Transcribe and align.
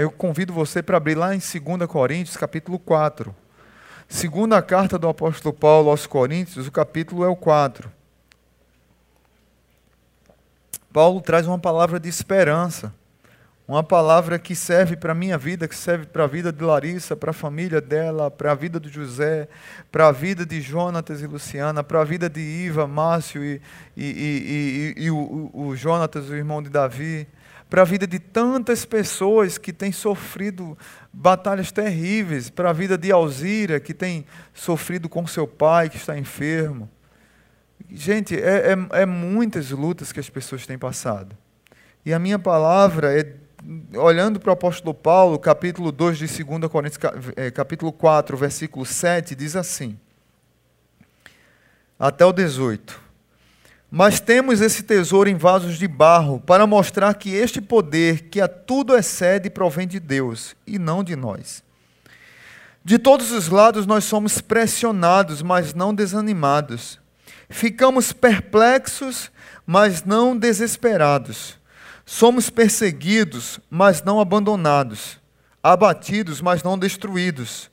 Eu 0.00 0.10
convido 0.10 0.54
você 0.54 0.82
para 0.82 0.96
abrir 0.96 1.14
lá 1.14 1.34
em 1.34 1.38
2 1.38 1.86
Coríntios, 1.86 2.34
capítulo 2.34 2.78
4. 2.78 3.36
Segunda 4.08 4.62
carta 4.62 4.98
do 4.98 5.06
apóstolo 5.06 5.54
Paulo 5.54 5.90
aos 5.90 6.06
Coríntios, 6.06 6.66
o 6.66 6.72
capítulo 6.72 7.22
é 7.22 7.28
o 7.28 7.36
4. 7.36 7.92
Paulo 10.90 11.20
traz 11.20 11.46
uma 11.46 11.58
palavra 11.58 12.00
de 12.00 12.08
esperança. 12.08 12.90
Uma 13.68 13.82
palavra 13.82 14.38
que 14.38 14.56
serve 14.56 14.96
para 14.96 15.12
a 15.12 15.14
minha 15.14 15.36
vida, 15.36 15.68
que 15.68 15.76
serve 15.76 16.06
para 16.06 16.24
a 16.24 16.26
vida 16.26 16.50
de 16.50 16.64
Larissa, 16.64 17.14
para 17.14 17.30
a 17.30 17.34
família 17.34 17.80
dela, 17.80 18.30
para 18.30 18.52
a 18.52 18.54
vida 18.54 18.80
de 18.80 18.88
José, 18.88 19.46
para 19.90 20.08
a 20.08 20.12
vida 20.12 20.46
de 20.46 20.60
Jonatas 20.62 21.20
e 21.20 21.26
Luciana, 21.26 21.84
para 21.84 22.00
a 22.00 22.04
vida 22.04 22.30
de 22.30 22.40
Iva, 22.40 22.86
Márcio 22.86 23.44
e, 23.44 23.60
e, 23.94 24.94
e, 24.96 25.04
e 25.04 25.10
o, 25.10 25.50
o 25.52 25.76
Jonatas, 25.76 26.30
o 26.30 26.34
irmão 26.34 26.62
de 26.62 26.70
Davi, 26.70 27.28
para 27.72 27.80
a 27.80 27.84
vida 27.86 28.06
de 28.06 28.18
tantas 28.18 28.84
pessoas 28.84 29.56
que 29.56 29.72
têm 29.72 29.90
sofrido 29.92 30.76
batalhas 31.10 31.72
terríveis, 31.72 32.50
para 32.50 32.68
a 32.68 32.72
vida 32.74 32.98
de 32.98 33.10
Alzira, 33.10 33.80
que 33.80 33.94
tem 33.94 34.26
sofrido 34.52 35.08
com 35.08 35.26
seu 35.26 35.46
pai, 35.46 35.88
que 35.88 35.96
está 35.96 36.18
enfermo. 36.18 36.86
Gente, 37.90 38.36
é, 38.36 38.74
é, 38.74 39.00
é 39.00 39.06
muitas 39.06 39.70
lutas 39.70 40.12
que 40.12 40.20
as 40.20 40.28
pessoas 40.28 40.66
têm 40.66 40.76
passado. 40.76 41.34
E 42.04 42.12
a 42.12 42.18
minha 42.18 42.38
palavra 42.38 43.18
é 43.18 43.36
olhando 43.96 44.38
para 44.38 44.50
o 44.50 44.52
apóstolo 44.52 44.92
Paulo, 44.92 45.38
capítulo 45.38 45.90
2 45.90 46.18
de 46.18 46.44
2 46.44 46.70
Coríntios, 46.70 47.02
é, 47.36 47.50
capítulo 47.50 47.90
4, 47.90 48.36
versículo 48.36 48.84
7, 48.84 49.34
diz 49.34 49.56
assim, 49.56 49.98
até 51.98 52.22
o 52.26 52.34
18. 52.34 53.01
Mas 53.94 54.18
temos 54.18 54.62
esse 54.62 54.82
tesouro 54.82 55.28
em 55.28 55.36
vasos 55.36 55.78
de 55.78 55.86
barro, 55.86 56.40
para 56.40 56.66
mostrar 56.66 57.12
que 57.14 57.30
este 57.30 57.60
poder, 57.60 58.22
que 58.22 58.40
a 58.40 58.48
tudo 58.48 58.96
excede, 58.96 59.50
provém 59.50 59.86
de 59.86 60.00
Deus, 60.00 60.56
e 60.66 60.78
não 60.78 61.04
de 61.04 61.14
nós. 61.14 61.62
De 62.82 62.98
todos 62.98 63.30
os 63.30 63.48
lados 63.48 63.86
nós 63.86 64.04
somos 64.04 64.40
pressionados, 64.40 65.42
mas 65.42 65.74
não 65.74 65.94
desanimados. 65.94 66.98
Ficamos 67.50 68.12
perplexos, 68.12 69.30
mas 69.66 70.02
não 70.02 70.34
desesperados 70.36 71.60
Somos 72.04 72.50
perseguidos, 72.50 73.60
mas 73.70 74.02
não 74.02 74.20
abandonados, 74.20 75.18
abatidos, 75.62 76.40
mas 76.40 76.62
não 76.62 76.78
destruídos. 76.78 77.70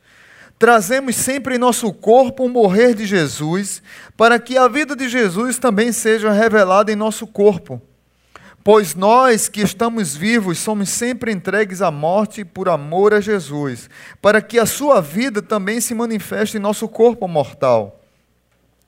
Trazemos 0.59 1.15
sempre 1.15 1.55
em 1.55 1.57
nosso 1.57 1.93
corpo 1.93 2.43
o 2.43 2.49
morrer 2.49 2.93
de 2.93 3.05
Jesus, 3.05 3.81
para 4.17 4.37
que 4.37 4.57
a 4.57 4.67
vida 4.67 4.93
de 4.93 5.07
Jesus 5.07 5.57
também 5.57 5.93
seja 5.93 6.33
revelada 6.33 6.91
em 6.91 6.97
nosso 6.97 7.25
corpo. 7.25 7.81
Pois 8.61 8.93
nós 8.93 9.47
que 9.47 9.61
estamos 9.61 10.17
vivos 10.17 10.59
somos 10.59 10.89
sempre 10.89 11.31
entregues 11.31 11.81
à 11.81 11.89
morte 11.89 12.43
por 12.43 12.67
amor 12.67 13.13
a 13.13 13.21
Jesus, 13.21 13.89
para 14.21 14.41
que 14.41 14.59
a 14.59 14.65
sua 14.65 14.99
vida 14.99 15.41
também 15.41 15.79
se 15.79 15.95
manifeste 15.95 16.57
em 16.57 16.59
nosso 16.59 16.89
corpo 16.89 17.25
mortal. 17.25 18.01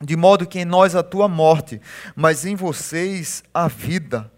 De 0.01 0.17
modo 0.17 0.45
que 0.45 0.59
em 0.59 0.65
nós 0.65 0.93
a 0.93 1.03
morte, 1.29 1.79
mas 2.13 2.45
em 2.45 2.53
vocês 2.53 3.43
a 3.53 3.69
vida. 3.69 4.29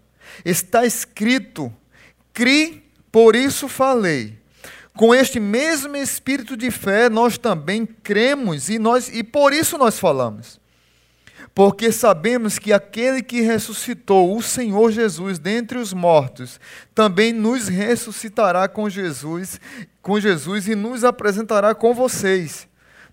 Está 0.44 0.86
escrito: 0.86 1.72
cri, 2.32 2.84
por 3.10 3.34
isso 3.34 3.66
falei. 3.66 4.43
Com 4.96 5.12
este 5.12 5.40
mesmo 5.40 5.96
espírito 5.96 6.56
de 6.56 6.70
fé, 6.70 7.08
nós 7.08 7.36
também 7.36 7.84
cremos 7.84 8.68
e, 8.68 8.78
nós, 8.78 9.08
e 9.08 9.24
por 9.24 9.52
isso 9.52 9.76
nós 9.76 9.98
falamos. 9.98 10.60
Porque 11.52 11.90
sabemos 11.90 12.58
que 12.58 12.72
aquele 12.72 13.22
que 13.22 13.40
ressuscitou 13.40 14.36
o 14.36 14.42
Senhor 14.42 14.92
Jesus 14.92 15.38
dentre 15.38 15.78
os 15.78 15.92
mortos, 15.92 16.60
também 16.94 17.32
nos 17.32 17.68
ressuscitará 17.68 18.68
com 18.68 18.88
Jesus, 18.88 19.60
com 20.00 20.18
Jesus 20.18 20.68
e 20.68 20.74
nos 20.74 21.04
apresentará 21.04 21.74
com 21.74 21.92
vocês. 21.92 22.68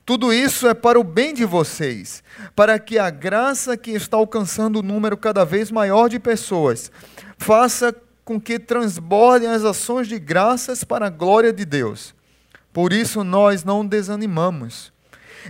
Tudo 0.05 0.33
isso 0.33 0.67
é 0.67 0.73
para 0.73 0.99
o 0.99 1.03
bem 1.03 1.33
de 1.33 1.45
vocês, 1.45 2.23
para 2.55 2.77
que 2.79 2.97
a 2.97 3.09
graça 3.09 3.77
que 3.77 3.91
está 3.91 4.17
alcançando 4.17 4.79
um 4.79 4.83
número 4.83 5.16
cada 5.16 5.44
vez 5.45 5.72
maior 5.72 6.09
de 6.09 6.19
pessoas 6.19 6.91
faça 7.38 7.95
com 8.23 8.39
que 8.39 8.59
transbordem 8.59 9.49
as 9.49 9.63
ações 9.63 10.07
de 10.07 10.19
graças 10.19 10.83
para 10.83 11.07
a 11.07 11.09
glória 11.09 11.51
de 11.51 11.65
Deus. 11.65 12.13
Por 12.71 12.93
isso 12.93 13.23
nós 13.23 13.63
não 13.63 13.85
desanimamos. 13.85 14.93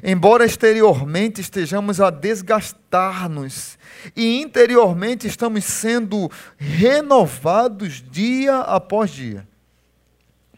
Embora 0.04 0.46
exteriormente 0.46 1.42
estejamos 1.42 2.00
a 2.00 2.10
desgastar-nos 2.10 3.78
e 4.16 4.42
interiormente 4.42 5.28
estamos 5.28 5.66
sendo 5.66 6.32
renovados 6.58 8.02
dia 8.10 8.60
após 8.60 9.12
dia 9.12 9.46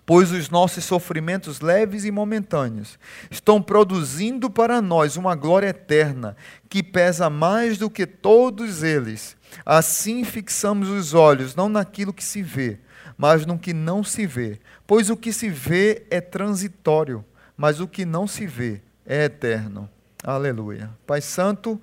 pois 0.06 0.32
os 0.32 0.50
nossos 0.50 0.84
sofrimentos 0.84 1.62
leves 1.62 2.04
e 2.06 2.12
momentâneos 2.12 3.00
estão 3.32 3.62
produzindo 3.62 4.50
para 4.50 4.82
nós 4.82 5.16
uma 5.16 5.36
glória 5.36 5.68
eterna 5.68 6.36
que 6.70 6.84
pesa 6.84 7.30
mais 7.30 7.78
do 7.78 7.90
que 7.90 8.06
todos 8.06 8.84
eles. 8.84 9.38
Assim 9.66 10.24
fixamos 10.24 10.90
os 10.90 11.14
olhos 11.14 11.56
não 11.56 11.70
naquilo 11.70 12.14
que 12.14 12.24
se 12.24 12.42
vê, 12.42 12.80
mas 13.18 13.46
no 13.46 13.58
que 13.58 13.74
não 13.74 14.04
se 14.04 14.26
vê, 14.26 14.60
pois 14.86 15.10
o 15.10 15.18
que 15.18 15.32
se 15.32 15.50
vê 15.50 16.06
é 16.10 16.20
transitório, 16.20 17.24
mas 17.56 17.80
o 17.80 17.88
que 17.88 18.06
não 18.06 18.28
se 18.28 18.46
vê 18.46 18.82
é 19.06 19.26
eterno. 19.26 19.90
Aleluia. 20.24 20.90
Pai 21.06 21.22
Santo, 21.22 21.82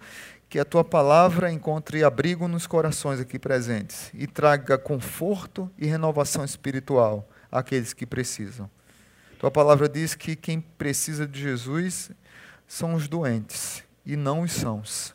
que 0.48 0.59
a 0.59 0.64
tua 0.64 0.82
palavra 0.82 1.53
encontre 1.53 2.03
abrigo 2.03 2.48
nos 2.48 2.66
corações 2.66 3.20
aqui 3.20 3.38
presentes 3.38 4.10
e 4.12 4.26
traga 4.26 4.76
conforto 4.76 5.70
e 5.78 5.86
renovação 5.86 6.44
espiritual 6.44 7.28
àqueles 7.53 7.92
que 7.92 8.04
precisam. 8.04 8.69
Tua 9.38 9.50
palavra 9.50 9.88
diz 9.88 10.14
que 10.14 10.34
quem 10.34 10.60
precisa 10.60 11.26
de 11.26 11.41
Jesus 11.41 12.10
são 12.66 12.94
os 12.94 13.09
doentes 13.09 13.84
e 14.04 14.16
não 14.16 14.42
os 14.42 14.53
sãos. 14.53 15.14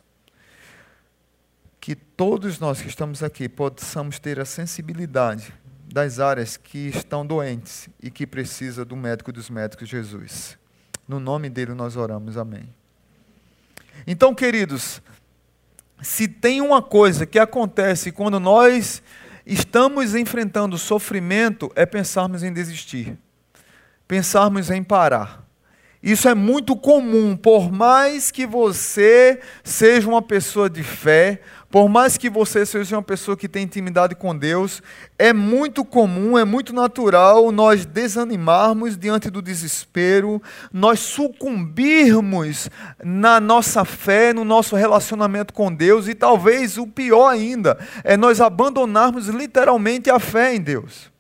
Que 1.85 1.93
todos 1.93 2.59
nós 2.59 2.81
que 2.81 2.87
estamos 2.87 3.21
aqui 3.21 3.47
possamos 3.47 4.17
ter 4.17 4.39
a 4.39 4.43
sensibilidade 4.43 5.53
das 5.93 6.19
áreas 6.19 6.57
que 6.57 6.87
estão 6.87 7.23
doentes 7.23 7.87
e 8.01 8.09
que 8.09 8.25
precisa 8.25 8.83
do 8.83 8.95
médico 8.95 9.31
dos 9.31 9.51
médicos, 9.51 9.87
Jesus. 9.87 10.57
No 11.07 11.19
nome 11.19 11.47
dele 11.47 11.75
nós 11.75 11.95
oramos, 11.95 12.37
amém. 12.37 12.73
Então, 14.07 14.33
queridos, 14.33 14.99
se 16.01 16.27
tem 16.27 16.59
uma 16.59 16.81
coisa 16.81 17.23
que 17.23 17.37
acontece 17.37 18.11
quando 18.11 18.39
nós 18.39 19.03
estamos 19.45 20.15
enfrentando 20.15 20.79
sofrimento 20.79 21.71
é 21.75 21.85
pensarmos 21.85 22.41
em 22.41 22.51
desistir, 22.51 23.15
pensarmos 24.07 24.71
em 24.71 24.83
parar. 24.83 25.45
Isso 26.05 26.29
é 26.29 26.35
muito 26.35 26.75
comum, 26.75 27.35
por 27.35 27.71
mais 27.71 28.29
que 28.29 28.45
você 28.45 29.39
seja 29.63 30.07
uma 30.07 30.21
pessoa 30.21 30.69
de 30.69 30.83
fé, 30.83 31.41
por 31.75 31.89
mais 31.89 32.17
que 32.17 32.29
você 32.29 32.65
seja 32.65 32.95
uma 32.95 33.03
pessoa 33.03 33.35
que 33.35 33.49
tem 33.49 33.63
intimidade 33.63 34.15
com 34.15 34.33
Deus, 34.33 34.81
é 35.19 35.33
muito 35.33 35.83
comum, 35.83 36.37
é 36.37 36.45
muito 36.45 36.73
natural 36.73 37.51
nós 37.51 37.85
desanimarmos 37.85 38.97
diante 38.97 39.29
do 39.29 39.41
desespero, 39.41 40.41
nós 40.71 41.01
sucumbirmos 41.01 42.69
na 43.03 43.41
nossa 43.41 43.83
fé, 43.83 44.31
no 44.31 44.45
nosso 44.45 44.73
relacionamento 44.77 45.53
com 45.53 45.69
Deus, 45.69 46.07
e 46.07 46.15
talvez 46.15 46.77
o 46.77 46.87
pior 46.87 47.27
ainda 47.27 47.77
é 48.05 48.15
nós 48.15 48.39
abandonarmos 48.39 49.27
literalmente 49.27 50.09
a 50.09 50.17
fé 50.17 50.55
em 50.55 50.61
Deus. 50.61 51.11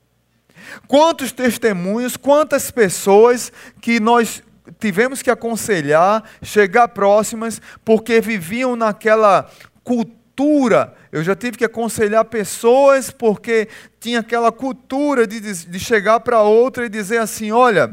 Quantos 0.87 1.33
testemunhos, 1.33 2.15
quantas 2.15 2.71
pessoas 2.71 3.51
que 3.81 3.99
nós 3.99 4.41
tivemos 4.79 5.21
que 5.21 5.29
aconselhar, 5.29 6.23
chegar 6.41 6.87
próximas, 6.87 7.61
porque 7.83 8.21
viviam 8.21 8.77
naquela 8.77 9.51
cultura. 9.83 10.23
Eu 11.11 11.23
já 11.23 11.35
tive 11.35 11.57
que 11.57 11.65
aconselhar 11.65 12.25
pessoas 12.25 13.09
porque 13.09 13.67
tinha 13.99 14.19
aquela 14.19 14.51
cultura 14.51 15.25
de, 15.25 15.39
de 15.39 15.79
chegar 15.79 16.19
para 16.19 16.41
outra 16.41 16.85
e 16.85 16.89
dizer 16.89 17.19
assim: 17.19 17.51
olha, 17.51 17.89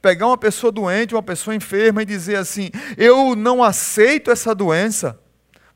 pegar 0.00 0.26
uma 0.26 0.38
pessoa 0.38 0.70
doente, 0.70 1.14
uma 1.14 1.22
pessoa 1.22 1.56
enferma 1.56 2.02
e 2.02 2.06
dizer 2.06 2.36
assim: 2.36 2.70
eu 2.96 3.34
não 3.34 3.62
aceito 3.62 4.30
essa 4.30 4.54
doença. 4.54 5.18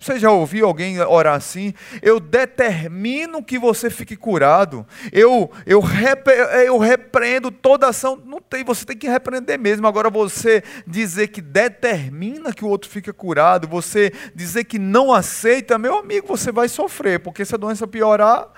Você 0.01 0.17
já 0.17 0.31
ouviu 0.31 0.67
alguém 0.67 1.01
orar 1.01 1.35
assim? 1.35 1.75
Eu 2.01 2.21
determino 2.21 3.43
que 3.43 3.59
você 3.59 3.91
fique 3.91 4.17
curado. 4.17 4.87
Eu, 5.11 5.51
eu, 5.67 5.81
repre, 5.81 6.35
eu 6.65 6.79
repreendo 6.79 7.51
toda 7.51 7.89
ação. 7.89 8.21
Não 8.25 8.41
tem, 8.41 8.63
você 8.63 8.85
tem 8.85 8.97
que 8.97 9.09
repreender 9.09 9.59
mesmo. 9.59 9.89
Agora 9.89 10.09
você 10.09 10.63
dizer 10.87 11.29
que 11.29 11.41
determina 11.41 12.53
que 12.53 12.65
o 12.65 12.69
outro 12.69 12.89
fique 12.89 13.13
curado, 13.13 13.67
você 13.67 14.13
dizer 14.35 14.65
que 14.65 14.79
não 14.79 15.13
aceita, 15.13 15.77
meu 15.79 15.99
amigo, 15.99 16.29
você 16.29 16.53
vai 16.53 16.69
sofrer, 16.69 17.19
porque 17.19 17.45
se 17.45 17.57
a 17.57 17.59
doença 17.59 17.87
piorar, 17.87 18.49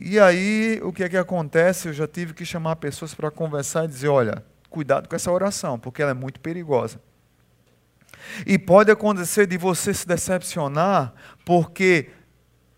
e 0.00 0.18
aí 0.20 0.80
o 0.84 0.92
que 0.92 1.02
é 1.02 1.08
que 1.08 1.16
acontece? 1.16 1.88
Eu 1.88 1.92
já 1.92 2.06
tive 2.06 2.34
que 2.34 2.44
chamar 2.44 2.76
pessoas 2.76 3.12
para 3.14 3.32
conversar 3.32 3.84
e 3.84 3.88
dizer, 3.88 4.08
olha, 4.08 4.44
cuidado 4.70 5.08
com 5.08 5.16
essa 5.16 5.30
oração, 5.30 5.76
porque 5.76 6.00
ela 6.00 6.12
é 6.12 6.14
muito 6.14 6.38
perigosa. 6.38 7.00
E 8.46 8.58
pode 8.58 8.90
acontecer 8.90 9.46
de 9.46 9.58
você 9.58 9.92
se 9.92 10.06
decepcionar 10.06 11.12
porque 11.44 12.10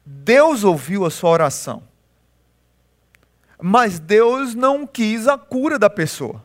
Deus 0.04 0.64
ouviu 0.64 1.04
a 1.04 1.10
sua 1.10 1.30
oração. 1.30 1.82
mas 3.62 3.98
Deus 3.98 4.54
não 4.54 4.86
quis 4.86 5.26
a 5.26 5.38
cura 5.38 5.78
da 5.78 5.88
pessoa. 5.88 6.42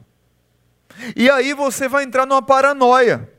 E 1.15 1.29
aí 1.29 1.53
você 1.53 1.87
vai 1.87 2.03
entrar 2.03 2.25
numa 2.25 2.41
paranoia. 2.41 3.29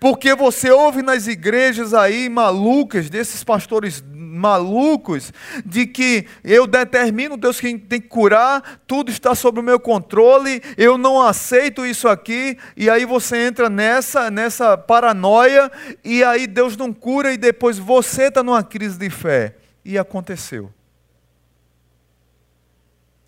Porque 0.00 0.34
você 0.34 0.70
ouve 0.70 1.02
nas 1.02 1.26
igrejas 1.26 1.92
aí 1.92 2.28
malucas, 2.28 3.10
desses 3.10 3.42
pastores 3.42 4.00
malucos, 4.42 5.32
de 5.64 5.86
que 5.86 6.26
eu 6.42 6.66
determino 6.66 7.36
Deus 7.36 7.60
quem 7.60 7.78
tem 7.78 8.00
que 8.00 8.08
curar, 8.08 8.80
tudo 8.86 9.10
está 9.10 9.34
sob 9.36 9.60
o 9.60 9.62
meu 9.62 9.78
controle, 9.78 10.60
eu 10.76 10.98
não 10.98 11.22
aceito 11.22 11.86
isso 11.86 12.08
aqui, 12.08 12.58
e 12.76 12.90
aí 12.90 13.04
você 13.04 13.46
entra 13.46 13.70
nessa, 13.70 14.30
nessa 14.30 14.76
paranoia, 14.76 15.70
e 16.04 16.24
aí 16.24 16.48
Deus 16.48 16.76
não 16.76 16.92
cura, 16.92 17.32
e 17.32 17.36
depois 17.36 17.78
você 17.78 18.24
está 18.24 18.42
numa 18.42 18.64
crise 18.64 18.98
de 18.98 19.08
fé. 19.08 19.54
E 19.84 19.98
aconteceu. 19.98 20.70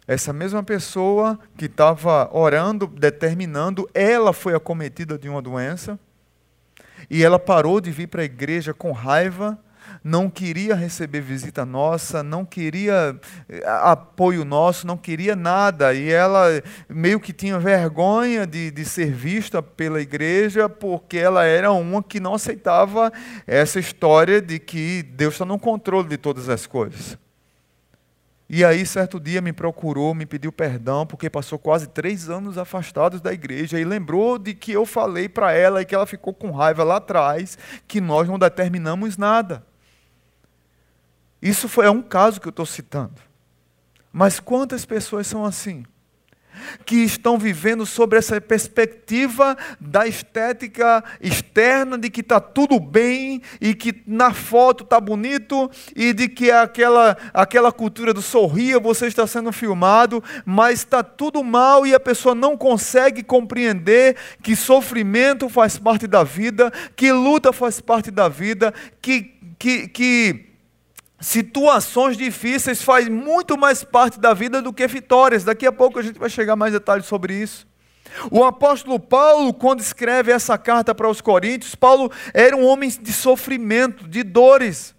Essa 0.07 0.33
mesma 0.33 0.63
pessoa 0.63 1.39
que 1.57 1.65
estava 1.65 2.29
orando, 2.33 2.87
determinando, 2.87 3.89
ela 3.95 4.33
foi 4.33 4.55
acometida 4.55 5.17
de 5.17 5.29
uma 5.29 5.41
doença 5.41 5.99
e 7.09 7.23
ela 7.23 7.39
parou 7.39 7.81
de 7.81 7.91
vir 7.91 8.09
para 8.09 8.23
a 8.23 8.25
igreja 8.25 8.73
com 8.73 8.93
raiva, 8.93 9.59
não 10.05 10.29
queria 10.29 10.75
receber 10.75 11.23
visita 11.23 11.65
nossa, 11.65 12.23
não 12.23 12.45
queria 12.45 13.19
eh, 13.49 13.65
apoio 13.67 14.45
nosso, 14.45 14.87
não 14.87 14.99
queria 14.99 15.35
nada. 15.35 15.95
E 15.95 16.13
ela 16.13 16.63
meio 16.87 17.19
que 17.19 17.33
tinha 17.33 17.59
vergonha 17.59 18.47
de, 18.47 18.71
de 18.71 18.85
ser 18.85 19.11
vista 19.11 19.63
pela 19.63 20.03
igreja, 20.03 20.69
porque 20.69 21.17
ela 21.17 21.45
era 21.45 21.73
uma 21.73 22.03
que 22.03 22.21
não 22.21 22.35
aceitava 22.35 23.11
essa 23.47 23.81
história 23.81 24.43
de 24.43 24.59
que 24.59 25.03
Deus 25.03 25.35
está 25.35 25.47
no 25.47 25.59
controle 25.59 26.07
de 26.07 26.19
todas 26.19 26.51
as 26.51 26.67
coisas. 26.67 27.17
E 28.47 28.63
aí, 28.63 28.85
certo 28.85 29.19
dia, 29.19 29.41
me 29.41 29.55
procurou, 29.55 30.15
me 30.15 30.27
pediu 30.27 30.53
perdão, 30.53 31.07
porque 31.07 31.31
passou 31.31 31.59
quase 31.59 31.89
três 31.89 32.29
anos 32.29 32.59
afastados 32.59 33.23
da 33.23 33.33
igreja 33.33 33.81
e 33.81 33.85
lembrou 33.85 34.39
de 34.39 34.53
que 34.53 34.71
eu 34.71 34.85
falei 34.85 35.31
para 35.31 35.53
ela 35.55 35.81
e 35.81 35.85
que 35.87 35.95
ela 35.95 36.05
ficou 36.05 36.35
com 36.35 36.51
raiva 36.51 36.85
lá 36.85 36.97
atrás, 36.97 37.57
que 37.89 38.03
nós 38.03 38.29
não 38.29 38.39
determinamos 38.39 39.17
nada. 39.17 39.65
Isso 41.45 41.69
foi, 41.69 41.85
é 41.85 41.91
um 41.91 42.01
caso 42.01 42.41
que 42.41 42.49
eu 42.49 42.51
estou 42.51 42.65
citando. 42.65 43.21
Mas 44.11 44.41
quantas 44.41 44.87
pessoas 44.87 45.27
são 45.27 45.45
assim? 45.45 45.85
que 46.85 46.97
estão 46.97 47.37
vivendo 47.37 47.85
sobre 47.85 48.19
essa 48.19 48.41
perspectiva 48.41 49.57
da 49.81 50.07
estética 50.07 51.03
externa, 51.21 51.99
de 51.99 52.09
que 52.09 52.21
está 52.21 52.39
tudo 52.39 52.79
bem 52.79 53.43
e 53.61 53.75
que 53.75 54.03
na 54.07 54.33
foto 54.33 54.85
está 54.85 55.01
bonito 55.01 55.71
e 55.97 56.13
de 56.13 56.29
que 56.29 56.51
aquela, 56.51 57.17
aquela 57.33 57.73
cultura 57.73 58.15
do 58.15 58.23
sorria, 58.23 58.79
você 58.79 59.07
está 59.07 59.27
sendo 59.27 59.53
filmado, 59.53 60.23
mas 60.45 60.81
está 60.81 61.03
tudo 61.03 61.43
mal 61.43 61.85
e 61.85 61.93
a 61.93 62.01
pessoa 62.01 62.37
não 62.37 62.57
consegue 62.57 63.23
compreender 63.25 64.17
que 64.43 64.55
sofrimento 64.55 65.49
faz 65.49 65.77
parte 65.77 66.07
da 66.07 66.23
vida, 66.23 66.73
que 66.95 67.11
luta 67.11 67.53
faz 67.53 67.81
parte 67.81 68.11
da 68.13 68.29
vida, 68.29 68.73
que, 69.03 69.35
que, 69.59 69.89
que 69.89 70.54
situações 71.25 72.19
difíceis 72.19 72.83
faz 72.83 73.09
muito 73.09 73.57
mais 73.57 73.83
parte 73.83 74.21
da 74.21 74.35
vida 74.35 74.61
do 74.61 74.73
que 74.73 74.87
vitórias. 74.87 75.43
Daqui 75.43 75.67
a 75.67 75.73
pouco 75.73 75.99
a 75.99 76.03
gente 76.03 76.19
vai 76.19 76.29
chegar 76.29 76.55
mais 76.55 76.73
detalhes 76.73 77.07
sobre 77.07 77.35
isso. 77.35 77.67
O 78.31 78.45
apóstolo 78.45 79.01
Paulo, 79.01 79.55
quando 79.55 79.81
escreve 79.81 80.31
essa 80.31 80.59
carta 80.59 80.95
para 80.95 81.09
os 81.09 81.23
Coríntios, 81.23 81.75
Paulo 81.75 82.13
era 82.35 82.55
um 82.55 82.67
homem 82.67 82.91
de 82.91 83.13
sofrimento, 83.13 84.07
de 84.07 84.23
dores. 84.23 84.95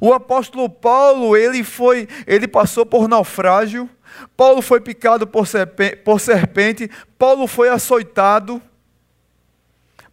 O 0.00 0.14
apóstolo 0.14 0.68
Paulo, 0.68 1.36
ele 1.36 1.62
foi, 1.62 2.08
ele 2.26 2.48
passou 2.48 2.86
por 2.86 3.06
naufrágio. 3.06 3.88
Paulo 4.34 4.62
foi 4.62 4.80
picado 4.80 5.26
por 5.26 5.46
serpente, 5.46 5.96
por 5.96 6.18
serpente 6.18 6.90
Paulo 7.18 7.46
foi 7.46 7.68
açoitado. 7.68 8.62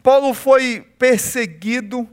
Paulo 0.04 0.34
foi 0.34 0.86
perseguido. 1.00 2.08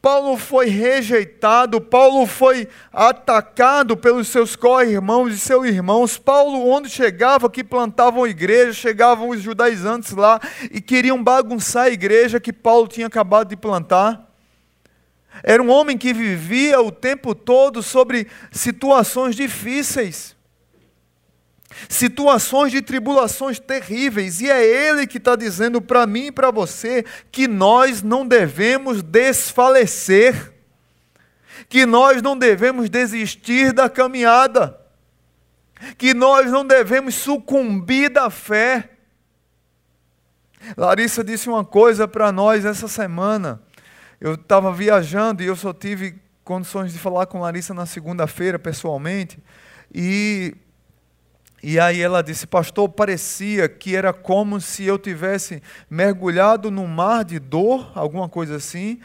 Paulo 0.00 0.36
foi 0.36 0.66
rejeitado, 0.66 1.80
Paulo 1.80 2.24
foi 2.24 2.68
atacado 2.92 3.96
pelos 3.96 4.28
seus 4.28 4.54
co-irmãos 4.54 5.34
e 5.34 5.38
seus 5.38 5.66
irmãos. 5.66 6.16
Paulo, 6.16 6.68
onde 6.68 6.88
chegava, 6.88 7.50
que 7.50 7.64
plantavam 7.64 8.26
igreja, 8.26 8.72
chegavam 8.72 9.30
os 9.30 9.42
judaizantes 9.42 10.12
lá 10.12 10.40
e 10.70 10.80
queriam 10.80 11.22
bagunçar 11.22 11.86
a 11.86 11.90
igreja 11.90 12.38
que 12.38 12.52
Paulo 12.52 12.86
tinha 12.86 13.08
acabado 13.08 13.48
de 13.48 13.56
plantar. 13.56 14.24
Era 15.42 15.62
um 15.62 15.70
homem 15.70 15.98
que 15.98 16.12
vivia 16.12 16.80
o 16.80 16.92
tempo 16.92 17.34
todo 17.34 17.82
sobre 17.82 18.28
situações 18.52 19.34
difíceis 19.34 20.37
situações 21.88 22.72
de 22.72 22.80
tribulações 22.80 23.58
terríveis, 23.58 24.40
e 24.40 24.50
é 24.50 24.64
Ele 24.64 25.06
que 25.06 25.18
está 25.18 25.36
dizendo 25.36 25.80
para 25.80 26.06
mim 26.06 26.26
e 26.26 26.32
para 26.32 26.50
você 26.50 27.04
que 27.30 27.46
nós 27.46 28.02
não 28.02 28.26
devemos 28.26 29.02
desfalecer, 29.02 30.52
que 31.68 31.84
nós 31.84 32.22
não 32.22 32.36
devemos 32.36 32.88
desistir 32.88 33.72
da 33.72 33.88
caminhada, 33.88 34.78
que 35.96 36.14
nós 36.14 36.50
não 36.50 36.66
devemos 36.66 37.14
sucumbir 37.14 38.10
da 38.10 38.30
fé. 38.30 38.90
Larissa 40.76 41.22
disse 41.22 41.48
uma 41.48 41.64
coisa 41.64 42.08
para 42.08 42.32
nós 42.32 42.64
essa 42.64 42.88
semana. 42.88 43.62
Eu 44.20 44.34
estava 44.34 44.72
viajando 44.72 45.42
e 45.42 45.46
eu 45.46 45.54
só 45.54 45.72
tive 45.72 46.18
condições 46.42 46.92
de 46.92 46.98
falar 46.98 47.26
com 47.26 47.40
Larissa 47.40 47.72
na 47.72 47.86
segunda-feira 47.86 48.58
pessoalmente. 48.58 49.38
E 49.94 50.56
e 51.62 51.78
aí 51.80 52.00
ela 52.00 52.22
disse, 52.22 52.46
pastor, 52.46 52.88
parecia 52.88 53.68
que 53.68 53.96
era 53.96 54.12
como 54.12 54.60
se 54.60 54.84
eu 54.84 54.98
tivesse 54.98 55.60
mergulhado 55.90 56.70
num 56.70 56.86
mar 56.86 57.24
de 57.24 57.38
dor, 57.38 57.90
alguma 57.96 58.28
coisa 58.28 58.56
assim, 58.56 59.00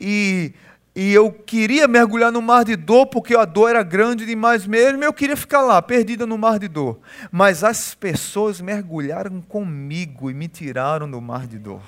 e, 0.00 0.54
e 0.96 1.12
eu 1.12 1.30
queria 1.30 1.86
mergulhar 1.86 2.32
no 2.32 2.40
mar 2.40 2.64
de 2.64 2.76
dor 2.76 3.06
porque 3.08 3.36
a 3.36 3.44
dor 3.44 3.68
era 3.68 3.82
grande 3.82 4.24
demais 4.24 4.66
mesmo, 4.66 5.02
e 5.02 5.06
eu 5.06 5.12
queria 5.12 5.36
ficar 5.36 5.60
lá, 5.60 5.82
perdida 5.82 6.26
no 6.26 6.38
mar 6.38 6.58
de 6.58 6.68
dor. 6.68 6.98
Mas 7.30 7.62
as 7.62 7.94
pessoas 7.94 8.58
mergulharam 8.58 9.42
comigo 9.42 10.30
e 10.30 10.34
me 10.34 10.48
tiraram 10.48 11.10
do 11.10 11.20
mar 11.20 11.46
de 11.46 11.58
dor. 11.58 11.82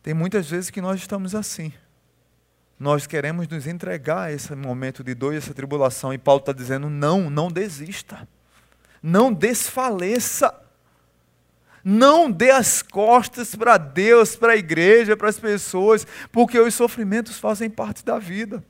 Tem 0.00 0.14
muitas 0.14 0.48
vezes 0.48 0.70
que 0.70 0.80
nós 0.80 1.00
estamos 1.00 1.34
assim. 1.34 1.72
Nós 2.78 3.06
queremos 3.06 3.48
nos 3.48 3.66
entregar 3.66 4.24
a 4.24 4.32
esse 4.32 4.54
momento 4.54 5.02
de 5.02 5.14
dor 5.14 5.32
e 5.32 5.38
essa 5.38 5.54
tribulação. 5.54 6.12
E 6.12 6.18
Paulo 6.18 6.40
está 6.40 6.52
dizendo: 6.52 6.90
não, 6.90 7.30
não 7.30 7.48
desista. 7.48 8.28
Não 9.02 9.32
desfaleça. 9.32 10.54
Não 11.82 12.30
dê 12.30 12.50
as 12.50 12.82
costas 12.82 13.54
para 13.54 13.78
Deus, 13.78 14.34
para 14.34 14.54
a 14.54 14.56
igreja, 14.56 15.16
para 15.16 15.28
as 15.28 15.38
pessoas, 15.38 16.04
porque 16.32 16.58
os 16.58 16.74
sofrimentos 16.74 17.38
fazem 17.38 17.70
parte 17.70 18.04
da 18.04 18.18
vida. 18.18 18.62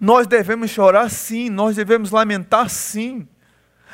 Nós 0.00 0.26
devemos 0.26 0.70
chorar 0.70 1.10
sim, 1.10 1.50
nós 1.50 1.76
devemos 1.76 2.10
lamentar 2.10 2.70
sim. 2.70 3.28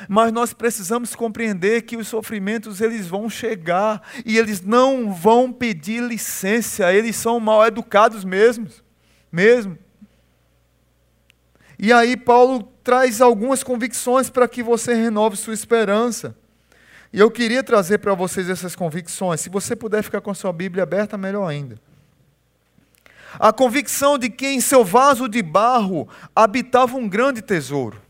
Mas 0.07 0.31
nós 0.31 0.53
precisamos 0.53 1.15
compreender 1.15 1.83
que 1.83 1.97
os 1.97 2.07
sofrimentos 2.07 2.81
eles 2.81 3.07
vão 3.07 3.29
chegar 3.29 4.01
e 4.25 4.37
eles 4.37 4.61
não 4.61 5.13
vão 5.13 5.51
pedir 5.51 6.03
licença, 6.03 6.93
eles 6.93 7.15
são 7.15 7.39
mal 7.39 7.65
educados 7.65 8.23
mesmos, 8.23 8.83
mesmo. 9.31 9.77
E 11.79 11.93
aí 11.93 12.17
Paulo 12.17 12.63
traz 12.83 13.21
algumas 13.21 13.63
convicções 13.63 14.29
para 14.29 14.47
que 14.47 14.63
você 14.63 14.93
renove 14.93 15.35
sua 15.37 15.53
esperança. 15.53 16.35
E 17.11 17.19
eu 17.19 17.31
queria 17.31 17.63
trazer 17.63 17.99
para 17.99 18.13
vocês 18.13 18.49
essas 18.49 18.75
convicções. 18.75 19.41
Se 19.41 19.49
você 19.49 19.75
puder 19.75 20.03
ficar 20.03 20.21
com 20.21 20.31
a 20.31 20.35
sua 20.35 20.51
Bíblia 20.51 20.83
aberta, 20.83 21.17
melhor 21.17 21.47
ainda. 21.47 21.79
A 23.39 23.53
convicção 23.53 24.17
de 24.17 24.29
que 24.29 24.47
em 24.47 24.59
seu 24.59 24.83
vaso 24.83 25.27
de 25.27 25.41
barro 25.41 26.07
habitava 26.35 26.97
um 26.97 27.07
grande 27.07 27.41
tesouro. 27.41 28.01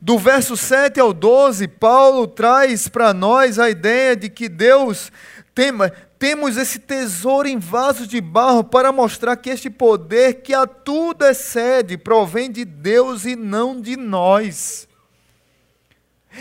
Do 0.00 0.18
verso 0.18 0.56
7 0.56 1.00
ao 1.00 1.12
12, 1.12 1.66
Paulo 1.68 2.26
traz 2.26 2.88
para 2.88 3.14
nós 3.14 3.58
a 3.58 3.70
ideia 3.70 4.14
de 4.14 4.28
que 4.28 4.48
Deus 4.48 5.10
tem, 5.54 5.72
temos 6.18 6.56
esse 6.56 6.78
tesouro 6.78 7.48
em 7.48 7.58
vasos 7.58 8.06
de 8.06 8.20
barro 8.20 8.62
para 8.62 8.92
mostrar 8.92 9.36
que 9.36 9.50
este 9.50 9.70
poder 9.70 10.42
que 10.42 10.52
a 10.52 10.66
tudo 10.66 11.24
excede 11.24 11.96
provém 11.96 12.50
de 12.50 12.64
Deus 12.64 13.24
e 13.24 13.34
não 13.34 13.80
de 13.80 13.96
nós. 13.96 14.86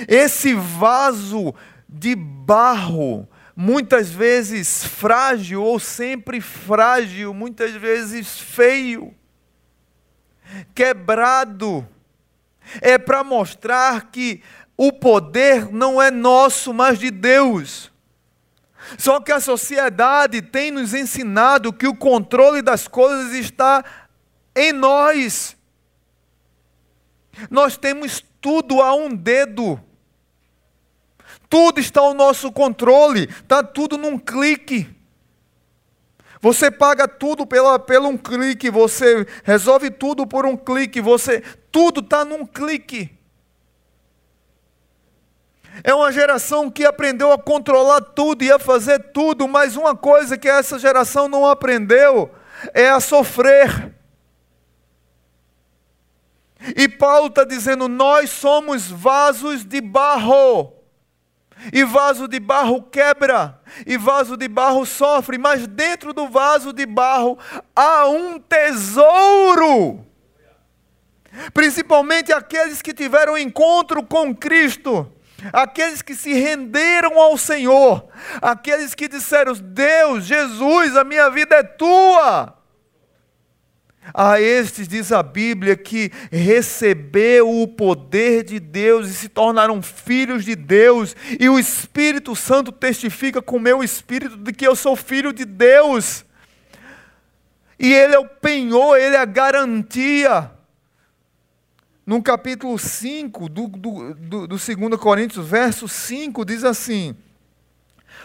Esse 0.07 0.53
vaso 0.53 1.55
de 1.87 2.15
barro, 2.15 3.27
muitas 3.55 4.09
vezes 4.09 4.85
frágil 4.85 5.63
ou 5.63 5.79
sempre 5.79 6.39
frágil, 6.39 7.33
muitas 7.33 7.71
vezes 7.71 8.39
feio, 8.39 9.13
quebrado, 10.75 11.87
é 12.81 12.97
para 12.97 13.23
mostrar 13.23 14.09
que 14.11 14.41
o 14.77 14.91
poder 14.91 15.71
não 15.71 16.01
é 16.01 16.09
nosso, 16.09 16.73
mas 16.73 16.97
de 16.97 17.11
Deus. 17.11 17.91
Só 18.97 19.19
que 19.19 19.31
a 19.31 19.39
sociedade 19.39 20.41
tem 20.41 20.71
nos 20.71 20.93
ensinado 20.93 21.73
que 21.73 21.87
o 21.87 21.95
controle 21.95 22.61
das 22.61 22.87
coisas 22.87 23.33
está 23.33 23.83
em 24.55 24.71
nós. 24.71 25.55
Nós 27.49 27.77
temos 27.77 28.23
tudo 28.41 28.81
a 28.81 28.93
um 28.95 29.13
dedo. 29.13 29.79
Tudo 31.49 31.79
está 31.79 32.01
ao 32.01 32.13
nosso 32.13 32.51
controle, 32.51 33.23
está 33.23 33.63
tudo 33.63 33.97
num 33.97 34.17
clique. 34.17 34.98
Você 36.41 36.71
paga 36.71 37.07
tudo 37.07 37.45
pela, 37.45 37.77
pelo 37.77 38.07
um 38.07 38.17
clique, 38.17 38.69
você 38.69 39.25
resolve 39.43 39.91
tudo 39.91 40.25
por 40.25 40.45
um 40.45 40.55
clique, 40.55 41.01
você 41.01 41.41
tudo 41.71 41.99
está 41.99 42.23
num 42.23 42.45
clique. 42.45 43.17
É 45.83 45.93
uma 45.93 46.11
geração 46.11 46.69
que 46.69 46.85
aprendeu 46.85 47.31
a 47.31 47.37
controlar 47.37 48.01
tudo 48.01 48.43
e 48.43 48.51
a 48.51 48.59
fazer 48.59 48.99
tudo, 49.11 49.47
mas 49.47 49.75
uma 49.75 49.95
coisa 49.95 50.37
que 50.37 50.47
essa 50.47 50.79
geração 50.79 51.27
não 51.27 51.45
aprendeu 51.45 52.31
é 52.73 52.89
a 52.89 52.99
sofrer. 52.99 53.93
E 56.75 56.87
Paulo 56.87 57.27
está 57.27 57.43
dizendo: 57.43 57.87
nós 57.87 58.29
somos 58.29 58.89
vasos 58.89 59.63
de 59.63 59.79
barro. 59.79 60.78
E 61.73 61.83
vaso 61.83 62.27
de 62.27 62.39
barro 62.39 62.81
quebra, 62.83 63.59
e 63.85 63.97
vaso 63.97 64.37
de 64.37 64.47
barro 64.47 64.85
sofre, 64.85 65.37
mas 65.37 65.67
dentro 65.67 66.13
do 66.13 66.27
vaso 66.27 66.71
de 66.71 66.85
barro 66.85 67.37
há 67.75 68.07
um 68.07 68.39
tesouro. 68.39 70.05
Principalmente 71.53 72.31
aqueles 72.31 72.81
que 72.81 72.93
tiveram 72.93 73.37
encontro 73.37 74.03
com 74.03 74.33
Cristo, 74.35 75.11
aqueles 75.53 76.01
que 76.01 76.15
se 76.15 76.33
renderam 76.33 77.19
ao 77.19 77.37
Senhor, 77.37 78.07
aqueles 78.41 78.95
que 78.95 79.07
disseram: 79.07 79.53
Deus, 79.53 80.25
Jesus, 80.25 80.95
a 80.95 81.03
minha 81.03 81.29
vida 81.29 81.55
é 81.55 81.63
tua. 81.63 82.58
A 84.13 84.39
estes 84.41 84.87
diz 84.87 85.11
a 85.11 85.21
Bíblia 85.21 85.75
que 85.75 86.11
recebeu 86.31 87.61
o 87.61 87.67
poder 87.67 88.43
de 88.43 88.59
Deus 88.59 89.09
e 89.09 89.13
se 89.13 89.29
tornaram 89.29 89.81
filhos 89.81 90.43
de 90.45 90.55
Deus, 90.55 91.15
e 91.39 91.47
o 91.49 91.59
Espírito 91.59 92.35
Santo 92.35 92.71
testifica 92.71 93.41
com 93.41 93.57
o 93.57 93.61
meu 93.61 93.83
espírito 93.83 94.37
de 94.37 94.51
que 94.51 94.67
eu 94.67 94.75
sou 94.75 94.95
filho 94.95 95.31
de 95.31 95.45
Deus. 95.45 96.25
E 97.77 97.93
Ele 97.93 98.15
é 98.15 98.19
o 98.19 98.27
penhor, 98.27 98.97
Ele 98.97 99.15
é 99.15 99.19
a 99.19 99.25
garantia. 99.25 100.51
No 102.05 102.23
capítulo 102.23 102.77
5 102.77 103.47
do, 103.47 103.67
do, 103.67 104.13
do, 104.15 104.47
do 104.47 104.57
2 104.57 104.67
Coríntios, 104.99 105.47
verso 105.47 105.87
5, 105.87 106.43
diz 106.43 106.63
assim: 106.63 107.15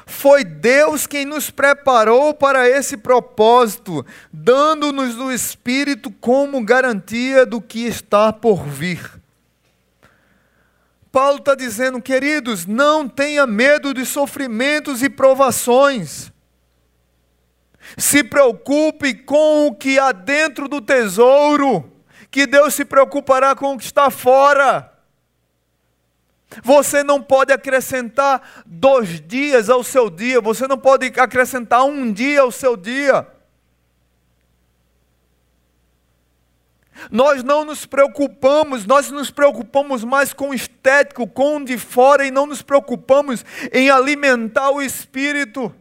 foi 0.07 0.45
Deus 0.45 1.07
quem 1.07 1.25
nos 1.25 1.51
preparou 1.51 2.35
para 2.35 2.69
esse 2.69 2.97
propósito, 2.97 4.05
dando-nos 4.33 5.19
o 5.19 5.33
Espírito 5.33 6.11
como 6.11 6.65
garantia 6.65 7.47
do 7.47 7.61
que 7.61 7.87
está 7.87 8.33
por 8.33 8.65
vir. 8.65 9.23
Paulo 11.11 11.39
está 11.39 11.55
dizendo, 11.55 12.03
queridos, 12.03 12.67
não 12.67 13.09
tenha 13.09 13.47
medo 13.47 13.95
de 13.95 14.05
sofrimentos 14.05 15.03
e 15.03 15.09
provações. 15.09 16.33
Se 17.97 18.25
preocupe 18.25 19.15
com 19.15 19.69
o 19.69 19.75
que 19.75 19.99
há 19.99 20.11
dentro 20.11 20.69
do 20.69 20.81
tesouro, 20.81 21.93
que 22.31 22.47
Deus 22.47 22.75
se 22.75 22.85
preocupará 22.85 23.55
com 23.55 23.75
o 23.75 23.79
que 23.79 23.85
está 23.85 24.11
fora. 24.11 24.94
Você 26.63 27.03
não 27.03 27.23
pode 27.23 27.53
acrescentar 27.53 28.65
dois 28.67 29.21
dias 29.21 29.69
ao 29.69 29.83
seu 29.83 30.09
dia, 30.09 30.41
você 30.41 30.67
não 30.67 30.79
pode 30.79 31.07
acrescentar 31.19 31.85
um 31.85 32.13
dia 32.13 32.43
ao 32.43 32.51
seu 32.51 32.77
dia. 32.77 33.27
Nós 37.11 37.43
não 37.43 37.65
nos 37.65 37.85
preocupamos, 37.85 38.87
nós 38.87 39.11
nos 39.11 39.31
preocupamos 39.31 40.05
mais 40.05 40.33
com 40.33 40.51
o 40.51 40.55
estético, 40.55 41.27
com 41.27 41.57
o 41.57 41.65
de 41.65 41.77
fora, 41.77 42.25
e 42.25 42.31
não 42.31 42.47
nos 42.47 42.63
preocupamos 42.63 43.45
em 43.73 43.91
alimentar 43.91 44.71
o 44.71 44.81
espírito 44.81 45.75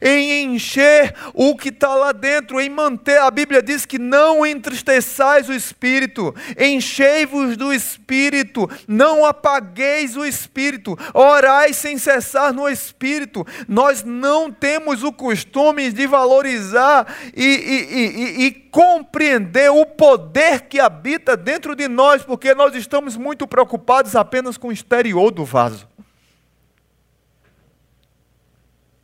em 0.00 0.54
encher 0.54 1.14
o 1.34 1.56
que 1.56 1.68
está 1.68 1.94
lá 1.94 2.12
dentro, 2.12 2.60
em 2.60 2.68
manter. 2.68 3.18
A 3.18 3.30
Bíblia 3.30 3.62
diz 3.62 3.84
que 3.84 3.98
não 3.98 4.44
entristeçais 4.44 5.48
o 5.48 5.52
espírito, 5.52 6.34
enchei-vos 6.58 7.56
do 7.56 7.72
espírito, 7.72 8.68
não 8.86 9.24
apagueis 9.24 10.16
o 10.16 10.24
espírito, 10.24 10.96
orai 11.14 11.72
sem 11.72 11.98
cessar 11.98 12.52
no 12.52 12.68
espírito. 12.68 13.46
Nós 13.68 14.02
não 14.02 14.50
temos 14.50 15.02
o 15.02 15.12
costume 15.12 15.90
de 15.90 16.06
valorizar 16.06 17.06
e, 17.34 17.44
e, 17.44 18.42
e, 18.42 18.46
e 18.46 18.50
compreender 18.72 19.70
o 19.70 19.84
poder 19.84 20.62
que 20.62 20.80
habita 20.80 21.36
dentro 21.36 21.76
de 21.76 21.88
nós, 21.88 22.22
porque 22.22 22.54
nós 22.54 22.74
estamos 22.74 23.16
muito 23.16 23.46
preocupados 23.46 24.16
apenas 24.16 24.56
com 24.56 24.68
o 24.68 24.72
exterior 24.72 25.30
do 25.30 25.44
vaso. 25.44 25.91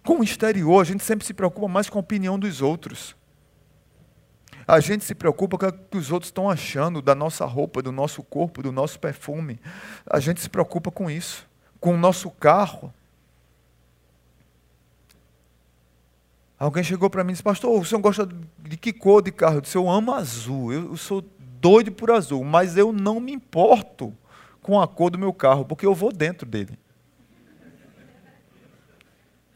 Com 0.09 0.21
o 0.21 0.25
exterior, 0.25 0.81
a 0.81 0.85
gente 0.85 1.05
sempre 1.05 1.27
se 1.27 1.35
preocupa 1.35 1.69
mais 1.69 1.91
com 1.91 1.99
a 1.99 2.01
opinião 2.01 2.39
dos 2.39 2.63
outros. 2.63 3.15
A 4.67 4.81
gente 4.81 5.05
se 5.05 5.15
preocupa 5.15 5.59
com 5.59 5.67
o 5.67 5.71
que 5.71 5.99
os 5.99 6.11
outros 6.11 6.29
estão 6.29 6.49
achando 6.49 7.03
da 7.03 7.15
nossa 7.15 7.45
roupa, 7.45 7.83
do 7.83 7.93
nosso 7.93 8.23
corpo, 8.23 8.63
do 8.63 8.73
nosso 8.73 8.99
perfume. 8.99 9.61
A 10.07 10.19
gente 10.19 10.41
se 10.41 10.49
preocupa 10.49 10.91
com 10.91 11.11
isso, 11.11 11.47
com 11.79 11.93
o 11.93 11.99
nosso 11.99 12.31
carro. 12.31 12.91
Alguém 16.59 16.83
chegou 16.83 17.11
para 17.11 17.23
mim 17.23 17.33
e 17.33 17.35
disse, 17.35 17.43
pastor, 17.43 17.79
o 17.79 17.85
senhor 17.85 18.01
gosta 18.01 18.27
de 18.61 18.79
que 18.79 18.95
cor 18.95 19.21
de 19.21 19.31
carro? 19.31 19.57
Eu 19.57 19.61
disse, 19.61 19.77
eu 19.77 19.91
amo 19.91 20.15
azul, 20.15 20.73
eu 20.73 20.97
sou 20.97 21.23
doido 21.61 21.93
por 21.93 22.11
azul, 22.13 22.43
mas 22.45 22.79
eu 22.79 22.95
não 22.95 23.21
me 23.21 23.33
importo 23.33 24.17
com 24.63 24.81
a 24.81 24.89
cor 24.89 25.11
do 25.11 25.19
meu 25.19 25.35
carro, 25.35 25.67
porque 25.67 25.85
eu 25.85 25.95
vou 25.95 26.11
dentro 26.11 26.47
dele. 26.47 26.79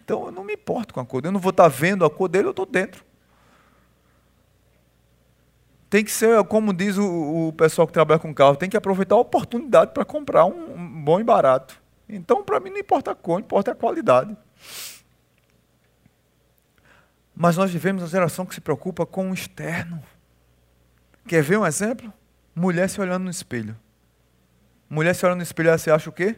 Então 0.05 0.27
eu 0.27 0.33
não 0.33 0.45
me 0.45 0.55
importo 0.55 0.93
com 0.93 1.01
a 1.01 1.07
cor 1.07 1.21
dele, 1.21 1.31
eu 1.31 1.33
não 1.35 1.41
vou 1.41 1.51
estar 1.51 1.69
vendo 1.69 2.05
a 2.05 2.11
cor 2.11 2.29
dele, 2.29 2.49
eu 2.49 2.51
estou 2.51 2.67
dentro. 2.67 3.05
Tem 5.89 6.03
que 6.03 6.11
ser, 6.11 6.43
como 6.45 6.73
diz 6.73 6.97
o, 6.97 7.49
o, 7.49 7.53
pessoal 7.53 7.87
que 7.87 7.93
trabalha 7.93 8.19
com 8.19 8.35
carro, 8.35 8.57
tem 8.57 8.69
que 8.69 8.77
aproveitar 8.77 9.15
a 9.15 9.19
oportunidade 9.19 9.93
para 9.93 10.05
comprar 10.05 10.47
um, 10.47 10.75
um 10.75 11.05
bom 11.05 11.21
e 11.21 11.25
barato. 11.25 11.81
Então, 12.09 12.43
para 12.43 12.59
mim, 12.59 12.71
não 12.71 12.79
importa 12.79 13.11
a 13.11 13.15
cor, 13.15 13.41
importa 13.41 13.73
a 13.73 13.75
qualidade. 13.75 14.37
Mas 17.35 17.57
nós 17.57 17.71
vivemos 17.71 18.03
uma 18.03 18.09
geração 18.09 18.47
que 18.47 18.55
se 18.55 18.61
preocupa 18.61 19.05
com 19.05 19.31
o 19.31 19.35
externo. 19.35 20.03
Quer 21.27 21.43
ver 21.43 21.59
um 21.59 21.67
exemplo? 21.67 22.13
Mulher 22.55 22.89
se 22.89 23.01
olhando 23.01 23.25
no 23.25 23.31
espelho. 23.31 23.77
Mulher 24.89 25.15
se 25.15 25.25
olhando 25.25 25.39
no 25.39 25.43
espelho, 25.43 25.71
você 25.71 25.91
acha 25.91 26.11
o 26.11 26.13
quê? 26.13 26.37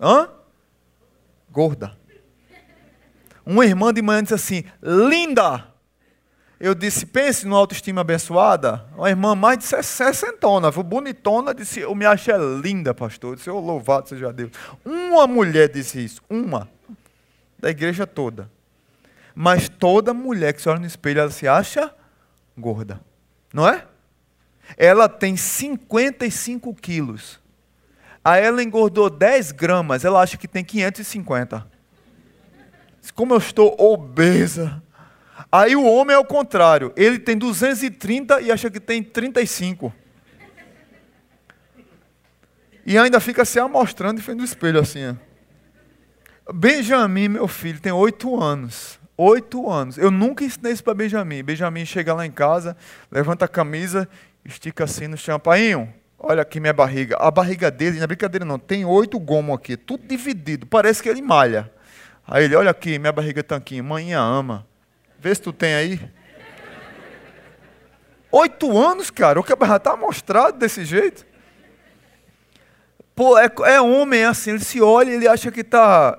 Hã? 0.00 0.28
Gorda. 1.52 1.96
Uma 3.44 3.66
irmã 3.66 3.92
de 3.92 4.00
manhã 4.00 4.22
disse 4.22 4.34
assim: 4.34 4.64
linda! 4.82 5.68
Eu 6.58 6.74
disse: 6.74 7.04
pense 7.04 7.44
numa 7.44 7.58
autoestima 7.58 8.00
abençoada. 8.00 8.86
Uma 8.96 9.10
irmã 9.10 9.34
mais 9.34 9.58
de 9.58 9.64
60 9.64 10.46
anos, 10.48 10.74
bonitona, 10.76 11.54
disse: 11.54 11.80
eu 11.80 11.94
me 11.94 12.06
achei 12.06 12.34
linda, 12.62 12.94
pastor. 12.94 13.32
Eu 13.32 13.36
disse: 13.36 13.50
oh, 13.50 13.60
louvado 13.60 14.08
seja 14.08 14.32
Deus. 14.32 14.50
Uma 14.84 15.26
mulher 15.26 15.68
disse 15.68 16.02
isso, 16.02 16.22
uma, 16.30 16.68
da 17.58 17.68
igreja 17.68 18.06
toda. 18.06 18.50
Mas 19.34 19.68
toda 19.68 20.14
mulher 20.14 20.52
que 20.52 20.62
se 20.62 20.68
olha 20.68 20.78
no 20.78 20.86
espelho, 20.86 21.20
ela 21.20 21.30
se 21.30 21.48
acha 21.48 21.92
gorda. 22.56 23.00
Não 23.52 23.68
é? 23.68 23.86
Ela 24.76 25.08
tem 25.08 25.36
55 25.36 26.74
quilos. 26.74 27.41
Aí 28.24 28.44
ela 28.44 28.62
engordou 28.62 29.10
10 29.10 29.52
gramas, 29.52 30.04
ela 30.04 30.20
acha 30.20 30.36
que 30.36 30.46
tem 30.46 30.64
550. 30.64 31.66
Como 33.14 33.34
eu 33.34 33.38
estou 33.38 33.74
obesa. 33.78 34.82
Aí 35.50 35.74
o 35.74 35.84
homem 35.84 36.14
é 36.14 36.18
o 36.18 36.24
contrário, 36.24 36.92
ele 36.96 37.18
tem 37.18 37.36
230 37.36 38.40
e 38.40 38.52
acha 38.52 38.70
que 38.70 38.78
tem 38.78 39.02
35. 39.02 39.92
E 42.86 42.96
ainda 42.96 43.20
fica 43.20 43.44
se 43.44 43.58
amostrando 43.58 44.20
em 44.20 44.22
frente 44.22 44.38
do 44.38 44.44
espelho 44.44 44.80
assim. 44.80 45.16
Benjamin, 46.52 47.28
meu 47.28 47.48
filho, 47.48 47.80
tem 47.80 47.92
oito 47.92 48.40
anos. 48.40 48.98
Oito 49.16 49.70
anos. 49.70 49.98
Eu 49.98 50.10
nunca 50.10 50.44
ensinei 50.44 50.72
isso 50.72 50.82
para 50.82 50.94
Benjamin. 50.94 51.42
Benjamin 51.42 51.84
chega 51.84 52.14
lá 52.14 52.26
em 52.26 52.30
casa, 52.30 52.76
levanta 53.10 53.44
a 53.44 53.48
camisa, 53.48 54.08
estica 54.44 54.84
assim 54.84 55.06
no 55.06 55.16
chão. 55.16 55.40
Olha 56.24 56.42
aqui 56.42 56.60
minha 56.60 56.72
barriga. 56.72 57.16
A 57.18 57.32
barriga 57.32 57.68
dele, 57.68 57.96
não 57.96 58.04
é 58.04 58.06
brincadeira 58.06 58.44
não, 58.44 58.56
tem 58.56 58.84
oito 58.84 59.18
gomos 59.18 59.56
aqui, 59.56 59.76
tudo 59.76 60.06
dividido. 60.06 60.64
Parece 60.66 61.02
que 61.02 61.08
ele 61.08 61.20
malha. 61.20 61.68
Aí 62.24 62.44
ele, 62.44 62.54
olha 62.54 62.70
aqui, 62.70 62.96
minha 62.96 63.10
barriga 63.10 63.42
tanquinho. 63.42 63.82
Manhã 63.82 64.20
ama. 64.20 64.64
Vê 65.18 65.34
se 65.34 65.42
tu 65.42 65.52
tem 65.52 65.74
aí. 65.74 66.00
Oito 68.30 68.78
anos, 68.78 69.10
cara. 69.10 69.40
O 69.40 69.42
cabra 69.42 69.76
está 69.76 69.96
mostrado 69.96 70.58
desse 70.58 70.84
jeito. 70.84 71.26
Pô, 73.16 73.36
é, 73.36 73.50
é 73.64 73.80
homem 73.80 74.24
assim, 74.24 74.50
ele 74.50 74.64
se 74.64 74.80
olha 74.80 75.10
e 75.10 75.14
ele 75.14 75.28
acha 75.28 75.50
que 75.50 75.60
está. 75.60 76.16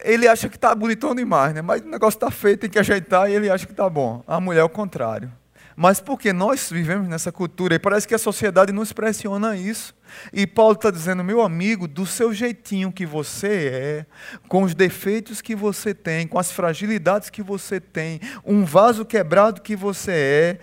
Ele 0.00 0.26
acha 0.26 0.48
que 0.48 0.56
está 0.56 0.74
bonitão 0.74 1.14
demais, 1.14 1.54
né? 1.54 1.62
Mas 1.62 1.82
o 1.82 1.88
negócio 1.88 2.16
está 2.16 2.30
feito, 2.30 2.60
tem 2.60 2.70
que 2.70 2.78
ajeitar 2.78 3.30
e 3.30 3.34
ele 3.34 3.48
acha 3.48 3.64
que 3.64 3.72
está 3.72 3.88
bom. 3.88 4.22
A 4.26 4.40
mulher 4.40 4.60
é 4.60 4.64
o 4.64 4.68
contrário. 4.68 5.32
Mas 5.80 6.00
porque 6.00 6.32
nós 6.32 6.68
vivemos 6.72 7.08
nessa 7.08 7.30
cultura 7.30 7.76
e 7.76 7.78
parece 7.78 8.08
que 8.08 8.12
a 8.12 8.18
sociedade 8.18 8.72
nos 8.72 8.92
pressiona 8.92 9.56
isso. 9.56 9.94
E 10.32 10.44
Paulo 10.44 10.72
está 10.72 10.90
dizendo, 10.90 11.22
meu 11.22 11.40
amigo, 11.40 11.86
do 11.86 12.04
seu 12.04 12.34
jeitinho 12.34 12.90
que 12.90 13.06
você 13.06 13.68
é, 13.72 14.06
com 14.48 14.64
os 14.64 14.74
defeitos 14.74 15.40
que 15.40 15.54
você 15.54 15.94
tem, 15.94 16.26
com 16.26 16.36
as 16.36 16.50
fragilidades 16.50 17.30
que 17.30 17.44
você 17.44 17.78
tem, 17.78 18.18
um 18.44 18.64
vaso 18.64 19.04
quebrado 19.04 19.62
que 19.62 19.76
você 19.76 20.10
é, 20.10 20.58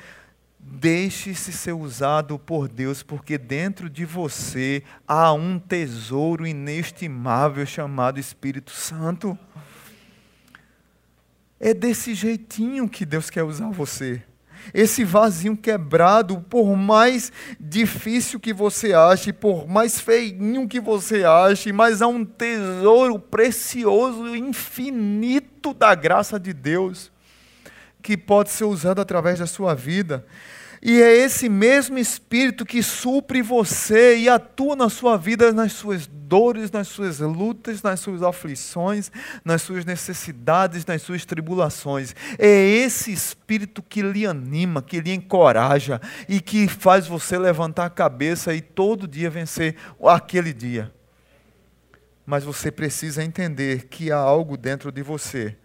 deixe-se 0.59 1.53
ser 1.53 1.71
usado 1.71 2.37
por 2.37 2.67
Deus, 2.67 3.01
porque 3.01 3.37
dentro 3.37 3.89
de 3.89 4.03
você 4.03 4.83
há 5.07 5.31
um 5.31 5.57
tesouro 5.57 6.45
inestimável 6.45 7.65
chamado 7.65 8.19
Espírito 8.19 8.71
Santo. 8.71 9.39
É 11.57 11.73
desse 11.73 12.13
jeitinho 12.13 12.89
que 12.89 13.05
Deus 13.05 13.29
quer 13.29 13.43
usar 13.43 13.69
você. 13.69 14.21
Esse 14.73 15.03
vasinho 15.03 15.55
quebrado, 15.55 16.39
por 16.49 16.75
mais 16.75 17.31
difícil 17.59 18.39
que 18.39 18.53
você 18.53 18.93
ache, 18.93 19.31
por 19.31 19.67
mais 19.67 19.99
feinho 19.99 20.67
que 20.67 20.79
você 20.79 21.23
ache, 21.23 21.71
mas 21.71 22.01
há 22.01 22.07
um 22.07 22.25
tesouro 22.25 23.19
precioso, 23.19 24.35
infinito 24.35 25.73
da 25.73 25.93
graça 25.95 26.39
de 26.39 26.53
Deus, 26.53 27.11
que 28.01 28.17
pode 28.17 28.49
ser 28.49 28.65
usado 28.65 29.01
através 29.01 29.39
da 29.39 29.47
sua 29.47 29.73
vida. 29.73 30.25
E 30.81 31.01
é 31.01 31.15
esse 31.15 31.49
mesmo 31.49 31.97
Espírito 31.97 32.65
que 32.65 32.83
supre 32.83 33.41
você 33.41 34.17
e 34.17 34.29
atua 34.29 34.75
na 34.75 34.89
sua 34.89 35.17
vida, 35.17 35.51
nas 35.51 35.73
suas 35.73 36.07
dores, 36.07 36.71
nas 36.71 36.87
suas 36.87 37.19
lutas, 37.19 37.81
nas 37.81 37.99
suas 37.99 38.21
aflições, 38.21 39.11
nas 39.43 39.61
suas 39.61 39.85
necessidades, 39.85 40.85
nas 40.85 41.01
suas 41.01 41.25
tribulações. 41.25 42.15
É 42.37 42.61
esse 42.61 43.11
Espírito 43.11 43.81
que 43.81 44.01
lhe 44.01 44.25
anima, 44.25 44.81
que 44.81 44.99
lhe 44.99 45.13
encoraja 45.13 46.01
e 46.27 46.41
que 46.41 46.67
faz 46.67 47.07
você 47.07 47.37
levantar 47.37 47.85
a 47.85 47.89
cabeça 47.89 48.53
e 48.53 48.61
todo 48.61 49.07
dia 49.07 49.29
vencer 49.29 49.75
aquele 50.03 50.53
dia. 50.53 50.91
Mas 52.25 52.43
você 52.43 52.71
precisa 52.71 53.23
entender 53.23 53.87
que 53.87 54.11
há 54.11 54.17
algo 54.17 54.57
dentro 54.57 54.91
de 54.91 55.03
você 55.03 55.55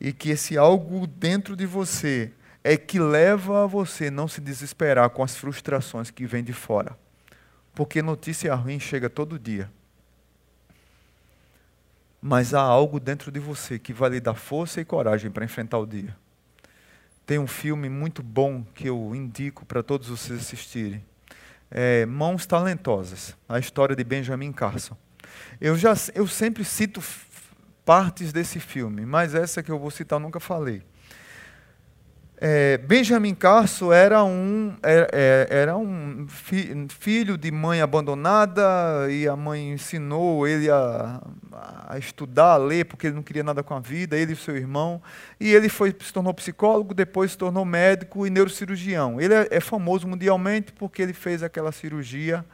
e 0.00 0.12
que 0.12 0.30
esse 0.30 0.56
algo 0.56 1.06
dentro 1.06 1.54
de 1.56 1.66
você 1.66 2.32
é 2.62 2.76
que 2.76 2.98
leva 2.98 3.64
a 3.64 3.66
você 3.66 4.10
não 4.10 4.28
se 4.28 4.40
desesperar 4.40 5.08
com 5.10 5.22
as 5.22 5.36
frustrações 5.36 6.10
que 6.10 6.26
vêm 6.26 6.42
de 6.42 6.52
fora. 6.52 6.96
Porque 7.74 8.02
notícia 8.02 8.54
ruim 8.54 8.80
chega 8.80 9.08
todo 9.08 9.38
dia. 9.38 9.70
Mas 12.20 12.52
há 12.52 12.60
algo 12.60 12.98
dentro 12.98 13.30
de 13.30 13.38
você 13.38 13.78
que 13.78 13.92
vai 13.92 14.10
lhe 14.10 14.20
dar 14.20 14.34
força 14.34 14.80
e 14.80 14.84
coragem 14.84 15.30
para 15.30 15.44
enfrentar 15.44 15.78
o 15.78 15.86
dia. 15.86 16.16
Tem 17.24 17.38
um 17.38 17.46
filme 17.46 17.88
muito 17.88 18.22
bom 18.22 18.64
que 18.74 18.88
eu 18.88 19.14
indico 19.14 19.64
para 19.64 19.82
todos 19.82 20.08
vocês 20.08 20.40
assistirem. 20.40 21.04
É 21.70 22.06
Mãos 22.06 22.46
Talentosas, 22.46 23.36
a 23.48 23.58
história 23.58 23.94
de 23.94 24.02
Benjamin 24.02 24.50
Carson. 24.50 24.96
Eu, 25.60 25.76
já, 25.76 25.92
eu 26.14 26.26
sempre 26.26 26.64
cito 26.64 27.02
partes 27.84 28.32
desse 28.32 28.58
filme, 28.58 29.06
mas 29.06 29.34
essa 29.34 29.62
que 29.62 29.70
eu 29.70 29.78
vou 29.78 29.90
citar 29.90 30.16
eu 30.18 30.22
nunca 30.22 30.40
falei. 30.40 30.82
É, 32.40 32.78
Benjamin 32.78 33.34
Carso 33.34 33.92
era 33.92 34.22
um, 34.22 34.76
era, 34.80 35.08
é, 35.12 35.48
é, 35.50 35.56
era 35.58 35.76
um 35.76 36.24
fi, 36.28 36.86
filho 36.88 37.36
de 37.36 37.50
mãe 37.50 37.80
abandonada 37.80 39.10
e 39.10 39.26
a 39.26 39.34
mãe 39.34 39.72
ensinou 39.72 40.46
ele 40.46 40.70
a, 40.70 41.20
a, 41.88 41.98
estudar, 41.98 42.52
a 42.52 42.56
ler, 42.56 42.84
porque 42.84 43.08
ele 43.08 43.16
não 43.16 43.24
queria 43.24 43.42
nada 43.42 43.60
com 43.64 43.74
a 43.74 43.80
vida, 43.80 44.16
ele 44.16 44.34
e 44.34 44.36
seu 44.36 44.56
irmão. 44.56 45.02
E 45.40 45.52
ele 45.52 45.68
foi, 45.68 45.94
se 46.00 46.12
tornou 46.12 46.32
psicólogo, 46.32 46.94
depois 46.94 47.32
se 47.32 47.38
tornou 47.38 47.64
médico 47.64 48.24
e 48.24 48.30
neurocirurgião. 48.30 49.20
Ele 49.20 49.34
é, 49.34 49.48
é 49.50 49.60
famoso 49.60 50.06
mundialmente 50.06 50.72
porque 50.72 51.02
ele 51.02 51.12
fez 51.12 51.42
aquela 51.42 51.72
cirurgia 51.72 52.44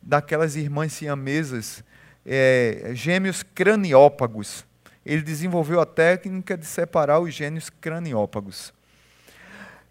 daquelas 0.00 0.56
irmãs 0.56 0.94
siamesas, 0.94 1.84
é, 2.24 2.92
gêmeos 2.94 3.42
craniópagos. 3.42 4.64
Ele 5.04 5.20
desenvolveu 5.20 5.80
a 5.82 5.86
técnica 5.86 6.56
de 6.56 6.64
separar 6.64 7.20
os 7.20 7.34
gêmeos 7.34 7.68
craniópagos. 7.68 8.73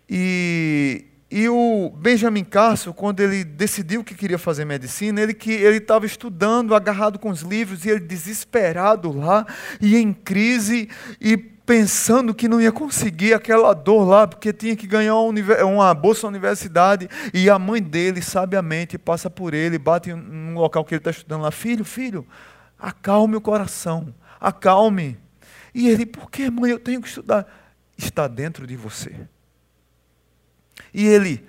E, 0.09 1.05
e 1.31 1.49
o 1.49 1.89
Benjamin 1.97 2.43
Carso, 2.43 2.93
quando 2.93 3.19
ele 3.19 3.43
decidiu 3.43 4.03
que 4.03 4.13
queria 4.13 4.37
fazer 4.37 4.65
medicina, 4.65 5.19
ele 5.19 5.33
que 5.33 5.51
ele 5.51 5.77
estava 5.77 6.05
estudando, 6.05 6.75
agarrado 6.75 7.17
com 7.17 7.29
os 7.29 7.41
livros, 7.41 7.85
e 7.85 7.89
ele 7.89 8.01
desesperado 8.01 9.11
lá, 9.11 9.45
e 9.81 9.97
em 9.97 10.13
crise, 10.13 10.89
e 11.19 11.35
pensando 11.35 12.33
que 12.33 12.47
não 12.47 12.61
ia 12.61 12.71
conseguir 12.71 13.33
aquela 13.33 13.73
dor 13.73 14.03
lá, 14.03 14.27
porque 14.27 14.51
tinha 14.51 14.75
que 14.75 14.85
ganhar 14.85 15.15
uma, 15.15 15.93
bolsa 15.93 16.23
na 16.23 16.29
universidade, 16.29 17.09
e 17.33 17.49
a 17.49 17.57
mãe 17.57 17.81
dele, 17.81 18.21
sabiamente, 18.21 18.97
passa 18.97 19.29
por 19.29 19.53
ele, 19.53 19.77
bate 19.77 20.13
no 20.13 20.59
local 20.59 20.83
que 20.85 20.93
ele 20.93 20.99
está 20.99 21.11
estudando 21.11 21.41
lá, 21.41 21.51
filho, 21.51 21.85
filho, 21.85 22.27
acalme 22.77 23.35
o 23.35 23.41
coração, 23.41 24.13
acalme. 24.39 25.17
E 25.73 25.89
ele, 25.89 26.05
por 26.05 26.29
que, 26.29 26.49
mãe, 26.51 26.69
eu 26.69 26.79
tenho 26.79 27.01
que 27.01 27.07
estudar? 27.07 27.47
Está 27.97 28.27
dentro 28.27 28.67
de 28.67 28.75
você. 28.75 29.15
E 30.93 31.05
ele, 31.05 31.45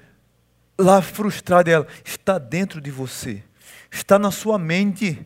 lá 0.79 1.03
frustrado, 1.03 1.71
ela, 1.71 1.87
está 2.05 2.39
dentro 2.39 2.81
de 2.81 2.91
você, 2.91 3.43
está 3.91 4.19
na 4.19 4.31
sua 4.31 4.59
mente, 4.59 5.25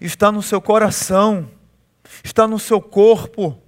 está 0.00 0.30
no 0.30 0.42
seu 0.42 0.60
coração, 0.60 1.50
está 2.22 2.46
no 2.46 2.58
seu 2.58 2.80
corpo. 2.80 3.60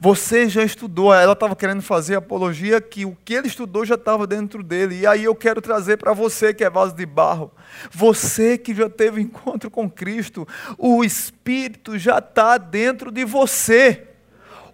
Você 0.00 0.48
já 0.48 0.64
estudou, 0.64 1.14
ela 1.14 1.34
estava 1.34 1.54
querendo 1.54 1.82
fazer 1.82 2.16
apologia 2.16 2.80
que 2.80 3.04
o 3.04 3.16
que 3.24 3.32
ele 3.34 3.46
estudou 3.46 3.84
já 3.84 3.94
estava 3.94 4.26
dentro 4.26 4.62
dele. 4.62 5.00
E 5.00 5.06
aí 5.06 5.24
eu 5.24 5.34
quero 5.34 5.62
trazer 5.62 5.96
para 5.96 6.12
você 6.12 6.52
que 6.52 6.64
é 6.64 6.70
vaso 6.70 6.94
de 6.94 7.06
barro, 7.06 7.52
você 7.90 8.58
que 8.58 8.74
já 8.74 8.90
teve 8.90 9.20
encontro 9.20 9.70
com 9.70 9.88
Cristo, 9.88 10.46
o 10.76 11.04
Espírito 11.04 11.96
já 11.96 12.18
está 12.18 12.58
dentro 12.58 13.12
de 13.12 13.24
você. 13.24 14.07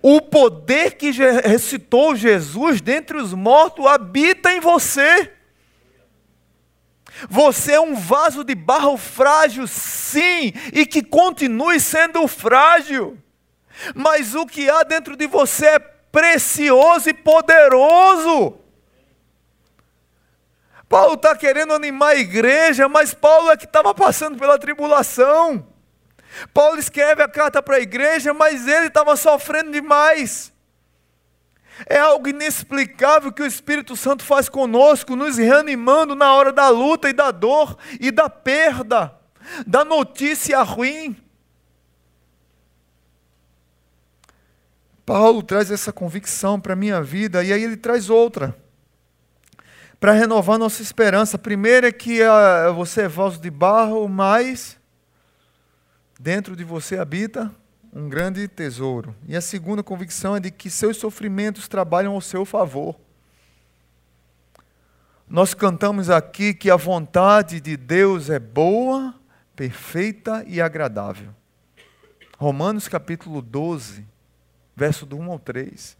O 0.07 0.21
poder 0.21 0.97
que 0.97 1.11
ressuscitou 1.11 2.15
Jesus 2.15 2.83
dentre 2.83 3.17
os 3.17 3.33
mortos 3.33 3.87
habita 3.87 4.53
em 4.53 4.61
você. 4.61 5.33
Você 7.27 7.73
é 7.73 7.81
um 7.81 7.95
vaso 7.95 8.45
de 8.45 8.55
barro 8.55 8.99
frágil, 8.99 9.67
sim, 9.67 10.53
e 10.75 10.85
que 10.85 11.03
continue 11.03 11.81
sendo 11.81 12.29
frágil. 12.29 13.17
Mas 13.95 14.35
o 14.35 14.45
que 14.45 14.69
há 14.69 14.83
dentro 14.83 15.17
de 15.17 15.27
você 15.27 15.69
é 15.69 15.79
precioso 15.79 17.09
e 17.09 17.15
poderoso. 17.15 18.59
Paulo 20.87 21.15
está 21.15 21.35
querendo 21.35 21.73
animar 21.73 22.11
a 22.11 22.17
igreja, 22.17 22.91
mas 22.91 23.15
Paulo 23.15 23.51
é 23.51 23.57
que 23.57 23.65
estava 23.65 23.95
passando 23.95 24.39
pela 24.39 24.59
tribulação. 24.59 25.67
Paulo 26.53 26.79
escreve 26.79 27.23
a 27.23 27.29
carta 27.29 27.63
para 27.63 27.77
a 27.77 27.81
igreja, 27.81 28.35
mas 28.35 28.67
ele 28.67 28.87
estava 28.87 29.17
sofrendo 29.17 29.71
demais. 29.71 30.53
É 31.87 31.99
algo 31.99 32.29
inexplicável 32.29 33.33
que 33.33 33.43
o 33.43 33.47
Espírito 33.47 33.97
Santo 33.97 34.25
faz 34.25 34.49
conosco, 34.49 35.17
nos 35.17 35.37
reanimando 35.37 36.15
na 36.15 36.33
hora 36.33 36.53
da 36.53 36.69
luta 36.69 37.09
e 37.09 37.13
da 37.13 37.31
dor 37.31 37.77
e 38.01 38.11
da 38.11 38.31
perda, 38.31 39.13
da 39.67 39.85
notícia 39.85 40.63
ruim. 40.63 41.17
Paulo 45.05 45.43
traz 45.43 45.71
essa 45.71 45.93
convicção 45.93 46.59
para 46.59 46.73
a 46.73 46.77
minha 46.77 47.03
vida 47.03 47.45
e 47.45 47.53
aí 47.53 47.63
ele 47.63 47.77
traz 47.77 48.09
outra. 48.09 48.57
Para 50.01 50.13
renovar 50.13 50.59
nossa 50.59 50.83
esperança. 50.83 51.39
Primeiro 51.39 51.87
é 51.87 51.93
que 51.93 52.21
você 52.75 53.03
é 53.03 53.09
vaso 53.09 53.41
de 53.41 53.51
barro, 53.51 54.09
mas 54.09 54.79
dentro 56.25 56.57
de 56.57 56.65
você 56.65 56.97
habita 56.97 57.55
um 57.93 58.09
grande 58.09 58.49
tesouro. 58.49 59.15
E 59.29 59.37
a 59.37 59.43
segunda 59.43 59.83
convicção 59.83 60.35
é 60.35 60.41
de 60.41 60.51
que 60.51 60.71
seus 60.71 60.97
sofrimentos 60.97 61.69
trabalham 61.69 62.15
ao 62.15 62.21
seu 62.23 62.47
favor. 62.47 62.99
Nós 65.29 65.53
cantamos 65.53 66.09
aqui 66.09 66.55
que 66.55 66.71
a 66.71 66.77
vontade 66.77 67.61
de 67.61 67.77
Deus 67.77 68.31
é 68.31 68.39
boa, 68.39 69.15
perfeita 69.55 70.43
e 70.49 70.63
agradável. 70.63 71.29
Romanos 72.39 72.89
capítulo 72.89 73.43
12, 73.43 74.07
verso 74.75 75.05
do 75.05 75.19
1 75.19 75.31
ao 75.31 75.39
3. 75.39 75.95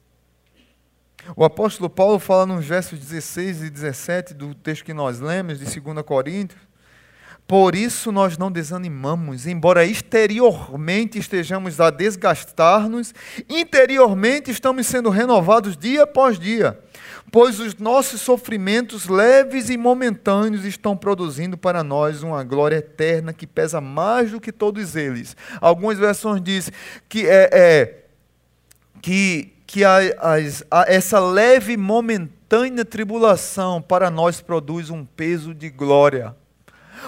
O 1.37 1.45
apóstolo 1.45 1.91
Paulo 1.91 2.19
fala 2.19 2.47
nos 2.47 2.65
versos 2.65 2.99
16 2.99 3.65
e 3.65 3.69
17 3.69 4.33
do 4.33 4.55
texto 4.55 4.87
que 4.87 4.95
nós 4.95 5.21
lemos, 5.21 5.59
de 5.59 5.81
2 5.81 6.03
Coríntios, 6.03 6.63
por 7.47 7.75
isso 7.75 8.11
nós 8.11 8.39
não 8.39 8.51
desanimamos, 8.51 9.47
embora 9.47 9.85
exteriormente 9.85 11.19
estejamos 11.19 11.79
a 11.79 11.91
desgastar-nos, 11.91 13.15
interiormente 13.51 14.51
estamos 14.51 14.87
sendo 14.87 15.11
renovados 15.11 15.77
dia 15.77 16.05
após 16.05 16.39
dia, 16.39 16.79
pois 17.31 17.61
os 17.61 17.77
nossos 17.77 18.23
sofrimentos 18.23 19.09
leves 19.09 19.69
e 19.69 19.77
momentâneos 19.77 20.65
estão 20.65 20.97
produzindo 20.97 21.59
para 21.59 21.85
nós 21.85 22.23
uma 22.23 22.43
glória 22.43 22.77
eterna 22.77 23.35
que 23.35 23.47
pesa 23.47 23.79
mais 23.79 24.31
do 24.31 24.41
que 24.41 24.51
todos 24.51 24.97
eles. 24.97 25.37
Algumas 25.61 25.99
versões 25.99 26.41
dizem 26.41 26.73
que 27.11 27.27
é, 27.27 27.51
é 27.53 28.05
que, 29.03 29.53
que 29.67 29.85
a, 29.85 29.99
a, 30.71 30.85
essa 30.87 31.21
leve 31.21 31.77
momentânea 31.77 32.87
tribulação 32.87 33.83
para 33.83 34.09
nós 34.09 34.41
produz 34.41 34.89
um 34.89 35.05
peso 35.05 35.53
de 35.53 35.69
glória. 35.69 36.35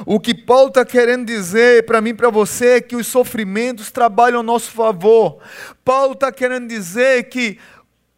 O 0.05 0.21
que 0.21 0.35
Paulo 0.35 0.69
está 0.69 0.85
querendo 0.85 1.25
dizer 1.25 1.87
para 1.87 2.01
mim 2.01 2.11
e 2.11 2.15
para 2.15 2.31
você 2.31 2.77
é 2.77 2.81
que 2.81 2.97
os 2.97 3.07
sofrimentos 3.07 3.91
trabalham 3.91 4.41
a 4.41 4.43
nosso 4.43 4.71
favor. 4.71 5.39
Paulo 5.85 6.13
está 6.13 6.31
querendo 6.31 6.69
dizer 6.69 7.25
que 7.25 7.59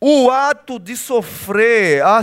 o 0.00 0.30
ato 0.30 0.78
de 0.78 0.96
sofrer, 0.96 2.02
a, 2.02 2.20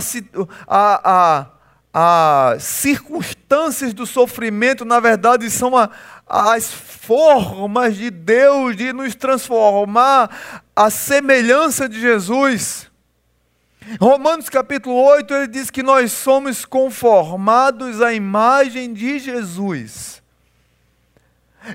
a, 0.66 1.46
a, 1.92 2.54
as 2.54 2.62
circunstâncias 2.64 3.92
do 3.92 4.06
sofrimento, 4.06 4.84
na 4.84 4.98
verdade, 4.98 5.50
são 5.50 5.76
a, 5.76 5.90
as 6.26 6.72
formas 6.72 7.96
de 7.96 8.10
Deus 8.10 8.76
de 8.76 8.92
nos 8.92 9.14
transformar 9.14 10.62
à 10.74 10.90
semelhança 10.90 11.88
de 11.88 12.00
Jesus. 12.00 12.90
Romanos 14.00 14.48
capítulo 14.48 14.96
8, 14.96 15.32
ele 15.32 15.46
diz 15.46 15.70
que 15.70 15.82
nós 15.82 16.10
somos 16.10 16.64
conformados 16.64 18.02
à 18.02 18.12
imagem 18.12 18.92
de 18.92 19.18
Jesus. 19.20 20.20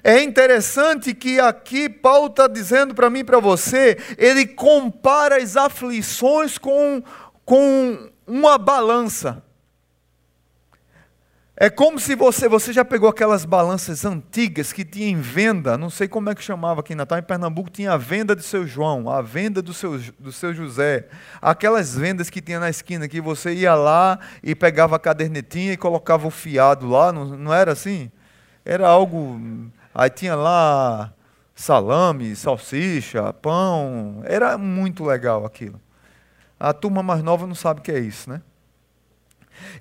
É 0.03 0.21
interessante 0.21 1.13
que 1.13 1.39
aqui 1.39 1.89
Paulo 1.89 2.27
está 2.27 2.47
dizendo 2.47 2.93
para 2.93 3.09
mim 3.09 3.19
e 3.19 3.23
para 3.23 3.39
você, 3.39 3.97
ele 4.17 4.45
compara 4.45 5.37
as 5.37 5.55
aflições 5.55 6.57
com, 6.57 7.01
com 7.45 8.09
uma 8.27 8.57
balança. 8.57 9.43
É 11.61 11.69
como 11.69 11.99
se 11.99 12.15
você, 12.15 12.49
você 12.49 12.73
já 12.73 12.83
pegou 12.83 13.07
aquelas 13.07 13.45
balanças 13.45 14.03
antigas 14.03 14.73
que 14.73 14.83
tinha 14.83 15.07
em 15.07 15.21
venda, 15.21 15.77
não 15.77 15.91
sei 15.91 16.07
como 16.07 16.27
é 16.27 16.33
que 16.33 16.43
chamava 16.43 16.79
aqui 16.79 16.93
em 16.93 16.95
Natal, 16.95 17.19
em 17.19 17.21
Pernambuco 17.21 17.69
tinha 17.69 17.91
a 17.91 17.97
venda 17.97 18.35
do 18.35 18.41
seu 18.41 18.65
João, 18.65 19.07
a 19.07 19.21
venda 19.21 19.61
do 19.61 19.71
seu, 19.71 19.99
do 20.17 20.31
seu 20.31 20.55
José, 20.55 21.07
aquelas 21.39 21.95
vendas 21.95 22.31
que 22.31 22.41
tinha 22.41 22.59
na 22.59 22.67
esquina, 22.67 23.07
que 23.07 23.21
você 23.21 23.53
ia 23.53 23.75
lá 23.75 24.17
e 24.41 24.55
pegava 24.55 24.95
a 24.95 24.99
cadernetinha 24.99 25.73
e 25.73 25.77
colocava 25.77 26.25
o 26.25 26.31
fiado 26.31 26.89
lá, 26.89 27.13
não, 27.13 27.25
não 27.25 27.53
era 27.53 27.73
assim? 27.73 28.09
Era 28.65 28.87
algo, 28.87 29.39
aí 29.93 30.09
tinha 30.09 30.33
lá 30.33 31.13
salame, 31.53 32.35
salsicha, 32.35 33.31
pão, 33.33 34.23
era 34.25 34.57
muito 34.57 35.05
legal 35.05 35.45
aquilo. 35.45 35.79
A 36.59 36.73
turma 36.73 37.03
mais 37.03 37.21
nova 37.21 37.45
não 37.45 37.53
sabe 37.53 37.81
o 37.81 37.83
que 37.83 37.91
é 37.91 37.99
isso, 37.99 38.31
né? 38.31 38.41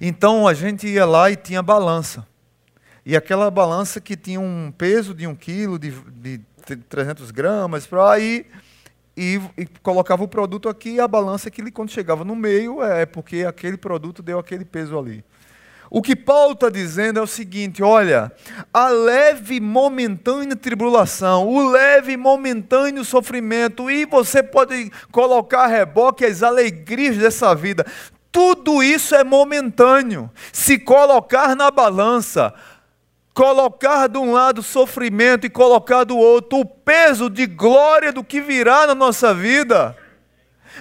Então 0.00 0.46
a 0.46 0.54
gente 0.54 0.86
ia 0.86 1.04
lá 1.04 1.30
e 1.30 1.36
tinha 1.36 1.62
balança. 1.62 2.26
E 3.04 3.16
aquela 3.16 3.50
balança 3.50 4.00
que 4.00 4.16
tinha 4.16 4.40
um 4.40 4.72
peso 4.76 5.14
de 5.14 5.26
um 5.26 5.34
quilo, 5.34 5.78
de, 5.78 5.90
de 5.90 6.40
300 6.88 7.30
gramas, 7.30 7.86
para 7.86 8.12
aí 8.12 8.46
e, 9.16 9.40
e, 9.56 9.66
colocava 9.82 10.22
o 10.22 10.28
produto 10.28 10.68
aqui 10.68 10.90
e 10.90 11.00
a 11.00 11.08
balança 11.08 11.50
que 11.50 11.60
ele, 11.60 11.70
quando 11.70 11.90
chegava 11.90 12.24
no 12.24 12.36
meio 12.36 12.82
é 12.82 13.04
porque 13.04 13.44
aquele 13.44 13.76
produto 13.76 14.22
deu 14.22 14.38
aquele 14.38 14.64
peso 14.64 14.98
ali. 14.98 15.24
O 15.90 16.00
que 16.00 16.14
Paulo 16.14 16.52
está 16.52 16.70
dizendo 16.70 17.18
é 17.18 17.22
o 17.22 17.26
seguinte: 17.26 17.82
olha, 17.82 18.30
a 18.72 18.88
leve 18.88 19.58
momentânea 19.58 20.54
tribulação, 20.54 21.48
o 21.48 21.68
leve 21.68 22.16
momentâneo 22.16 23.04
sofrimento, 23.04 23.90
e 23.90 24.06
você 24.06 24.40
pode 24.40 24.90
colocar 25.10 25.64
a 25.64 25.66
reboque 25.66 26.24
as 26.24 26.44
alegrias 26.44 27.16
dessa 27.16 27.52
vida, 27.56 27.84
tudo 28.32 28.82
isso 28.82 29.14
é 29.14 29.24
momentâneo. 29.24 30.30
Se 30.52 30.78
colocar 30.78 31.56
na 31.56 31.70
balança, 31.70 32.54
colocar 33.34 34.08
de 34.08 34.18
um 34.18 34.32
lado 34.32 34.62
sofrimento 34.62 35.46
e 35.46 35.50
colocar 35.50 36.04
do 36.04 36.16
outro 36.16 36.60
o 36.60 36.64
peso 36.64 37.28
de 37.28 37.46
glória 37.46 38.12
do 38.12 38.22
que 38.22 38.40
virá 38.40 38.86
na 38.86 38.94
nossa 38.94 39.34
vida, 39.34 39.96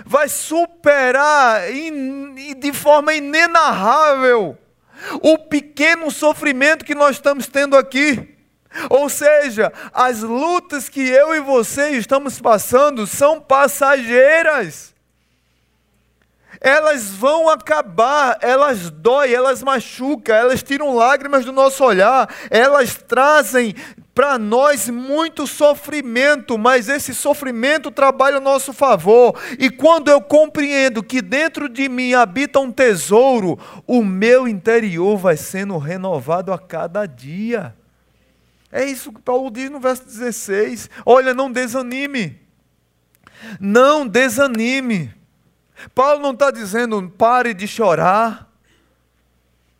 vai 0.06 0.30
superar 0.30 1.62
de 2.58 2.74
forma 2.74 3.14
inenarrável 3.14 4.58
o 5.22 5.38
pequeno 5.38 6.12
sofrimento 6.12 6.86
que 6.86 6.94
nós 6.96 7.16
estamos 7.16 7.48
tendo 7.48 7.78
aqui. 7.78 8.36
Ou 8.90 9.10
seja, 9.10 9.74
as 9.92 10.22
lutas 10.22 10.88
que 10.88 11.02
eu 11.02 11.34
e 11.34 11.40
você 11.40 11.92
estamos 11.92 12.40
passando 12.40 13.08
são 13.08 13.42
passageiras 13.42 14.94
elas 16.62 17.10
vão 17.10 17.50
acabar, 17.50 18.38
elas 18.42 18.90
doem, 18.90 19.34
elas 19.34 19.64
machucam, 19.64 20.36
elas 20.36 20.62
tiram 20.62 20.96
lágrimas 20.96 21.46
do 21.46 21.54
nosso 21.54 21.84
olhar, 21.84 22.30
elas 22.50 22.96
trazem 22.96 23.74
para 24.14 24.38
nós 24.38 24.90
muito 24.90 25.48
sofrimento, 25.48 26.58
mas 26.58 26.90
esse 26.90 27.16
sofrimento 27.16 27.90
trabalha 27.90 28.38
a 28.38 28.42
nosso 28.42 28.74
favor. 28.74 29.40
E 29.58 29.70
quando 29.70 30.10
eu 30.10 30.20
compreendo 30.20 31.02
que 31.02 31.22
dentro 31.22 31.70
de 31.70 31.88
mim 31.88 32.14
habita 32.14 32.60
um 32.60 32.70
tesouro, 32.70 33.58
o 33.88 34.04
meu 34.04 34.46
interior 34.46 35.18
vai 35.18 35.38
sendo 35.38 35.78
renovado 35.78 36.52
a 36.52 36.60
cada 36.60 37.06
dia. 37.06 37.74
É 38.70 38.84
isso 38.84 39.14
que 39.14 39.22
Paulo 39.22 39.50
diz 39.50 39.70
no 39.70 39.80
verso 39.80 40.04
16. 40.04 40.90
Olha, 41.06 41.34
não 41.34 41.50
desanime. 41.50 42.38
Não 43.60 44.06
desanime. 44.06 45.14
Paulo 45.94 46.20
não 46.20 46.32
está 46.32 46.52
dizendo 46.52 47.10
pare 47.18 47.54
de 47.54 47.68
chorar, 47.68 48.50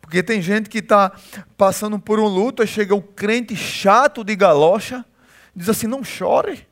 porque 0.00 0.22
tem 0.22 0.42
gente 0.42 0.68
que 0.68 0.78
está 0.78 1.12
passando 1.56 1.98
por 1.98 2.18
um 2.18 2.26
luto, 2.26 2.62
aí 2.62 2.68
chega 2.68 2.94
o 2.94 3.02
crente 3.02 3.54
chato 3.54 4.24
de 4.24 4.34
galocha, 4.34 5.04
diz 5.54 5.68
assim: 5.68 5.86
não 5.86 6.02
chore. 6.02 6.68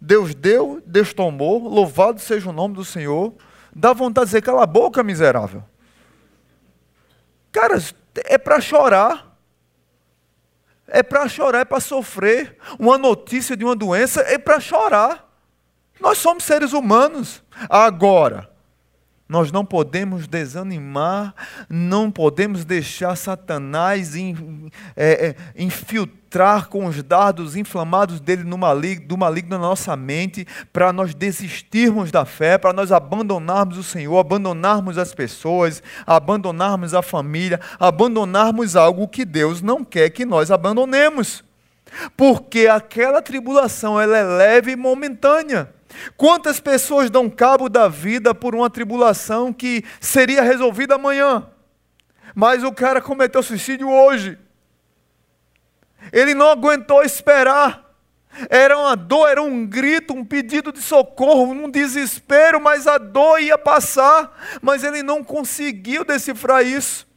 Deus 0.00 0.34
deu, 0.34 0.82
Deus 0.86 1.12
tomou, 1.12 1.68
louvado 1.68 2.20
seja 2.20 2.48
o 2.48 2.52
nome 2.52 2.74
do 2.74 2.84
Senhor. 2.84 3.34
Dá 3.74 3.92
vontade 3.92 4.26
de 4.26 4.30
dizer, 4.30 4.42
cala 4.42 4.62
a 4.62 4.66
boca, 4.66 5.02
miserável. 5.02 5.62
Cara, 7.52 7.82
é 8.24 8.38
para 8.38 8.60
chorar. 8.60 9.36
É 10.86 11.02
para 11.02 11.28
chorar, 11.28 11.60
é 11.60 11.64
para 11.64 11.80
sofrer. 11.80 12.56
Uma 12.78 12.96
notícia 12.96 13.56
de 13.56 13.64
uma 13.64 13.76
doença 13.76 14.22
é 14.22 14.38
para 14.38 14.58
chorar. 14.58 15.27
Nós 16.00 16.18
somos 16.18 16.44
seres 16.44 16.72
humanos. 16.72 17.42
Agora, 17.68 18.48
nós 19.28 19.52
não 19.52 19.62
podemos 19.62 20.26
desanimar, 20.26 21.34
não 21.68 22.10
podemos 22.10 22.64
deixar 22.64 23.14
Satanás 23.14 24.16
in, 24.16 24.70
é, 24.96 25.28
é, 25.28 25.36
infiltrar 25.54 26.68
com 26.68 26.86
os 26.86 27.02
dardos 27.02 27.54
inflamados 27.54 28.20
dele 28.20 28.42
no 28.42 28.56
maligno, 28.56 29.06
do 29.06 29.18
maligno 29.18 29.50
na 29.50 29.58
nossa 29.58 29.94
mente, 29.94 30.46
para 30.72 30.94
nós 30.94 31.14
desistirmos 31.14 32.10
da 32.10 32.24
fé, 32.24 32.56
para 32.56 32.72
nós 32.72 32.90
abandonarmos 32.90 33.76
o 33.76 33.82
Senhor, 33.82 34.18
abandonarmos 34.18 34.96
as 34.96 35.14
pessoas, 35.14 35.82
abandonarmos 36.06 36.94
a 36.94 37.02
família, 37.02 37.60
abandonarmos 37.78 38.76
algo 38.76 39.06
que 39.06 39.26
Deus 39.26 39.60
não 39.60 39.84
quer 39.84 40.08
que 40.08 40.24
nós 40.24 40.50
abandonemos. 40.50 41.44
Porque 42.16 42.66
aquela 42.66 43.20
tribulação 43.20 44.00
ela 44.00 44.16
é 44.16 44.22
leve 44.22 44.72
e 44.72 44.76
momentânea. 44.76 45.76
Quantas 46.16 46.60
pessoas 46.60 47.10
dão 47.10 47.30
cabo 47.30 47.68
da 47.68 47.88
vida 47.88 48.34
por 48.34 48.54
uma 48.54 48.68
tribulação 48.68 49.52
que 49.52 49.84
seria 50.00 50.42
resolvida 50.42 50.94
amanhã? 50.94 51.46
Mas 52.34 52.62
o 52.62 52.72
cara 52.72 53.00
cometeu 53.00 53.42
suicídio 53.42 53.88
hoje. 53.88 54.38
Ele 56.12 56.34
não 56.34 56.50
aguentou 56.50 57.02
esperar. 57.02 57.84
Era 58.48 58.78
uma 58.78 58.94
dor, 58.94 59.28
era 59.28 59.42
um 59.42 59.66
grito, 59.66 60.14
um 60.14 60.24
pedido 60.24 60.70
de 60.70 60.80
socorro, 60.80 61.50
um 61.50 61.70
desespero, 61.70 62.60
mas 62.60 62.86
a 62.86 62.98
dor 62.98 63.40
ia 63.40 63.58
passar. 63.58 64.58
Mas 64.62 64.84
ele 64.84 65.02
não 65.02 65.24
conseguiu 65.24 66.04
decifrar 66.04 66.64
isso. 66.64 67.07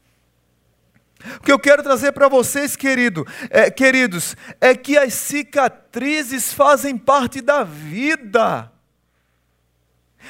Que 1.51 1.53
eu 1.53 1.59
quero 1.59 1.83
trazer 1.83 2.13
para 2.13 2.29
vocês, 2.29 2.77
querido, 2.77 3.27
é, 3.49 3.69
queridos, 3.69 4.37
é 4.61 4.73
que 4.73 4.97
as 4.97 5.13
cicatrizes 5.15 6.53
fazem 6.53 6.97
parte 6.97 7.41
da 7.41 7.61
vida, 7.61 8.71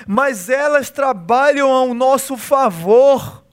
mas 0.07 0.49
elas 0.49 0.89
trabalham 0.89 1.69
ao 1.69 1.93
nosso 1.93 2.35
favor. 2.35 3.45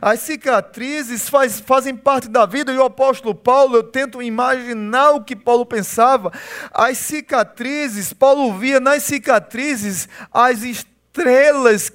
As 0.00 0.20
cicatrizes 0.20 1.28
faz, 1.28 1.60
fazem 1.60 1.94
parte 1.94 2.26
da 2.26 2.46
vida, 2.46 2.72
e 2.72 2.78
o 2.78 2.84
apóstolo 2.84 3.34
Paulo, 3.34 3.76
eu 3.76 3.82
tento 3.82 4.22
imaginar 4.22 5.10
o 5.10 5.24
que 5.24 5.36
Paulo 5.36 5.66
pensava. 5.66 6.32
As 6.72 6.96
cicatrizes, 6.96 8.14
Paulo 8.14 8.58
via 8.58 8.80
nas 8.80 9.02
cicatrizes 9.02 10.08
as 10.32 10.62
estrelas 10.62 10.95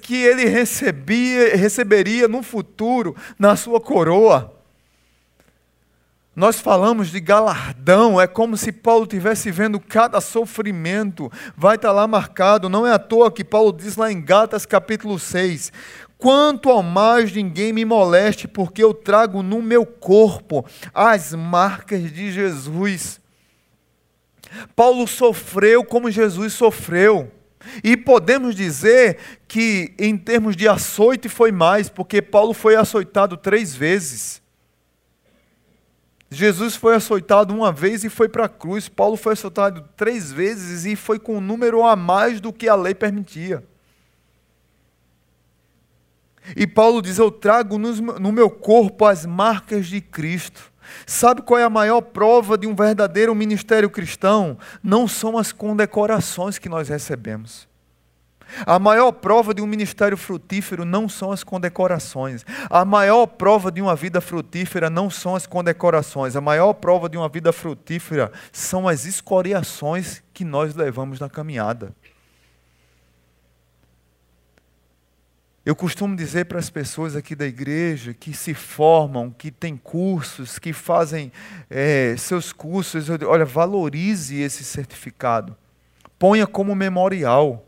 que 0.00 0.14
ele 0.14 0.46
recebia, 0.46 1.56
receberia 1.56 2.26
no 2.26 2.42
futuro, 2.42 3.16
na 3.38 3.56
sua 3.56 3.80
coroa. 3.80 4.52
Nós 6.34 6.58
falamos 6.58 7.10
de 7.10 7.20
galardão, 7.20 8.18
é 8.18 8.26
como 8.26 8.56
se 8.56 8.72
Paulo 8.72 9.02
estivesse 9.02 9.50
vendo 9.50 9.78
cada 9.78 10.18
sofrimento, 10.18 11.30
vai 11.54 11.76
estar 11.76 11.92
lá 11.92 12.06
marcado, 12.06 12.70
não 12.70 12.86
é 12.86 12.92
à 12.92 12.98
toa 12.98 13.30
que 13.30 13.44
Paulo 13.44 13.70
diz 13.70 13.96
lá 13.96 14.10
em 14.10 14.22
Gálatas 14.22 14.64
capítulo 14.64 15.18
6: 15.18 15.70
Quanto 16.16 16.70
ao 16.70 16.82
mais 16.82 17.30
ninguém 17.30 17.70
me 17.72 17.84
moleste, 17.84 18.48
porque 18.48 18.82
eu 18.82 18.94
trago 18.94 19.42
no 19.42 19.60
meu 19.60 19.84
corpo 19.84 20.64
as 20.94 21.34
marcas 21.34 22.10
de 22.10 22.32
Jesus. 22.32 23.20
Paulo 24.74 25.06
sofreu 25.06 25.84
como 25.84 26.10
Jesus 26.10 26.54
sofreu. 26.54 27.30
E 27.82 27.96
podemos 27.96 28.54
dizer 28.54 29.18
que, 29.46 29.94
em 29.98 30.16
termos 30.16 30.56
de 30.56 30.68
açoite, 30.68 31.28
foi 31.28 31.52
mais, 31.52 31.88
porque 31.88 32.20
Paulo 32.22 32.52
foi 32.52 32.76
açoitado 32.76 33.36
três 33.36 33.74
vezes. 33.74 34.42
Jesus 36.30 36.74
foi 36.74 36.94
açoitado 36.94 37.54
uma 37.54 37.70
vez 37.70 38.04
e 38.04 38.08
foi 38.08 38.28
para 38.28 38.46
a 38.46 38.48
cruz. 38.48 38.88
Paulo 38.88 39.16
foi 39.16 39.34
açoitado 39.34 39.86
três 39.96 40.32
vezes 40.32 40.86
e 40.86 40.96
foi 40.96 41.18
com 41.18 41.36
um 41.36 41.40
número 41.40 41.84
a 41.84 41.94
mais 41.94 42.40
do 42.40 42.52
que 42.52 42.68
a 42.68 42.74
lei 42.74 42.94
permitia. 42.94 43.62
E 46.56 46.66
Paulo 46.66 47.02
diz: 47.02 47.18
Eu 47.18 47.30
trago 47.30 47.78
no 47.78 48.32
meu 48.32 48.50
corpo 48.50 49.04
as 49.04 49.26
marcas 49.26 49.86
de 49.86 50.00
Cristo. 50.00 50.71
Sabe 51.06 51.42
qual 51.42 51.58
é 51.58 51.64
a 51.64 51.70
maior 51.70 52.00
prova 52.00 52.56
de 52.56 52.66
um 52.66 52.74
verdadeiro 52.74 53.34
ministério 53.34 53.90
cristão? 53.90 54.58
Não 54.82 55.06
são 55.08 55.38
as 55.38 55.52
condecorações 55.52 56.58
que 56.58 56.68
nós 56.68 56.88
recebemos. 56.88 57.68
A 58.66 58.78
maior 58.78 59.12
prova 59.12 59.54
de 59.54 59.62
um 59.62 59.66
ministério 59.66 60.16
frutífero 60.16 60.84
não 60.84 61.08
são 61.08 61.32
as 61.32 61.42
condecorações. 61.42 62.44
A 62.68 62.84
maior 62.84 63.26
prova 63.26 63.72
de 63.72 63.80
uma 63.80 63.96
vida 63.96 64.20
frutífera 64.20 64.90
não 64.90 65.08
são 65.08 65.34
as 65.34 65.46
condecorações. 65.46 66.36
A 66.36 66.40
maior 66.40 66.74
prova 66.74 67.08
de 67.08 67.16
uma 67.16 67.28
vida 67.28 67.52
frutífera 67.52 68.30
são 68.52 68.86
as 68.86 69.06
escoriações 69.06 70.22
que 70.34 70.44
nós 70.44 70.74
levamos 70.74 71.18
na 71.18 71.30
caminhada. 71.30 71.94
Eu 75.64 75.76
costumo 75.76 76.16
dizer 76.16 76.46
para 76.46 76.58
as 76.58 76.68
pessoas 76.68 77.14
aqui 77.14 77.36
da 77.36 77.46
igreja 77.46 78.12
que 78.12 78.34
se 78.34 78.52
formam, 78.52 79.30
que 79.30 79.48
têm 79.48 79.76
cursos, 79.76 80.58
que 80.58 80.72
fazem 80.72 81.30
é, 81.70 82.16
seus 82.18 82.52
cursos, 82.52 83.08
olha, 83.08 83.44
valorize 83.44 84.40
esse 84.40 84.64
certificado. 84.64 85.56
Ponha 86.18 86.48
como 86.48 86.74
memorial. 86.74 87.64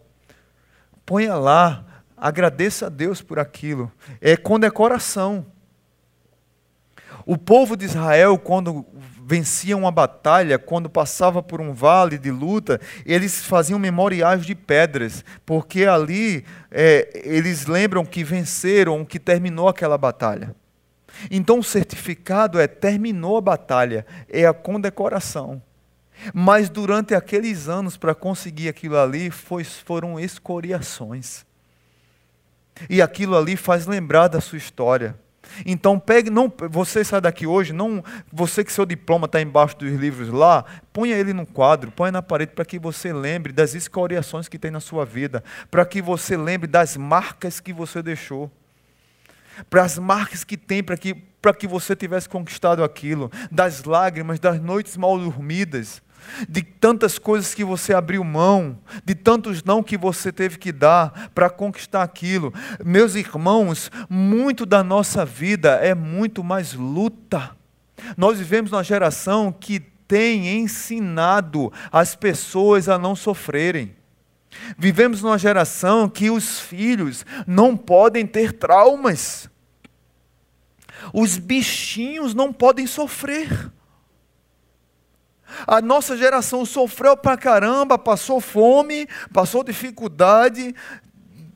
Ponha 1.07 1.37
lá. 1.37 1.85
Agradeça 2.17 2.87
a 2.87 2.89
Deus 2.89 3.23
por 3.23 3.39
aquilo. 3.39 3.93
É 4.21 4.37
condecoração. 4.37 5.47
O 7.27 7.39
povo 7.39 7.77
de 7.77 7.85
Israel, 7.85 8.39
quando 8.39 8.85
venciam 9.27 9.81
uma 9.81 9.91
batalha, 9.91 10.59
quando 10.59 10.91
passava 10.91 11.43
por 11.43 11.61
um 11.61 11.73
vale 11.73 12.19
de 12.19 12.31
luta, 12.31 12.81
eles 13.07 13.43
faziam 13.43 13.79
memoriais 13.79 14.45
de 14.45 14.55
pedras, 14.55 15.25
porque 15.47 15.87
ali 15.87 16.45
é, 16.71 17.23
eles 17.25 17.67
lembram 17.67 18.05
que 18.05 18.23
venceram, 18.23 19.05
que 19.05 19.19
terminou 19.19 19.69
aquela 19.69 19.97
batalha. 19.97 20.55
Então 21.31 21.61
o 21.61 21.65
certificado 21.65 22.61
é 22.61 22.67
terminou 22.67 23.39
a 23.39 23.41
batalha, 23.41 24.05
é 24.29 24.45
a 24.45 24.53
condecoração. 24.53 25.63
Mas 26.33 26.69
durante 26.69 27.15
aqueles 27.15 27.69
anos, 27.69 27.97
para 27.97 28.15
conseguir 28.15 28.69
aquilo 28.69 28.99
ali, 28.99 29.31
foi, 29.31 29.65
foram 29.65 30.21
escoriações. 30.21 31.45
E 32.89 33.01
aquilo 33.01 33.37
ali 33.37 33.57
faz 33.57 33.87
lembrar 33.87 34.29
da 34.29 34.41
sua 34.41 34.59
história. 34.59 35.17
Então 35.65 35.99
pegue, 35.99 36.31
não, 36.31 36.53
você 36.71 37.05
sai 37.05 37.21
daqui 37.21 37.47
hoje, 37.47 37.73
não, 37.73 38.03
você 38.33 38.65
que 38.65 38.73
seu 38.73 38.87
diploma 38.87 39.27
está 39.27 39.41
embaixo 39.41 39.77
dos 39.77 39.93
livros 39.93 40.29
lá, 40.29 40.65
ponha 40.93 41.17
ele 41.17 41.33
no 41.33 41.47
quadro, 41.47 41.91
ponha 41.91 42.13
na 42.13 42.23
parede 42.23 42.53
para 42.53 42.65
que 42.65 42.79
você 42.79 43.13
lembre 43.13 43.53
das 43.53 43.75
escoriações 43.75 44.49
que 44.49 44.59
tem 44.59 44.71
na 44.71 44.81
sua 44.81 45.05
vida, 45.05 45.43
para 45.71 45.85
que 45.85 46.03
você 46.03 46.37
lembre 46.37 46.67
das 46.67 46.97
marcas 46.97 47.61
que 47.61 47.73
você 47.73 48.03
deixou, 48.03 48.51
para 49.71 49.83
as 49.83 49.99
marcas 49.99 50.43
que 50.43 50.57
tem 50.57 50.83
para 50.83 50.97
que 50.97 51.15
para 51.15 51.53
que 51.53 51.67
você 51.67 51.95
tivesse 51.95 52.27
conquistado 52.27 52.83
aquilo, 52.83 53.31
das 53.53 53.85
lágrimas, 53.85 54.41
das 54.41 54.59
noites 54.59 54.97
mal 54.97 55.19
dormidas, 55.19 56.03
de 56.49 56.63
tantas 56.63 57.19
coisas 57.19 57.55
que 57.55 57.65
você 57.65 57.95
abriu 57.95 58.23
mão, 58.25 58.79
de 59.05 59.15
tantos 59.15 59.63
não 59.63 59.83
que 59.83 59.97
você 59.97 60.33
teve 60.33 60.59
que 60.59 60.73
dar 60.73 61.31
para 61.35 61.51
conquistar 61.51 62.03
aquilo. 62.03 62.53
Meus 62.85 63.15
irmãos, 63.15 63.91
muito 64.09 64.67
da 64.67 64.83
nossa 64.83 65.25
vida 65.25 65.77
é 65.77 65.95
muito 65.95 66.43
mais 66.43 66.75
luta. 66.75 67.51
Nós 68.17 68.39
vivemos 68.39 68.71
numa 68.71 68.85
geração 68.85 69.53
que 69.53 69.81
tem 70.07 70.61
ensinado 70.61 71.73
as 71.91 72.15
pessoas 72.15 72.89
a 72.89 72.99
não 72.99 73.17
sofrerem. 73.17 73.95
Vivemos 74.79 75.23
numa 75.23 75.39
geração 75.39 76.09
que 76.09 76.31
os 76.31 76.61
filhos 76.61 77.25
não 77.47 77.77
podem 77.77 78.27
ter 78.27 78.53
traumas. 78.53 79.49
Os 81.13 81.39
bichinhos 81.39 82.35
não 82.35 82.53
podem 82.53 82.87
sofrer. 82.87 83.71
A 85.67 85.81
nossa 85.81 86.17
geração 86.17 86.65
sofreu 86.65 87.17
pra 87.17 87.37
caramba, 87.37 87.99
passou 87.99 88.41
fome, 88.41 89.07
passou 89.33 89.63
dificuldade. 89.63 90.75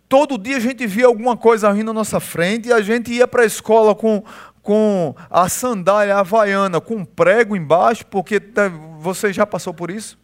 Todo 0.09 0.39
dia 0.39 0.57
a 0.57 0.61
gente 0.61 0.87
via 0.87 1.07
alguma 1.07 1.37
coisa 1.37 1.71
rindo 1.71 1.87
na 1.87 2.01
nossa 2.01 2.21
frente 2.21 2.69
e 2.69 2.73
a 2.73 2.81
gente 2.81 3.13
ia 3.13 3.29
para 3.29 3.43
a 3.43 3.47
escola 3.47 3.95
com, 3.95 4.23
com 4.63 5.15
a 5.31 5.49
sandália 5.49 6.17
havaiana, 6.17 6.81
com 6.81 6.97
um 6.97 7.05
prego 7.05 7.55
embaixo, 7.55 8.07
porque 8.07 8.41
tá, 8.41 8.69
você 8.99 9.33
já 9.33 9.47
passou 9.47 9.75
por 9.75 9.91
isso? 9.91 10.19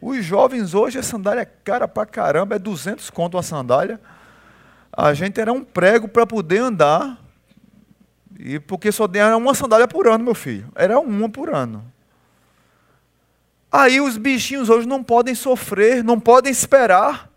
Os 0.00 0.24
jovens 0.24 0.72
hoje 0.74 0.98
a 0.98 1.02
sandália 1.02 1.42
é 1.42 1.44
cara 1.44 1.86
pra 1.86 2.06
caramba, 2.06 2.56
é 2.56 2.58
200 2.58 3.10
conto 3.10 3.36
a 3.36 3.42
sandália. 3.42 4.00
A 4.92 5.12
gente 5.14 5.40
era 5.40 5.52
um 5.52 5.62
prego 5.62 6.08
para 6.08 6.26
poder 6.26 6.58
andar. 6.58 7.18
E 8.42 8.58
porque 8.58 8.90
só 8.90 9.06
era 9.12 9.36
uma 9.36 9.54
sandália 9.54 9.86
por 9.86 10.08
ano, 10.08 10.24
meu 10.24 10.34
filho. 10.34 10.70
Era 10.74 10.98
uma 10.98 11.28
por 11.28 11.54
ano. 11.54 11.84
Aí 13.70 14.00
os 14.00 14.16
bichinhos 14.16 14.68
hoje 14.68 14.88
não 14.88 15.04
podem 15.04 15.34
sofrer, 15.34 16.02
não 16.02 16.18
podem 16.18 16.50
esperar. 16.50 17.30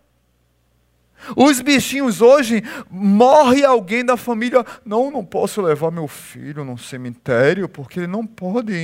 Os 1.36 1.60
bichinhos 1.60 2.20
hoje 2.20 2.62
morre 2.90 3.64
alguém 3.64 4.04
da 4.04 4.16
família, 4.16 4.64
não, 4.84 5.10
não 5.10 5.24
posso 5.24 5.62
levar 5.62 5.90
meu 5.90 6.08
filho 6.08 6.64
no 6.64 6.76
cemitério 6.76 7.68
porque 7.68 8.00
ele 8.00 8.06
não 8.06 8.26
pode 8.26 8.74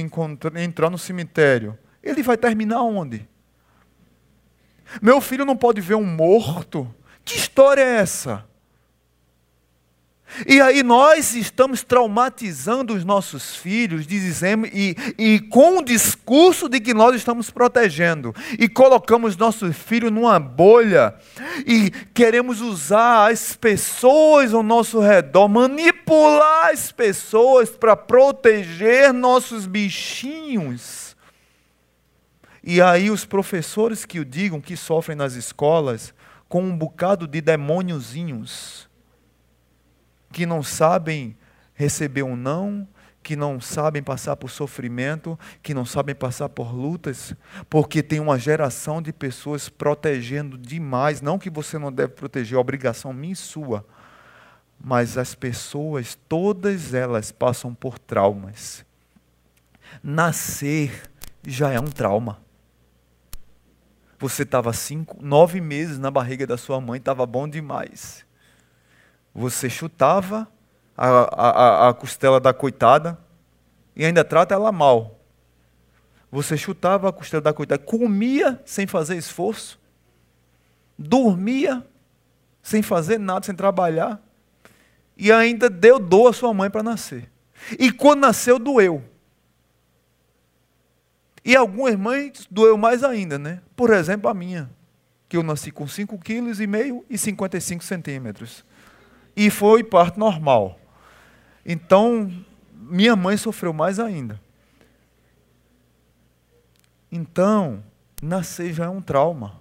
entrar 0.56 0.90
no 0.90 0.98
cemitério. 0.98 1.76
Ele 2.02 2.22
vai 2.22 2.36
terminar 2.36 2.82
onde? 2.82 3.28
Meu 5.00 5.20
filho 5.20 5.44
não 5.44 5.56
pode 5.56 5.80
ver 5.80 5.94
um 5.94 6.04
morto. 6.04 6.92
Que 7.24 7.36
história 7.36 7.82
é 7.82 7.96
essa? 7.96 8.44
E 10.46 10.60
aí 10.60 10.82
nós 10.82 11.34
estamos 11.34 11.82
traumatizando 11.82 12.94
os 12.94 13.04
nossos 13.04 13.56
filhos, 13.56 14.06
dizendo, 14.06 14.66
e, 14.66 14.96
e 15.18 15.40
com 15.40 15.78
o 15.78 15.84
discurso 15.84 16.68
de 16.68 16.80
que 16.80 16.94
nós 16.94 17.14
estamos 17.16 17.50
protegendo, 17.50 18.34
e 18.58 18.68
colocamos 18.68 19.36
nossos 19.36 19.76
filhos 19.76 20.10
numa 20.10 20.38
bolha, 20.38 21.14
e 21.66 21.90
queremos 22.14 22.60
usar 22.60 23.30
as 23.30 23.56
pessoas 23.56 24.54
ao 24.54 24.62
nosso 24.62 25.00
redor, 25.00 25.48
manipular 25.48 26.70
as 26.72 26.92
pessoas 26.92 27.70
para 27.70 27.96
proteger 27.96 29.12
nossos 29.12 29.66
bichinhos. 29.66 31.16
E 32.62 32.80
aí 32.80 33.10
os 33.10 33.24
professores 33.24 34.04
que 34.04 34.20
o 34.20 34.24
digam, 34.24 34.60
que 34.60 34.76
sofrem 34.76 35.16
nas 35.16 35.34
escolas, 35.34 36.14
com 36.48 36.62
um 36.62 36.76
bocado 36.76 37.26
de 37.26 37.40
demôniozinhos 37.40 38.89
que 40.32 40.46
não 40.46 40.62
sabem 40.62 41.36
receber 41.74 42.22
um 42.22 42.36
não, 42.36 42.86
que 43.22 43.36
não 43.36 43.60
sabem 43.60 44.02
passar 44.02 44.36
por 44.36 44.50
sofrimento, 44.50 45.38
que 45.62 45.74
não 45.74 45.84
sabem 45.84 46.14
passar 46.14 46.48
por 46.48 46.74
lutas, 46.74 47.34
porque 47.68 48.02
tem 48.02 48.20
uma 48.20 48.38
geração 48.38 49.02
de 49.02 49.12
pessoas 49.12 49.68
protegendo 49.68 50.56
demais, 50.56 51.20
não 51.20 51.38
que 51.38 51.50
você 51.50 51.78
não 51.78 51.92
deve 51.92 52.14
proteger, 52.14 52.56
é 52.56 52.60
obrigação 52.60 53.12
minha 53.12 53.32
e 53.32 53.36
sua, 53.36 53.86
mas 54.82 55.18
as 55.18 55.34
pessoas, 55.34 56.18
todas 56.28 56.94
elas 56.94 57.30
passam 57.30 57.74
por 57.74 57.98
traumas. 57.98 58.84
Nascer 60.02 61.02
já 61.46 61.70
é 61.70 61.78
um 61.78 61.84
trauma. 61.84 62.40
Você 64.18 64.42
estava 64.42 64.72
cinco, 64.72 65.18
nove 65.20 65.60
meses 65.60 65.98
na 65.98 66.10
barriga 66.10 66.46
da 66.46 66.56
sua 66.56 66.80
mãe, 66.80 66.98
estava 66.98 67.26
bom 67.26 67.48
demais. 67.48 68.24
Você 69.34 69.70
chutava 69.70 70.48
a, 70.96 71.08
a, 71.08 71.88
a 71.88 71.94
costela 71.94 72.40
da 72.40 72.52
coitada 72.52 73.18
e 73.94 74.04
ainda 74.04 74.24
trata 74.24 74.54
ela 74.54 74.72
mal. 74.72 75.18
Você 76.30 76.56
chutava 76.56 77.08
a 77.08 77.12
costela 77.12 77.40
da 77.40 77.52
coitada, 77.52 77.82
comia 77.82 78.60
sem 78.64 78.86
fazer 78.86 79.16
esforço, 79.16 79.80
dormia 80.98 81.84
sem 82.62 82.82
fazer 82.82 83.18
nada, 83.18 83.46
sem 83.46 83.54
trabalhar, 83.54 84.22
e 85.16 85.32
ainda 85.32 85.68
deu 85.68 85.98
dor 85.98 86.28
à 86.28 86.32
sua 86.32 86.52
mãe 86.52 86.70
para 86.70 86.82
nascer. 86.82 87.30
E 87.78 87.90
quando 87.90 88.20
nasceu, 88.20 88.58
doeu. 88.58 89.02
E 91.44 91.56
algumas 91.56 91.96
mães 91.96 92.46
doeu 92.50 92.76
mais 92.76 93.02
ainda, 93.02 93.38
né? 93.38 93.60
Por 93.74 93.92
exemplo, 93.92 94.30
a 94.30 94.34
minha, 94.34 94.70
que 95.28 95.36
eu 95.36 95.42
nasci 95.42 95.70
com 95.70 95.86
5,5 95.86 96.18
kg 96.22 97.04
e 97.08 97.18
55 97.18 97.82
centímetros 97.82 98.64
e 99.36 99.50
foi 99.50 99.82
parto 99.82 100.18
normal. 100.18 100.78
Então, 101.64 102.30
minha 102.72 103.14
mãe 103.14 103.36
sofreu 103.36 103.72
mais 103.72 103.98
ainda. 103.98 104.40
Então, 107.10 107.82
nascer 108.22 108.72
já 108.72 108.86
é 108.86 108.88
um 108.88 109.00
trauma. 109.00 109.60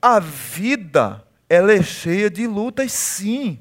A 0.00 0.20
vida, 0.20 1.24
ela 1.48 1.72
é 1.72 1.82
cheia 1.82 2.30
de 2.30 2.46
lutas, 2.46 2.92
sim. 2.92 3.58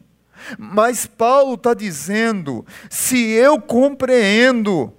Mas 0.58 1.06
Paulo 1.06 1.56
está 1.56 1.74
dizendo: 1.74 2.66
se 2.90 3.32
eu 3.32 3.60
compreendo 3.60 4.94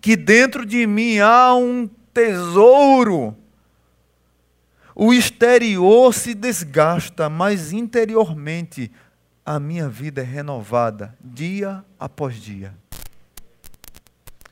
que 0.00 0.16
dentro 0.16 0.66
de 0.66 0.86
mim 0.86 1.18
há 1.18 1.54
um 1.54 1.88
tesouro, 2.12 3.36
o 4.94 5.12
exterior 5.12 6.14
se 6.14 6.34
desgasta, 6.34 7.28
mas 7.28 7.72
interiormente 7.72 8.92
a 9.44 9.60
minha 9.60 9.88
vida 9.88 10.22
é 10.22 10.24
renovada 10.24 11.16
dia 11.20 11.84
após 11.98 12.36
dia. 12.36 12.74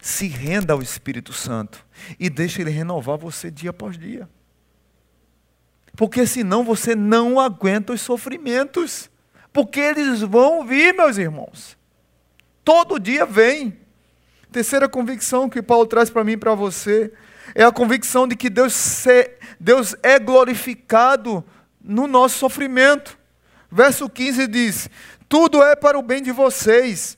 Se 0.01 0.27
renda 0.27 0.73
ao 0.73 0.83
Espírito 0.83 1.33
Santo 1.33 1.85
e 2.19 2.29
deixe 2.29 2.61
ele 2.61 2.71
renovar 2.71 3.17
você 3.17 3.51
dia 3.51 3.71
após 3.71 3.97
dia. 3.97 4.29
Porque 5.97 6.27
senão 6.27 6.65
você 6.65 6.95
não 6.95 7.39
aguenta 7.39 7.93
os 7.93 8.01
sofrimentos. 8.01 9.11
Porque 9.53 9.81
eles 9.81 10.21
vão 10.21 10.67
vir, 10.67 10.95
meus 10.95 11.19
irmãos. 11.19 11.77
Todo 12.65 12.99
dia 12.99 13.27
vem. 13.27 13.79
Terceira 14.51 14.89
convicção 14.89 15.49
que 15.49 15.63
Paulo 15.63 15.87
traz 15.87 16.11
para 16.11 16.25
mim 16.25 16.33
e 16.33 16.37
para 16.37 16.55
você 16.55 17.13
é 17.55 17.65
a 17.65 17.73
convicção 17.73 18.27
de 18.27 18.37
que 18.37 18.51
Deus, 18.51 18.73
se, 18.73 19.31
Deus 19.59 19.95
é 20.03 20.19
glorificado 20.19 21.45
no 21.83 22.07
nosso 22.07 22.39
sofrimento. 22.39 23.19
Verso 23.73 24.07
15 24.07 24.47
diz: 24.47 24.91
Tudo 25.27 25.63
é 25.63 25.75
para 25.75 25.99
o 25.99 26.03
bem 26.03 26.23
de 26.23 26.31
vocês, 26.31 27.17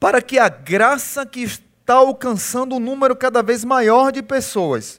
para 0.00 0.22
que 0.22 0.38
a 0.38 0.48
graça 0.48 1.26
que 1.26 1.42
está 1.42 1.94
alcançando 1.94 2.76
um 2.76 2.80
número 2.80 3.14
cada 3.14 3.42
vez 3.42 3.62
maior 3.62 4.10
de 4.10 4.22
pessoas 4.22 4.98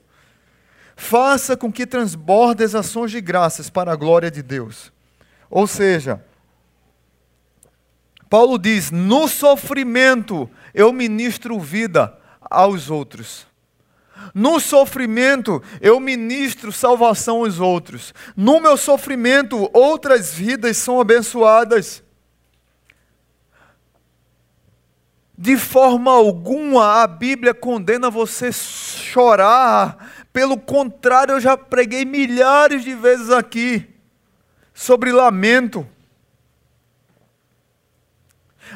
faça 0.95 1.57
com 1.57 1.71
que 1.71 1.87
transborde 1.87 2.63
as 2.63 2.75
ações 2.75 3.09
de 3.09 3.19
graças 3.19 3.67
para 3.67 3.91
a 3.91 3.95
glória 3.95 4.29
de 4.29 4.43
Deus. 4.43 4.93
Ou 5.49 5.65
seja, 5.65 6.23
Paulo 8.29 8.59
diz: 8.59 8.91
no 8.91 9.27
sofrimento 9.27 10.47
eu 10.71 10.93
ministro 10.93 11.59
vida 11.59 12.15
aos 12.39 12.91
outros. 12.91 13.47
No 14.33 14.59
sofrimento 14.59 15.61
eu 15.81 15.99
ministro 15.99 16.71
salvação 16.71 17.37
aos 17.37 17.59
outros. 17.59 18.13
No 18.35 18.59
meu 18.59 18.77
sofrimento 18.77 19.69
outras 19.73 20.33
vidas 20.33 20.77
são 20.77 20.99
abençoadas. 20.99 22.03
De 25.37 25.57
forma 25.57 26.11
alguma 26.11 27.01
a 27.01 27.07
Bíblia 27.07 27.53
condena 27.53 28.09
você 28.09 28.51
chorar. 28.51 30.25
Pelo 30.31 30.57
contrário, 30.57 31.33
eu 31.33 31.39
já 31.39 31.57
preguei 31.57 32.05
milhares 32.05 32.83
de 32.83 32.95
vezes 32.95 33.29
aqui 33.29 33.87
sobre 34.73 35.11
lamento. 35.11 35.87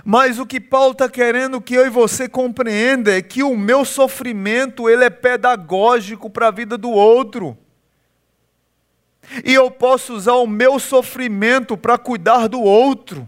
Mas 0.03 0.39
o 0.39 0.45
que 0.45 0.59
Paulo 0.59 0.91
está 0.91 1.09
querendo 1.09 1.61
que 1.61 1.73
eu 1.73 1.85
e 1.85 1.89
você 1.89 2.27
compreenda 2.27 3.15
é 3.15 3.21
que 3.21 3.43
o 3.43 3.57
meu 3.57 3.83
sofrimento 3.85 4.89
ele 4.89 5.03
é 5.03 5.09
pedagógico 5.09 6.29
para 6.29 6.47
a 6.47 6.51
vida 6.51 6.77
do 6.77 6.89
outro. 6.89 7.57
E 9.43 9.53
eu 9.53 9.69
posso 9.69 10.13
usar 10.13 10.33
o 10.33 10.47
meu 10.47 10.79
sofrimento 10.79 11.77
para 11.77 11.97
cuidar 11.97 12.47
do 12.47 12.61
outro. 12.61 13.27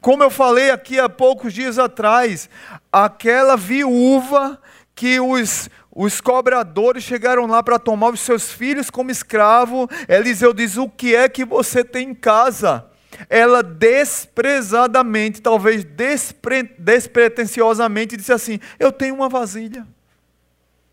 Como 0.00 0.22
eu 0.22 0.30
falei 0.30 0.70
aqui 0.70 0.98
há 0.98 1.08
poucos 1.08 1.52
dias 1.52 1.78
atrás, 1.78 2.48
aquela 2.90 3.56
viúva 3.56 4.60
que 4.94 5.20
os, 5.20 5.68
os 5.94 6.20
cobradores 6.20 7.04
chegaram 7.04 7.46
lá 7.46 7.62
para 7.62 7.78
tomar 7.78 8.08
os 8.10 8.20
seus 8.20 8.50
filhos 8.50 8.90
como 8.90 9.10
escravo, 9.10 9.88
Eliseu 10.08 10.52
diz: 10.54 10.76
O 10.76 10.88
que 10.88 11.14
é 11.14 11.28
que 11.28 11.44
você 11.44 11.84
tem 11.84 12.10
em 12.10 12.14
casa? 12.14 12.86
Ela 13.28 13.62
desprezadamente, 13.62 15.40
talvez 15.40 15.84
despre, 15.84 16.62
despretensiosamente, 16.78 18.16
disse 18.16 18.32
assim: 18.32 18.60
Eu 18.78 18.92
tenho 18.92 19.14
uma 19.14 19.28
vasilha. 19.28 19.86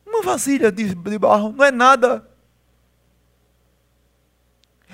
Uma 0.06 0.22
vasilha 0.22 0.72
de, 0.72 0.94
de 0.94 1.20
barro, 1.20 1.54
não 1.58 1.66
é 1.66 1.72
nada. 1.72 2.28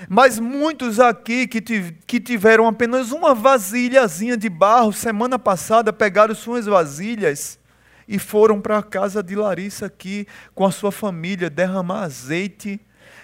Mas 0.08 0.40
muitos 0.40 1.00
aqui 1.00 1.46
que, 1.48 1.62
que 1.62 2.20
tiveram 2.20 2.68
apenas 2.68 3.12
uma 3.12 3.36
vasilhazinha 3.36 4.38
de 4.38 4.48
barro, 4.48 4.94
semana 4.94 5.38
passada 5.38 5.92
pegaram 5.92 6.34
suas 6.34 6.66
vasilhas 6.66 7.60
e 8.08 8.18
foram 8.18 8.62
para 8.62 8.78
a 8.78 8.84
casa 8.84 9.22
de 9.22 9.36
Larissa 9.36 9.88
aqui 9.88 10.26
com 10.56 10.66
a 10.66 10.72
sua 10.72 10.92
família 10.92 11.50
derramar 11.50 12.04
azeite 12.04 12.80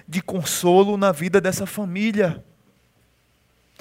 de 0.08 0.22
consolo 0.22 0.98
na 0.98 1.12
vida 1.12 1.40
dessa 1.40 1.66
família. 1.66 2.44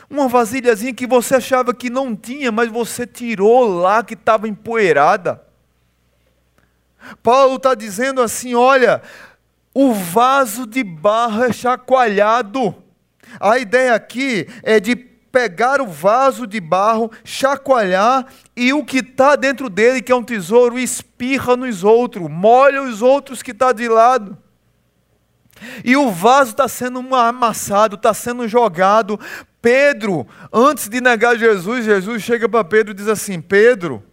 Uma 0.09 0.29
vasilhazinha 0.29 0.95
que 0.95 1.07
você 1.07 1.37
achava 1.37 1.73
que 1.73 1.89
não 1.89 2.15
tinha, 2.15 2.53
mas 2.53 2.71
você 2.71 3.07
tirou 3.07 3.67
lá 3.81 4.03
que 4.03 4.15
estava 4.15 4.49
empoeirada. 4.49 5.43
Paulo 7.23 7.57
está 7.57 7.75
dizendo 7.75 8.21
assim: 8.21 8.55
olha, 8.55 9.03
o 9.75 9.93
vaso 9.93 10.67
de 10.67 10.85
barro 10.85 11.45
é 11.45 11.53
chacoalhado. 11.53 12.75
A 13.41 13.59
ideia 13.59 13.95
aqui 13.95 14.47
é 14.63 14.79
de 14.79 14.95
pegar 14.95 15.81
o 15.81 15.89
vaso 15.89 16.47
de 16.47 16.61
barro, 16.61 17.11
chacoalhar 17.25 18.27
e 18.57 18.73
o 18.73 18.85
que 18.85 18.99
está 18.99 19.35
dentro 19.35 19.69
dele, 19.69 20.01
que 20.01 20.13
é 20.13 20.15
um 20.15 20.23
tesouro, 20.23 20.79
espirra 20.79 21.57
nos 21.57 21.83
outros, 21.83 22.31
molha 22.31 22.81
os 22.81 23.03
outros 23.03 23.43
que 23.43 23.51
está 23.51 23.73
de 23.73 23.89
lado. 23.89 24.39
E 25.85 25.97
o 25.97 26.11
vaso 26.11 26.51
está 26.51 26.69
sendo 26.69 27.01
amassado, 27.15 27.97
está 27.97 28.15
sendo 28.15 28.47
jogado 28.47 29.19
Pedro, 29.65 30.29
antes 30.53 30.91
de 30.91 31.01
negar 31.01 31.39
Jesus, 31.39 31.87
Jesus 31.87 32.23
chega 32.23 32.47
para 32.47 32.63
Pedro 32.63 32.93
e 32.93 32.95
diz 32.95 33.09
assim: 33.09 33.41
Pedro, 33.41 34.05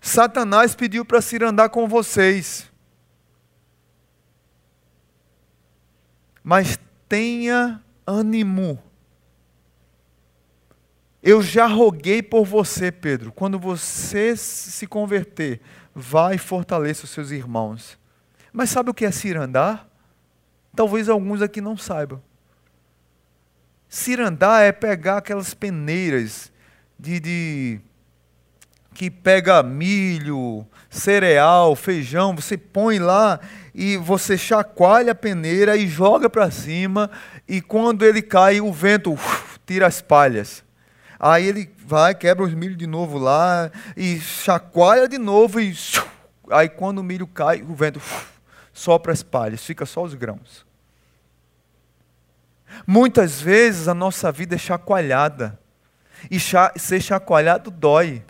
Satanás 0.00 0.76
pediu 0.76 1.04
para 1.04 1.20
se 1.20 1.36
andar 1.42 1.68
com 1.68 1.88
vocês. 1.88 2.70
Mas 6.44 6.78
tenha 7.08 7.82
ânimo. 8.06 8.80
Eu 11.20 11.42
já 11.42 11.66
roguei 11.66 12.22
por 12.22 12.44
você, 12.44 12.92
Pedro. 12.92 13.32
Quando 13.32 13.58
você 13.58 14.36
se 14.36 14.86
converter, 14.86 15.60
vai 15.92 16.36
e 16.36 16.38
fortaleça 16.38 17.02
os 17.02 17.10
seus 17.10 17.32
irmãos. 17.32 17.98
Mas 18.52 18.70
sabe 18.70 18.90
o 18.90 18.94
que 18.94 19.04
é 19.04 19.10
cirandar? 19.10 19.88
Talvez 20.72 21.08
alguns 21.08 21.42
aqui 21.42 21.60
não 21.60 21.76
saibam. 21.76 22.22
Cirandar 23.94 24.64
é 24.64 24.72
pegar 24.72 25.18
aquelas 25.18 25.54
peneiras 25.54 26.50
de, 26.98 27.20
de 27.20 27.80
que 28.92 29.08
pega 29.08 29.62
milho, 29.62 30.66
cereal, 30.90 31.76
feijão, 31.76 32.34
você 32.34 32.58
põe 32.58 32.98
lá 32.98 33.38
e 33.72 33.96
você 33.96 34.36
chacoalha 34.36 35.12
a 35.12 35.14
peneira 35.14 35.76
e 35.76 35.86
joga 35.86 36.28
para 36.28 36.50
cima 36.50 37.08
e 37.46 37.60
quando 37.60 38.04
ele 38.04 38.20
cai 38.20 38.60
o 38.60 38.72
vento 38.72 39.12
uf, 39.12 39.60
tira 39.64 39.86
as 39.86 40.02
palhas. 40.02 40.64
Aí 41.16 41.46
ele 41.46 41.70
vai, 41.86 42.16
quebra 42.16 42.44
os 42.44 42.52
milho 42.52 42.74
de 42.74 42.88
novo 42.88 43.16
lá 43.16 43.70
e 43.96 44.18
chacoalha 44.18 45.06
de 45.06 45.18
novo 45.18 45.60
e 45.60 45.72
aí 46.50 46.68
quando 46.68 46.98
o 46.98 47.04
milho 47.04 47.28
cai, 47.28 47.62
o 47.62 47.76
vento 47.76 47.98
uf, 47.98 48.26
sopra 48.72 49.12
as 49.12 49.22
palhas, 49.22 49.64
fica 49.64 49.86
só 49.86 50.02
os 50.02 50.14
grãos. 50.14 50.66
Muitas 52.86 53.40
vezes 53.40 53.88
a 53.88 53.94
nossa 53.94 54.30
vida 54.30 54.54
é 54.54 54.58
chacoalhada. 54.58 55.58
E 56.30 56.38
ser 56.40 57.00
chacoalhado 57.00 57.70
dói. 57.70 58.22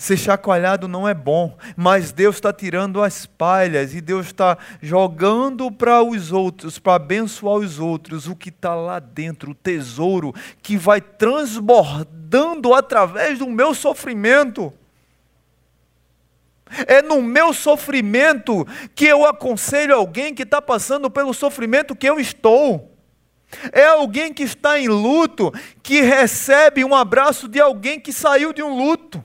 Ser 0.00 0.16
chacoalhado 0.16 0.88
não 0.88 1.06
é 1.06 1.12
bom, 1.12 1.58
mas 1.76 2.10
Deus 2.10 2.36
está 2.36 2.50
tirando 2.54 3.02
as 3.02 3.26
palhas 3.26 3.94
e 3.94 4.00
Deus 4.00 4.28
está 4.28 4.56
jogando 4.80 5.70
para 5.70 6.02
os 6.02 6.32
outros, 6.32 6.78
para 6.78 6.94
abençoar 6.94 7.56
os 7.56 7.78
outros, 7.78 8.26
o 8.26 8.34
que 8.34 8.48
está 8.48 8.74
lá 8.74 8.98
dentro, 8.98 9.50
o 9.50 9.54
tesouro 9.54 10.34
que 10.62 10.78
vai 10.78 11.02
transbordando 11.02 12.72
através 12.72 13.40
do 13.40 13.46
meu 13.46 13.74
sofrimento. 13.74 14.72
É 16.86 17.02
no 17.02 17.20
meu 17.20 17.52
sofrimento 17.52 18.66
que 18.94 19.04
eu 19.04 19.26
aconselho 19.26 19.94
alguém 19.94 20.34
que 20.34 20.44
está 20.44 20.62
passando 20.62 21.10
pelo 21.10 21.34
sofrimento 21.34 21.94
que 21.94 22.08
eu 22.08 22.18
estou. 22.18 22.90
É 23.72 23.86
alguém 23.86 24.32
que 24.32 24.42
está 24.42 24.78
em 24.78 24.88
luto, 24.88 25.52
que 25.82 26.00
recebe 26.00 26.84
um 26.84 26.94
abraço 26.94 27.48
de 27.48 27.60
alguém 27.60 27.98
que 27.98 28.12
saiu 28.12 28.52
de 28.52 28.62
um 28.62 28.76
luto. 28.76 29.24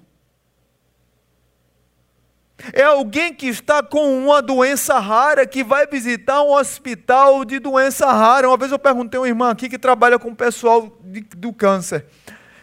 É 2.74 2.84
alguém 2.84 3.34
que 3.34 3.48
está 3.48 3.84
com 3.84 4.18
uma 4.18 4.42
doença 4.42 4.98
rara, 4.98 5.46
que 5.46 5.64
vai 5.64 5.86
visitar 5.86 6.42
um 6.42 6.52
hospital 6.52 7.46
de 7.46 7.60
doença 7.60 8.12
rara. 8.12 8.48
Uma 8.48 8.58
vez 8.58 8.72
eu 8.72 8.80
perguntei 8.80 9.18
a 9.18 9.22
uma 9.22 9.28
irmã 9.28 9.52
aqui 9.52 9.70
que 9.70 9.78
trabalha 9.78 10.18
com 10.18 10.30
o 10.30 10.36
pessoal 10.36 10.98
de, 11.04 11.22
do 11.22 11.54
câncer, 11.54 12.06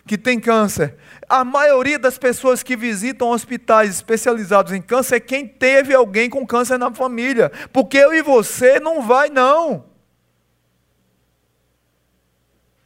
que 0.07 0.19
tem 0.19 0.41
câncer. 0.41 0.97
A 1.29 1.45
maioria 1.45 1.99
das 1.99 2.19
pessoas 2.19 2.63
que 2.63 2.75
visitam 2.75 3.29
hospitais 3.29 3.91
especializados 3.91 4.73
em 4.73 4.83
câncer 4.83 5.17
é 5.17 5.21
quem 5.21 5.47
teve 5.47 5.95
alguém 5.95 6.29
com 6.29 6.47
câncer 6.47 6.79
na 6.79 6.93
família. 6.93 7.53
Porque 7.73 7.99
eu 7.99 8.13
e 8.13 8.23
você 8.23 8.81
não 8.81 9.03
vai, 9.03 9.31
não. 9.31 9.92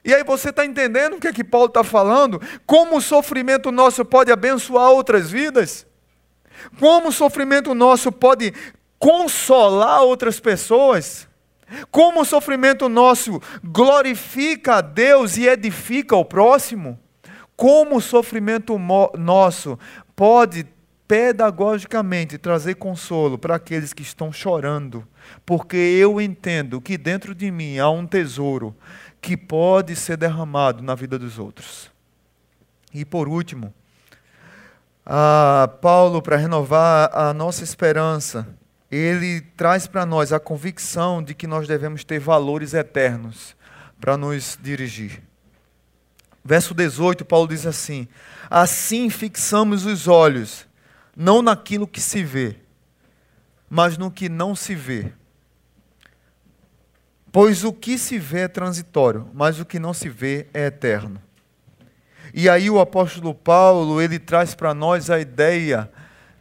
E 0.07 0.15
aí 0.15 0.23
você 0.23 0.51
está 0.51 0.65
entendendo 0.65 1.15
o 1.15 1.21
que 1.21 1.27
é 1.27 1.33
que 1.33 1.43
Paulo 1.43 1.67
está 1.67 1.83
falando? 1.83 2.41
Como 2.65 2.97
o 2.97 3.03
sofrimento 3.03 3.73
nosso 3.73 4.05
pode 4.05 4.31
abençoar 4.31 4.91
outras 4.91 5.29
vidas? 5.29 5.85
Como 6.79 7.09
o 7.09 7.13
sofrimento 7.13 7.75
nosso 7.75 8.13
pode 8.13 8.55
consolar 9.01 10.03
outras 10.03 10.39
pessoas? 10.39 11.27
Como 11.91 12.21
o 12.21 12.25
sofrimento 12.25 12.89
nosso 12.89 13.43
glorifica 13.65 14.77
a 14.77 14.81
Deus 14.81 15.37
e 15.37 15.49
edifica 15.49 16.15
o 16.15 16.25
próximo? 16.25 16.97
Como 17.57 17.97
o 17.97 18.01
sofrimento 18.01 18.79
nosso 19.19 19.77
pode 20.15 20.65
pedagogicamente 21.09 22.37
trazer 22.37 22.75
consolo 22.75 23.39
para 23.39 23.57
aqueles 23.57 23.93
que 23.93 24.03
estão 24.03 24.33
chorando, 24.33 25.07
porque 25.45 25.77
eu 25.77 26.21
entendo 26.21 26.81
que 26.81 26.99
dentro 26.99 27.35
de 27.35 27.51
mim 27.51 27.79
há 27.79 27.89
um 27.89 28.07
tesouro 28.07 28.75
que 29.21 29.37
pode 29.37 29.97
ser 29.97 30.17
derramado 30.17 30.83
na 30.83 30.95
vida 30.95 31.19
dos 31.19 31.39
outros. 31.39 31.91
E 32.93 33.05
por 33.05 33.29
último, 33.29 33.75
Paulo, 35.81 36.21
para 36.23 36.37
renovar 36.37 37.11
a 37.13 37.33
nossa 37.33 37.63
esperança, 37.63 38.47
ele 38.91 39.41
traz 39.57 39.87
para 39.87 40.07
nós 40.07 40.33
a 40.33 40.41
convicção 40.41 41.23
de 41.23 41.35
que 41.35 41.47
nós 41.47 41.69
devemos 41.69 42.05
ter 42.05 42.19
valores 42.19 42.75
eternos 42.75 43.57
para 44.01 44.17
nos 44.17 44.59
dirigir. 44.63 45.23
Verso 46.45 46.75
18, 46.75 47.25
Paulo 47.25 47.49
diz 47.49 47.67
assim: 47.67 48.07
Assim 48.49 49.11
fixamos 49.11 49.85
os 49.85 50.07
olhos 50.07 50.67
não 51.17 51.43
naquilo 51.43 51.89
que 51.89 52.01
se 52.01 52.23
vê, 52.23 52.57
mas 53.69 53.99
no 53.99 54.11
que 54.11 54.29
não 54.29 54.55
se 54.55 54.75
vê. 54.75 55.13
Pois 57.39 57.65
o 57.65 57.71
que 57.71 57.99
se 57.99 58.19
vê 58.19 58.45
é 58.45 58.49
transitório, 58.49 59.29
mas 59.35 59.61
o 59.61 59.67
que 59.67 59.79
não 59.79 59.93
se 59.93 60.09
vê 60.09 60.47
é 60.55 60.69
eterno. 60.69 61.21
E 62.33 62.49
aí 62.49 62.71
o 62.71 62.81
apóstolo 62.81 63.35
Paulo, 63.35 64.01
ele 64.01 64.19
traz 64.19 64.55
para 64.55 64.73
nós 64.73 65.11
a 65.11 65.21
ideia 65.21 65.93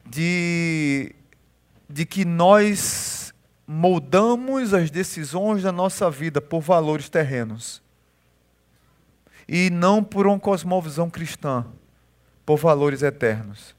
de, 0.05 1.13
de 1.89 2.05
que 2.05 2.23
nós 2.23 3.33
moldamos 3.67 4.73
as 4.73 4.89
decisões 4.89 5.63
da 5.63 5.71
nossa 5.73 6.09
vida 6.09 6.39
por 6.39 6.61
valores 6.61 7.09
terrenos. 7.09 7.81
E 9.49 9.69
não 9.69 10.01
por 10.01 10.25
uma 10.25 10.39
cosmovisão 10.39 11.09
cristã, 11.09 11.65
por 12.45 12.55
valores 12.55 13.03
eternos. 13.03 13.75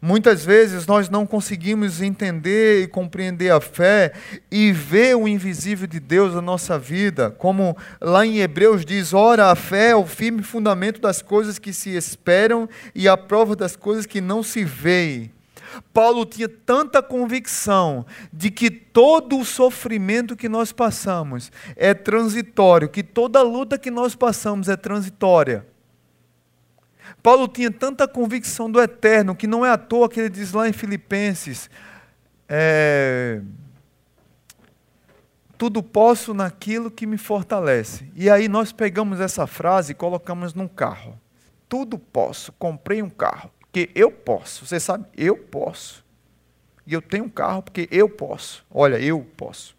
Muitas 0.00 0.44
vezes 0.44 0.86
nós 0.86 1.08
não 1.08 1.26
conseguimos 1.26 2.00
entender 2.00 2.84
e 2.84 2.86
compreender 2.86 3.50
a 3.50 3.60
fé 3.60 4.12
e 4.48 4.70
ver 4.70 5.16
o 5.16 5.26
invisível 5.26 5.88
de 5.88 5.98
Deus 5.98 6.34
na 6.34 6.40
nossa 6.40 6.78
vida, 6.78 7.32
como 7.32 7.76
lá 8.00 8.24
em 8.24 8.38
Hebreus 8.38 8.84
diz: 8.84 9.12
ora, 9.12 9.50
a 9.50 9.56
fé 9.56 9.90
é 9.90 9.96
o 9.96 10.06
firme 10.06 10.44
fundamento 10.44 11.00
das 11.00 11.20
coisas 11.20 11.58
que 11.58 11.72
se 11.72 11.96
esperam 11.96 12.68
e 12.94 13.08
a 13.08 13.16
prova 13.16 13.56
das 13.56 13.74
coisas 13.74 14.06
que 14.06 14.20
não 14.20 14.40
se 14.40 14.64
veem. 14.64 15.32
Paulo 15.92 16.24
tinha 16.24 16.48
tanta 16.48 17.02
convicção 17.02 18.06
de 18.32 18.52
que 18.52 18.70
todo 18.70 19.36
o 19.36 19.44
sofrimento 19.44 20.36
que 20.36 20.48
nós 20.48 20.70
passamos 20.70 21.50
é 21.74 21.92
transitório, 21.92 22.88
que 22.88 23.02
toda 23.02 23.42
luta 23.42 23.76
que 23.76 23.90
nós 23.90 24.14
passamos 24.14 24.68
é 24.68 24.76
transitória 24.76 25.66
Paulo 27.22 27.48
tinha 27.48 27.70
tanta 27.70 28.06
convicção 28.06 28.70
do 28.70 28.80
eterno 28.80 29.34
que 29.34 29.46
não 29.46 29.64
é 29.64 29.70
à 29.70 29.78
toa 29.78 30.08
que 30.08 30.20
ele 30.20 30.30
diz 30.30 30.52
lá 30.52 30.68
em 30.68 30.72
Filipenses: 30.72 31.68
é, 32.48 33.40
tudo 35.58 35.82
posso 35.82 36.32
naquilo 36.32 36.90
que 36.90 37.04
me 37.04 37.18
fortalece. 37.18 38.08
E 38.14 38.30
aí 38.30 38.48
nós 38.48 38.72
pegamos 38.72 39.20
essa 39.20 39.46
frase 39.46 39.92
e 39.92 39.94
colocamos 39.94 40.54
num 40.54 40.68
carro. 40.68 41.18
Tudo 41.68 41.98
posso, 41.98 42.52
comprei 42.52 43.02
um 43.02 43.10
carro, 43.10 43.50
porque 43.58 43.90
eu 43.94 44.10
posso. 44.10 44.64
Você 44.64 44.78
sabe, 44.78 45.04
eu 45.16 45.36
posso. 45.36 46.04
E 46.86 46.94
eu 46.94 47.02
tenho 47.02 47.24
um 47.24 47.28
carro 47.28 47.60
porque 47.60 47.88
eu 47.90 48.08
posso. 48.08 48.64
Olha, 48.70 48.98
eu 48.98 49.20
posso. 49.36 49.76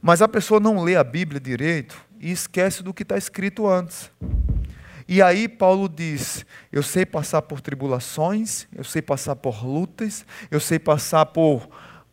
Mas 0.00 0.20
a 0.20 0.26
pessoa 0.26 0.58
não 0.58 0.82
lê 0.82 0.96
a 0.96 1.04
Bíblia 1.04 1.38
direito 1.38 1.96
e 2.18 2.32
esquece 2.32 2.82
do 2.82 2.92
que 2.92 3.04
está 3.04 3.16
escrito 3.16 3.68
antes. 3.68 4.10
E 5.12 5.20
aí 5.20 5.46
Paulo 5.46 5.90
diz: 5.90 6.46
Eu 6.72 6.82
sei 6.82 7.04
passar 7.04 7.42
por 7.42 7.60
tribulações, 7.60 8.66
eu 8.74 8.82
sei 8.82 9.02
passar 9.02 9.36
por 9.36 9.62
lutas, 9.62 10.24
eu 10.50 10.58
sei 10.58 10.78
passar 10.78 11.26
por, 11.26 11.68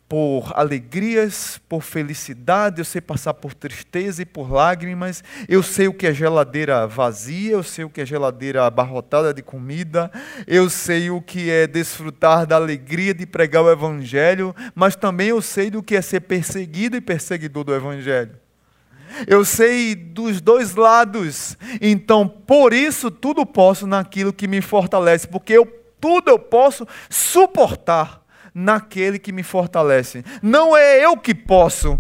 por 0.09 0.51
alegrias, 0.53 1.61
por 1.69 1.81
felicidade, 1.81 2.81
eu 2.81 2.83
sei 2.83 2.99
passar 2.99 3.33
por 3.35 3.53
tristeza 3.53 4.21
e 4.21 4.25
por 4.25 4.51
lágrimas, 4.51 5.23
eu 5.47 5.63
sei 5.63 5.87
o 5.87 5.93
que 5.93 6.07
é 6.07 6.13
geladeira 6.13 6.85
vazia, 6.85 7.53
eu 7.53 7.63
sei 7.63 7.85
o 7.85 7.89
que 7.89 8.01
é 8.01 8.05
geladeira 8.05 8.65
abarrotada 8.65 9.33
de 9.33 9.41
comida, 9.41 10.11
eu 10.45 10.69
sei 10.69 11.09
o 11.09 11.21
que 11.21 11.49
é 11.49 11.67
desfrutar 11.67 12.45
da 12.45 12.57
alegria 12.57 13.13
de 13.13 13.25
pregar 13.25 13.63
o 13.63 13.71
Evangelho, 13.71 14.53
mas 14.75 14.97
também 14.97 15.29
eu 15.29 15.41
sei 15.41 15.71
do 15.71 15.81
que 15.81 15.95
é 15.95 16.01
ser 16.01 16.19
perseguido 16.19 16.97
e 16.97 17.01
perseguidor 17.01 17.63
do 17.63 17.73
Evangelho. 17.73 18.48
Eu 19.27 19.43
sei 19.45 19.95
dos 19.95 20.41
dois 20.41 20.75
lados. 20.75 21.57
Então, 21.81 22.27
por 22.27 22.73
isso, 22.73 23.09
tudo 23.09 23.45
posso 23.45 23.87
naquilo 23.87 24.33
que 24.33 24.47
me 24.47 24.61
fortalece, 24.61 25.27
porque 25.27 25.53
eu, 25.53 25.65
tudo 25.99 26.29
eu 26.29 26.39
posso 26.39 26.87
suportar 27.09 28.21
naquele 28.53 29.19
que 29.19 29.31
me 29.31 29.43
fortalece. 29.43 30.23
Não 30.41 30.75
é 30.75 31.03
eu 31.03 31.17
que 31.17 31.33
posso. 31.33 31.99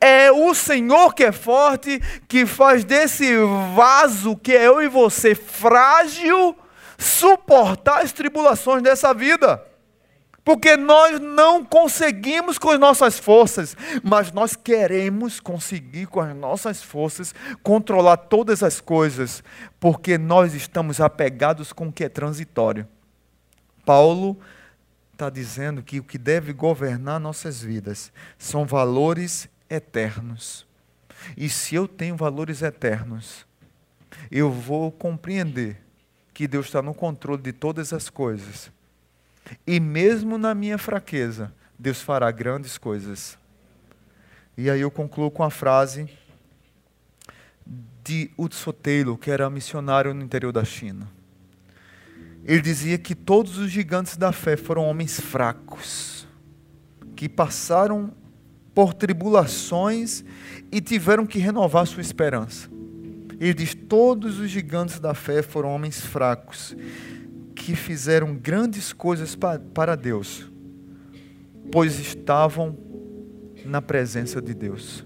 É 0.00 0.30
o 0.30 0.54
Senhor 0.54 1.14
que 1.14 1.24
é 1.24 1.32
forte, 1.32 2.00
que 2.28 2.44
faz 2.44 2.84
desse 2.84 3.34
vaso 3.74 4.36
que 4.36 4.52
é 4.52 4.66
eu 4.66 4.82
e 4.82 4.88
você 4.88 5.34
frágil, 5.34 6.54
suportar 6.98 8.02
as 8.02 8.12
tribulações 8.12 8.82
dessa 8.82 9.14
vida. 9.14 9.69
Porque 10.44 10.76
nós 10.76 11.20
não 11.20 11.64
conseguimos 11.64 12.58
com 12.58 12.70
as 12.70 12.80
nossas 12.80 13.18
forças, 13.18 13.76
mas 14.02 14.32
nós 14.32 14.56
queremos 14.56 15.38
conseguir 15.38 16.06
com 16.06 16.20
as 16.20 16.34
nossas 16.34 16.82
forças 16.82 17.34
controlar 17.62 18.16
todas 18.16 18.62
as 18.62 18.80
coisas, 18.80 19.44
porque 19.78 20.16
nós 20.16 20.54
estamos 20.54 21.00
apegados 21.00 21.72
com 21.72 21.88
o 21.88 21.92
que 21.92 22.04
é 22.04 22.08
transitório. 22.08 22.88
Paulo 23.84 24.38
está 25.12 25.28
dizendo 25.28 25.82
que 25.82 26.00
o 26.00 26.04
que 26.04 26.16
deve 26.16 26.52
governar 26.52 27.20
nossas 27.20 27.62
vidas 27.62 28.10
são 28.38 28.64
valores 28.64 29.48
eternos. 29.68 30.66
E 31.36 31.50
se 31.50 31.74
eu 31.74 31.86
tenho 31.86 32.16
valores 32.16 32.62
eternos, 32.62 33.46
eu 34.30 34.50
vou 34.50 34.90
compreender 34.90 35.82
que 36.32 36.48
Deus 36.48 36.66
está 36.66 36.80
no 36.80 36.94
controle 36.94 37.42
de 37.42 37.52
todas 37.52 37.92
as 37.92 38.08
coisas 38.08 38.72
e 39.66 39.80
mesmo 39.80 40.38
na 40.38 40.54
minha 40.54 40.78
fraqueza, 40.78 41.52
Deus 41.78 42.00
fará 42.00 42.30
grandes 42.30 42.76
coisas. 42.76 43.38
E 44.56 44.68
aí 44.68 44.80
eu 44.80 44.90
concluo 44.90 45.30
com 45.30 45.42
a 45.42 45.50
frase 45.50 46.08
de 48.04 48.30
Utso 48.36 48.72
Taylor, 48.72 49.16
que 49.16 49.30
era 49.30 49.48
missionário 49.48 50.12
no 50.12 50.22
interior 50.22 50.52
da 50.52 50.64
China. 50.64 51.08
Ele 52.44 52.60
dizia 52.60 52.98
que 52.98 53.14
todos 53.14 53.58
os 53.58 53.70
gigantes 53.70 54.16
da 54.16 54.32
fé 54.32 54.56
foram 54.56 54.84
homens 54.84 55.20
fracos, 55.20 56.26
que 57.14 57.28
passaram 57.28 58.12
por 58.74 58.94
tribulações 58.94 60.24
e 60.72 60.80
tiveram 60.80 61.26
que 61.26 61.38
renovar 61.38 61.86
sua 61.86 62.00
esperança. 62.00 62.68
Ele 63.38 63.54
diz: 63.54 63.74
todos 63.74 64.38
os 64.38 64.50
gigantes 64.50 64.98
da 64.98 65.14
fé 65.14 65.42
foram 65.42 65.70
homens 65.70 66.00
fracos 66.00 66.74
que 67.60 67.76
fizeram 67.76 68.34
grandes 68.34 68.90
coisas 68.90 69.36
para 69.36 69.94
Deus, 69.94 70.50
pois 71.70 71.98
estavam 71.98 72.76
na 73.66 73.82
presença 73.82 74.40
de 74.40 74.54
Deus. 74.54 75.04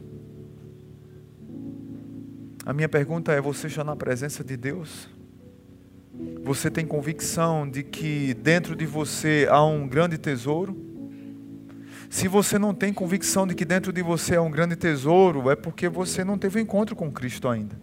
A 2.65 2.73
minha 2.73 2.89
pergunta 2.89 3.33
é: 3.33 3.41
você 3.41 3.67
está 3.67 3.83
na 3.83 3.97
presença 3.97 4.45
de 4.45 4.57
Deus? 4.57 5.09
Você 6.45 6.71
tem 6.71 6.87
convicção 6.87 7.69
de 7.69 7.83
que 7.83 8.35
dentro 8.35 8.77
de 8.77 8.87
você 8.87 9.49
há 9.51 9.65
um 9.65 9.89
grande 9.89 10.17
tesouro? 10.17 10.77
Se 12.09 12.29
você 12.29 12.57
não 12.57 12.73
tem 12.73 12.93
convicção 12.93 13.49
de 13.49 13.57
que 13.57 13.65
dentro 13.65 13.93
de 13.93 14.01
você 14.01 14.37
há 14.37 14.43
um 14.43 14.51
grande 14.51 14.77
tesouro, 14.77 15.51
é 15.51 15.57
porque 15.57 15.89
você 15.89 16.23
não 16.23 16.39
teve 16.39 16.61
um 16.61 16.63
encontro 16.63 16.95
com 16.95 17.11
Cristo 17.11 17.49
ainda. 17.49 17.77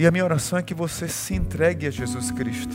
E 0.00 0.06
a 0.06 0.10
minha 0.10 0.24
oração 0.24 0.58
é 0.58 0.62
que 0.62 0.72
você 0.72 1.06
se 1.06 1.34
entregue 1.34 1.86
a 1.86 1.90
Jesus 1.90 2.30
Cristo. 2.30 2.74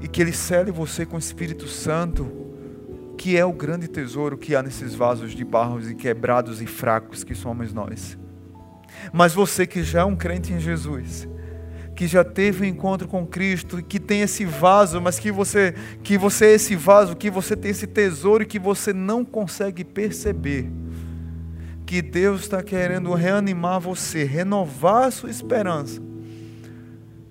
E 0.00 0.08
que 0.08 0.22
Ele 0.22 0.32
cele 0.32 0.70
você 0.70 1.04
com 1.04 1.16
o 1.16 1.18
Espírito 1.18 1.68
Santo, 1.68 2.26
que 3.18 3.36
é 3.36 3.44
o 3.44 3.52
grande 3.52 3.86
tesouro 3.86 4.38
que 4.38 4.56
há 4.56 4.62
nesses 4.62 4.94
vasos 4.94 5.32
de 5.32 5.44
barros 5.44 5.90
e 5.90 5.94
quebrados 5.94 6.62
e 6.62 6.66
fracos 6.66 7.22
que 7.22 7.34
somos 7.34 7.74
nós. 7.74 8.16
Mas 9.12 9.34
você 9.34 9.66
que 9.66 9.82
já 9.82 10.00
é 10.00 10.04
um 10.06 10.16
crente 10.16 10.50
em 10.50 10.58
Jesus, 10.58 11.28
que 11.94 12.06
já 12.06 12.24
teve 12.24 12.62
um 12.62 12.66
encontro 12.66 13.06
com 13.06 13.26
Cristo, 13.26 13.82
que 13.82 14.00
tem 14.00 14.22
esse 14.22 14.46
vaso, 14.46 14.98
mas 14.98 15.18
que 15.18 15.30
você, 15.30 15.74
que 16.02 16.16
você 16.16 16.46
é 16.46 16.54
esse 16.54 16.74
vaso, 16.74 17.14
que 17.14 17.28
você 17.30 17.54
tem 17.54 17.70
esse 17.70 17.86
tesouro 17.86 18.44
e 18.44 18.46
que 18.46 18.58
você 18.58 18.94
não 18.94 19.26
consegue 19.26 19.84
perceber. 19.84 20.70
Que 21.86 22.02
Deus 22.02 22.42
está 22.42 22.62
querendo 22.62 23.14
reanimar 23.14 23.78
você, 23.80 24.24
renovar 24.24 25.04
a 25.04 25.10
sua 25.10 25.30
esperança. 25.30 26.02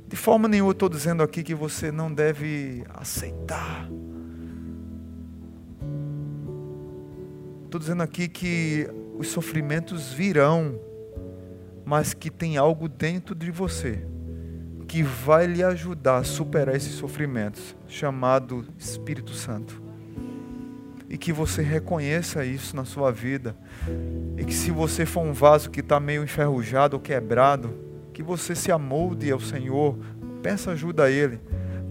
De 0.08 0.16
forma 0.16 0.48
nenhuma 0.48 0.70
eu 0.70 0.74
estou 0.74 0.88
dizendo 0.88 1.22
aqui 1.22 1.44
que 1.44 1.54
você 1.54 1.92
não 1.92 2.14
deve 2.14 2.86
aceitar. 2.94 3.90
Estou 7.66 7.80
dizendo 7.80 8.02
aqui 8.02 8.30
que 8.30 8.88
os 9.18 9.28
sofrimentos 9.28 10.14
virão, 10.14 10.80
mas 11.84 12.14
que 12.14 12.32
tem 12.32 12.56
algo 12.56 12.88
dentro 12.88 13.36
de 13.36 13.52
você 13.52 14.08
que 14.88 15.04
vai 15.04 15.48
lhe 15.48 15.64
ajudar 15.64 16.18
a 16.18 16.24
superar 16.24 16.76
esses 16.76 16.94
sofrimentos, 16.94 17.76
chamado 17.88 18.66
Espírito 18.78 19.34
Santo. 19.34 19.85
E 21.10 21.18
que 21.18 21.32
você 21.32 21.62
reconheça 21.62 22.46
isso 22.46 22.76
na 22.76 22.84
sua 22.84 23.12
vida. 23.12 23.56
E 24.38 24.44
que 24.44 24.54
se 24.54 24.72
você 24.72 25.06
for 25.06 25.22
um 25.22 25.34
vaso 25.34 25.70
que 25.70 25.80
está 25.80 26.00
meio 26.00 26.24
enferrujado 26.24 26.96
ou 26.96 27.02
quebrado, 27.02 27.74
que 28.14 28.24
você 28.24 28.56
se 28.56 28.72
amolde 28.72 29.32
ao 29.32 29.40
Senhor, 29.40 29.98
peça 30.42 30.72
ajuda 30.72 31.04
a 31.04 31.12
Ele, 31.12 31.40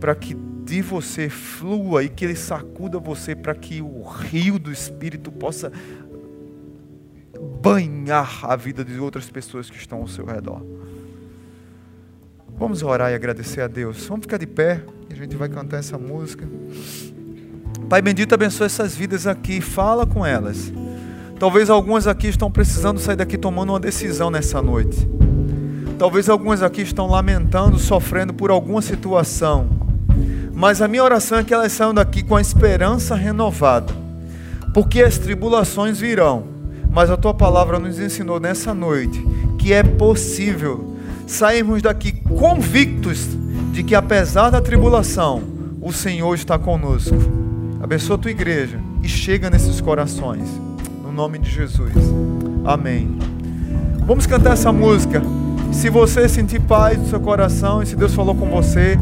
para 0.01 0.15
que 0.15 0.35
de 0.65 0.81
você 0.81 1.29
flua 1.29 2.03
e 2.03 2.09
que 2.09 2.25
Ele 2.25 2.35
sacuda 2.35 2.99
você, 2.99 3.35
para 3.35 3.55
que 3.55 3.83
o 3.83 4.03
rio 4.03 4.59
do 4.59 4.73
Espírito 4.73 5.31
possa 5.31 5.71
banhar 7.61 8.45
a 8.45 8.57
vida 8.57 8.85
de 8.85 8.99
outras 8.99 9.29
pessoas 9.29 9.69
que 9.69 9.77
estão 9.77 9.99
ao 9.99 10.09
seu 10.09 10.25
redor. 10.25 10.65
Vamos 12.57 12.83
orar 12.83 13.11
e 13.11 13.15
agradecer 13.15 13.61
a 13.61 13.67
Deus. 13.67 14.07
Vamos 14.07 14.25
ficar 14.25 14.39
de 14.39 14.47
pé 14.47 14.83
e 15.11 15.13
a 15.13 15.17
gente 15.17 15.37
vai 15.37 15.49
cantar 15.49 15.79
essa 15.79 15.99
música. 15.99 16.49
Pai 17.89 18.01
bendito, 18.01 18.35
abençoa 18.35 18.67
essas 18.67 18.95
vidas 18.95 19.27
aqui, 19.27 19.61
fala 19.61 20.07
com 20.07 20.25
elas. 20.25 20.73
Talvez 21.39 21.69
algumas 21.69 22.07
aqui 22.07 22.29
estão 22.29 22.51
precisando 22.51 22.99
sair 22.99 23.17
daqui 23.17 23.37
tomando 23.37 23.71
uma 23.71 23.81
decisão 23.81 24.31
nessa 24.31 24.63
noite. 24.63 25.07
Talvez 25.99 26.29
algumas 26.29 26.63
aqui 26.63 26.81
estão 26.81 27.07
lamentando, 27.07 27.79
sofrendo 27.79 28.33
por 28.33 28.51
alguma 28.51 28.81
situação. 28.81 29.69
Mas 30.55 30.81
a 30.81 30.89
minha 30.89 31.05
oração 31.05 31.39
é 31.39 31.45
que 31.45 31.53
elas 31.53 31.73
saiam 31.73 31.93
daqui 31.93 32.23
com 32.23 32.37
a 32.37 32.41
esperança 32.41 33.15
renovada. 33.15 33.93
Porque 34.73 35.03
as 35.03 35.19
tribulações 35.19 36.01
virão. 36.01 36.45
Mas 36.91 37.11
a 37.11 37.17
tua 37.17 37.35
palavra 37.35 37.79
nos 37.79 37.99
ensinou 37.99 38.41
nessa 38.41 38.73
noite 38.73 39.23
que 39.59 39.73
é 39.73 39.83
possível 39.83 40.97
sairmos 41.27 41.83
daqui 41.83 42.13
convictos 42.13 43.29
de 43.73 43.83
que 43.83 43.95
apesar 43.95 44.51
da 44.51 44.61
tribulação, 44.61 45.43
o 45.81 45.93
Senhor 45.93 46.35
está 46.35 46.59
conosco. 46.59 47.44
Abençoa 47.85 48.17
a 48.17 48.19
tua 48.19 48.31
igreja 48.31 48.81
e 49.03 49.09
chega 49.09 49.51
nesses 49.51 49.79
corações. 49.79 50.49
No 51.03 51.13
nome 51.13 51.39
de 51.39 51.51
Jesus. 51.51 51.93
Amém. 52.65 53.19
Vamos 54.07 54.27
cantar 54.27 54.55
essa 54.55 54.73
música. 54.73 55.21
Se 55.71 55.91
você 55.91 56.27
sentir 56.27 56.63
paz 56.63 56.97
no 56.97 57.07
seu 57.07 57.21
coração 57.21 57.83
e 57.83 57.87
se 57.87 57.95
Deus 57.95 58.15
falou 58.15 58.35
com 58.35 58.49
você, 58.49 58.99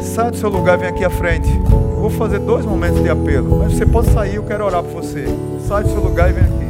sai 0.00 0.32
do 0.32 0.36
seu 0.36 0.48
lugar, 0.48 0.78
vem 0.78 0.88
aqui 0.88 1.04
à 1.04 1.10
frente. 1.10 1.48
Eu 1.48 2.00
vou 2.00 2.10
fazer 2.10 2.40
dois 2.40 2.66
momentos 2.66 3.00
de 3.00 3.08
apelo, 3.08 3.60
mas 3.60 3.74
você 3.74 3.86
pode 3.86 4.10
sair, 4.10 4.34
eu 4.34 4.42
quero 4.42 4.64
orar 4.64 4.82
por 4.82 5.00
você. 5.00 5.24
Sai 5.68 5.84
do 5.84 5.90
seu 5.90 6.00
lugar 6.00 6.28
e 6.28 6.32
vem 6.32 6.42
aqui. 6.42 6.66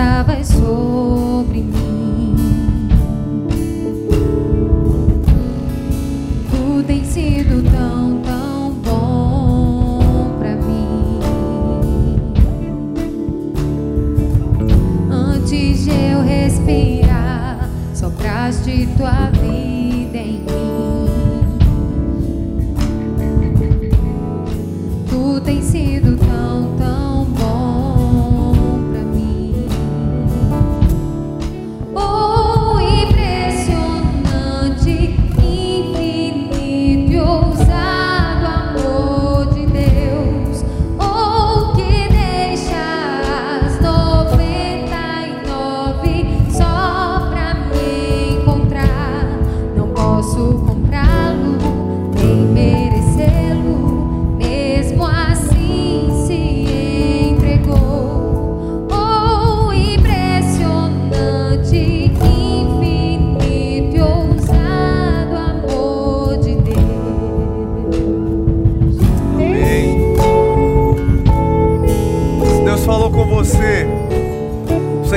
estaba 0.00 0.29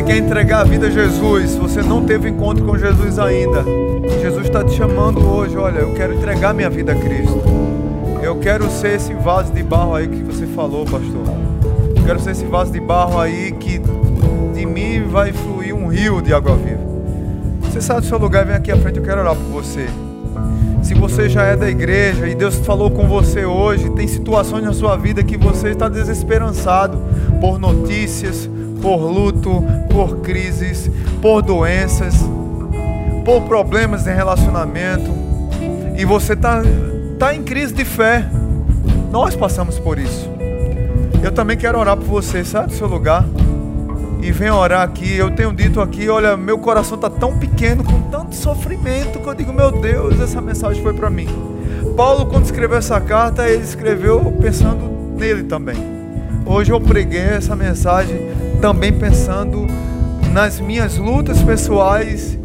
quer 0.04 0.18
entregar 0.18 0.60
a 0.60 0.64
vida 0.64 0.88
a 0.88 0.90
Jesus, 0.90 1.56
você 1.56 1.82
não 1.82 2.06
teve 2.06 2.30
encontro 2.30 2.66
com 2.66 2.78
Jesus 2.78 3.18
ainda. 3.18 3.64
Jesus 4.22 4.46
está 4.46 4.64
te 4.64 4.74
chamando 4.74 5.26
hoje, 5.26 5.58
olha, 5.58 5.80
eu 5.80 5.94
quero 5.94 6.14
entregar 6.14 6.54
minha 6.54 6.70
vida 6.70 6.92
a 6.92 6.96
Cristo. 6.96 7.42
Eu 8.22 8.38
quero 8.38 8.70
ser 8.70 8.96
esse 8.96 9.14
vaso 9.14 9.54
de 9.54 9.64
barro 9.64 9.96
aí 9.96 10.08
que 10.08 10.24
você 10.24 10.46
falou, 10.48 10.86
pastor. 10.86 11.24
Eu 11.96 12.04
quero 12.06 12.20
ser 12.20 12.32
esse 12.32 12.46
vaso 12.46 12.72
de 12.72 12.80
barro 12.80 13.20
aí 13.20 13.52
que 13.54 13.80
de 14.54 14.66
mim 14.66 15.04
vai 15.10 15.32
fluir 15.32 15.74
um 15.74 15.88
rio 15.88 16.22
de 16.22 16.34
água 16.34 16.56
viva. 16.56 16.84
Você 17.62 17.82
sai 17.82 18.02
do 18.02 18.06
seu 18.06 18.18
lugar, 18.18 18.46
vem 18.46 18.56
aqui 18.56 18.72
à 18.72 18.78
frente, 18.78 18.98
eu 18.98 19.04
quero 19.04 19.22
orar 19.22 19.36
por 19.36 19.64
você. 19.64 19.88
Se 20.82 20.94
você 20.94 21.30
já 21.30 21.44
é 21.44 21.56
da 21.56 21.70
igreja 21.70 22.28
e 22.28 22.36
Deus 22.36 22.56
falou 22.58 22.92
com 22.92 23.08
você 23.08 23.46
hoje, 23.46 23.90
tem 23.92 24.08
situações 24.08 24.64
na 24.64 24.74
sua 24.74 24.98
vida 24.98 25.24
que 25.24 25.38
você 25.38 25.70
está 25.70 25.88
desesperançado 25.88 26.98
por 27.40 27.58
notícias, 27.58 28.50
por 28.84 28.98
luto, 28.98 29.64
por 29.90 30.18
crises, 30.18 30.92
por 31.22 31.42
doenças, 31.42 32.14
por 33.24 33.44
problemas 33.44 34.06
em 34.06 34.14
relacionamento, 34.14 35.10
e 35.98 36.04
você 36.04 36.34
está 36.34 36.62
tá 37.18 37.34
em 37.34 37.42
crise 37.42 37.74
de 37.74 37.86
fé. 37.86 38.26
Nós 39.10 39.38
passamos 39.38 39.80
por 39.80 39.98
isso. 39.98 40.30
Eu 41.24 41.32
também 41.32 41.56
quero 41.56 41.80
orar 41.80 41.96
por 41.96 42.06
você, 42.06 42.44
sai 42.44 42.68
do 42.68 42.74
seu 42.74 42.88
lugar 42.88 43.26
e 44.22 44.34
vem 44.34 44.50
orar 44.50 44.82
aqui. 44.82 45.16
Eu 45.16 45.32
tenho 45.32 45.54
dito 45.54 45.80
aqui, 45.80 46.10
olha, 46.10 46.36
meu 46.36 46.58
coração 46.58 46.96
está 46.96 47.10
tão 47.10 47.38
pequeno, 47.38 47.86
com 47.86 48.02
tanto 48.12 48.36
sofrimento, 48.36 49.18
que 49.20 49.30
eu 49.30 49.34
digo, 49.34 49.54
meu 49.54 49.72
Deus, 49.72 50.20
essa 50.20 50.42
mensagem 50.42 50.84
foi 50.84 50.94
para 50.94 51.10
mim. 51.10 51.28
Paulo, 51.96 52.26
quando 52.26 52.44
escreveu 52.44 52.80
essa 52.80 53.00
carta, 53.00 53.48
ele 53.48 53.64
escreveu 53.64 54.20
pensando 54.42 55.16
nele 55.18 55.44
também. 55.44 55.78
Hoje 56.46 56.74
eu 56.74 56.82
preguei 56.82 57.22
essa 57.22 57.56
mensagem 57.56 58.43
também 58.64 58.94
pensando 58.94 59.68
nas 60.32 60.58
minhas 60.58 60.98
lutas 60.98 61.44
pessoais 61.44 62.40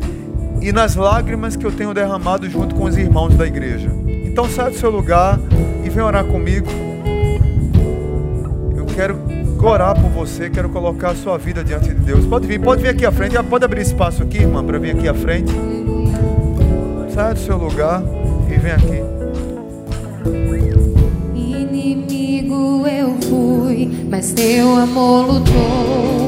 e 0.60 0.72
nas 0.72 0.96
lágrimas 0.96 1.54
que 1.54 1.64
eu 1.64 1.70
tenho 1.70 1.94
derramado 1.94 2.50
junto 2.50 2.74
com 2.74 2.86
os 2.86 2.96
irmãos 2.96 3.36
da 3.36 3.46
igreja. 3.46 3.88
Então 4.24 4.48
sai 4.48 4.72
do 4.72 4.76
seu 4.76 4.90
lugar 4.90 5.38
e 5.84 5.88
vem 5.88 6.02
orar 6.02 6.24
comigo. 6.24 6.66
Eu 8.76 8.84
quero 8.96 9.16
orar 9.62 9.94
por 9.94 10.10
você, 10.10 10.50
quero 10.50 10.68
colocar 10.70 11.10
a 11.10 11.14
sua 11.14 11.38
vida 11.38 11.62
diante 11.62 11.90
de 11.90 11.94
Deus. 11.94 12.26
Pode 12.26 12.48
vir, 12.48 12.60
pode 12.60 12.82
vir 12.82 12.88
aqui 12.88 13.06
à 13.06 13.12
frente, 13.12 13.40
pode 13.44 13.64
abrir 13.64 13.82
espaço 13.82 14.24
aqui, 14.24 14.38
irmã, 14.38 14.64
para 14.64 14.80
vir 14.80 14.96
aqui 14.96 15.06
à 15.06 15.14
frente. 15.14 15.52
Sai 17.14 17.34
do 17.34 17.38
seu 17.38 17.56
lugar 17.56 18.02
e 18.50 18.58
vem 18.58 18.72
aqui. 18.72 20.67
Mas 24.08 24.32
teu 24.32 24.76
amor 24.76 25.26
lutou 25.26 26.27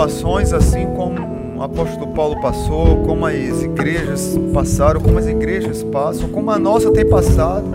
tribulações, 0.00 0.52
assim 0.52 0.86
como 0.94 1.58
o 1.58 1.62
apóstolo 1.62 2.08
Paulo 2.14 2.40
passou, 2.40 3.04
como 3.04 3.26
as 3.26 3.62
igrejas 3.62 4.38
passaram, 4.54 5.00
como 5.00 5.18
as 5.18 5.26
igrejas 5.26 5.82
passam, 5.82 6.28
como 6.30 6.50
a 6.50 6.58
nossa 6.58 6.90
tem 6.90 7.06
passado. 7.06 7.66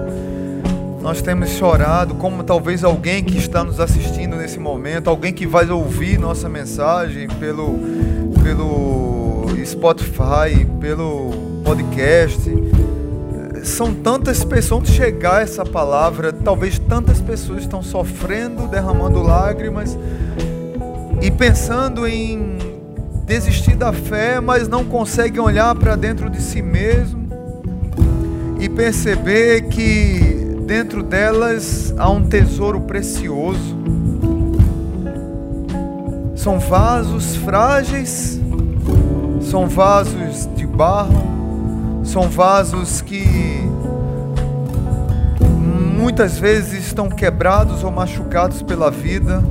Nós 1.02 1.22
temos 1.22 1.50
chorado, 1.50 2.16
como 2.16 2.44
talvez 2.44 2.84
alguém 2.84 3.24
que 3.24 3.38
está 3.38 3.64
nos 3.64 3.80
assistindo 3.80 4.36
nesse 4.36 4.60
momento, 4.60 5.08
alguém 5.08 5.32
que 5.32 5.46
vai 5.46 5.70
ouvir 5.70 6.18
nossa 6.18 6.50
mensagem 6.50 7.28
pelo, 7.28 7.78
pelo 8.44 9.46
Spotify, 9.64 10.66
pelo 10.80 11.32
podcast 11.64 12.52
são 13.64 13.96
tantas 13.96 14.44
pessoas, 14.44 14.84
onde 14.84 14.92
chegar 14.92 15.42
essa 15.42 15.66
palavra, 15.66 16.32
talvez 16.32 16.78
tantas 16.78 17.20
pessoas 17.20 17.62
estão 17.62 17.82
sofrendo, 17.82 18.68
derramando 18.68 19.24
lágrimas 19.24 19.98
e 21.26 21.32
pensando 21.32 22.08
em 22.08 22.56
desistir 23.26 23.76
da 23.76 23.92
fé, 23.92 24.40
mas 24.40 24.68
não 24.68 24.86
conseguem 24.86 25.42
olhar 25.42 25.74
para 25.74 25.96
dentro 25.96 26.30
de 26.30 26.40
si 26.40 26.62
mesmo 26.62 27.28
e 28.60 28.70
perceber 28.70 29.64
que 29.70 30.60
dentro 30.68 31.02
delas 31.02 31.92
há 31.98 32.08
um 32.12 32.22
tesouro 32.28 32.82
precioso. 32.82 33.76
São 36.36 36.60
vasos 36.60 37.36
frágeis, 37.38 38.40
são 39.42 39.68
vasos 39.68 40.48
de 40.56 40.68
barro, 40.68 42.04
são 42.04 42.30
vasos 42.30 43.02
que 43.02 43.26
muitas 45.98 46.38
vezes 46.38 46.86
estão 46.86 47.10
quebrados 47.10 47.84
ou 47.84 47.90
machucados 47.90 48.62
pela 48.62 48.92
vida, 48.92 49.44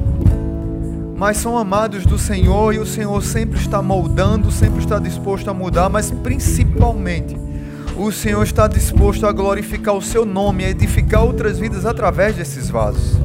mas 1.17 1.37
são 1.37 1.57
amados 1.57 2.05
do 2.05 2.19
Senhor 2.19 2.75
e 2.75 2.79
o 2.79 2.87
Senhor 2.87 3.23
sempre 3.23 3.59
está 3.59 3.81
moldando, 3.81 4.51
sempre 4.51 4.81
está 4.81 4.99
disposto 4.99 5.49
a 5.49 5.55
mudar, 5.55 5.89
mas 5.89 6.11
principalmente 6.11 7.37
o 7.97 8.11
Senhor 8.11 8.43
está 8.43 8.67
disposto 8.67 9.27
a 9.27 9.33
glorificar 9.33 9.95
o 9.95 10.03
seu 10.03 10.25
nome, 10.25 10.65
a 10.65 10.71
edificar 10.71 11.23
outras 11.23 11.59
vidas 11.59 11.87
através 11.87 12.35
desses 12.35 12.69
vasos. 12.69 13.19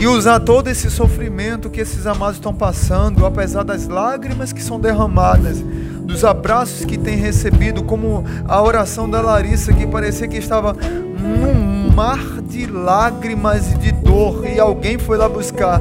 E 0.00 0.06
usar 0.06 0.40
todo 0.40 0.68
esse 0.68 0.90
sofrimento 0.90 1.70
que 1.70 1.80
esses 1.80 2.06
amados 2.06 2.36
estão 2.36 2.52
passando, 2.52 3.24
apesar 3.24 3.62
das 3.62 3.86
lágrimas 3.86 4.52
que 4.52 4.62
são 4.62 4.80
derramadas, 4.80 5.62
dos 6.02 6.24
abraços 6.24 6.84
que 6.84 6.98
tem 6.98 7.16
recebido, 7.16 7.84
como 7.84 8.24
a 8.48 8.60
oração 8.60 9.08
da 9.08 9.20
Larissa, 9.20 9.72
que 9.72 9.86
parecia 9.86 10.26
que 10.26 10.38
estava 10.38 10.72
num 10.72 11.90
mar 11.94 12.40
de 12.42 12.66
lágrimas 12.66 13.70
e 13.70 13.76
de 13.76 13.92
dor, 13.92 14.44
e 14.46 14.58
alguém 14.58 14.98
foi 14.98 15.16
lá 15.16 15.28
buscar. 15.28 15.80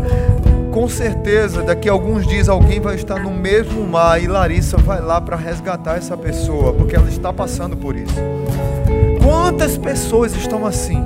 Com 0.71 0.87
certeza, 0.87 1.61
daqui 1.63 1.89
a 1.89 1.91
alguns 1.91 2.25
dias 2.25 2.47
alguém 2.47 2.79
vai 2.79 2.95
estar 2.95 3.19
no 3.19 3.29
mesmo 3.29 3.85
mar 3.85 4.23
e 4.23 4.25
Larissa 4.25 4.77
vai 4.77 5.01
lá 5.01 5.19
para 5.19 5.35
resgatar 5.35 5.97
essa 5.97 6.15
pessoa, 6.15 6.71
porque 6.71 6.95
ela 6.95 7.09
está 7.09 7.33
passando 7.33 7.75
por 7.75 7.93
isso. 7.93 8.15
Quantas 9.21 9.77
pessoas 9.77 10.33
estão 10.33 10.65
assim? 10.65 11.03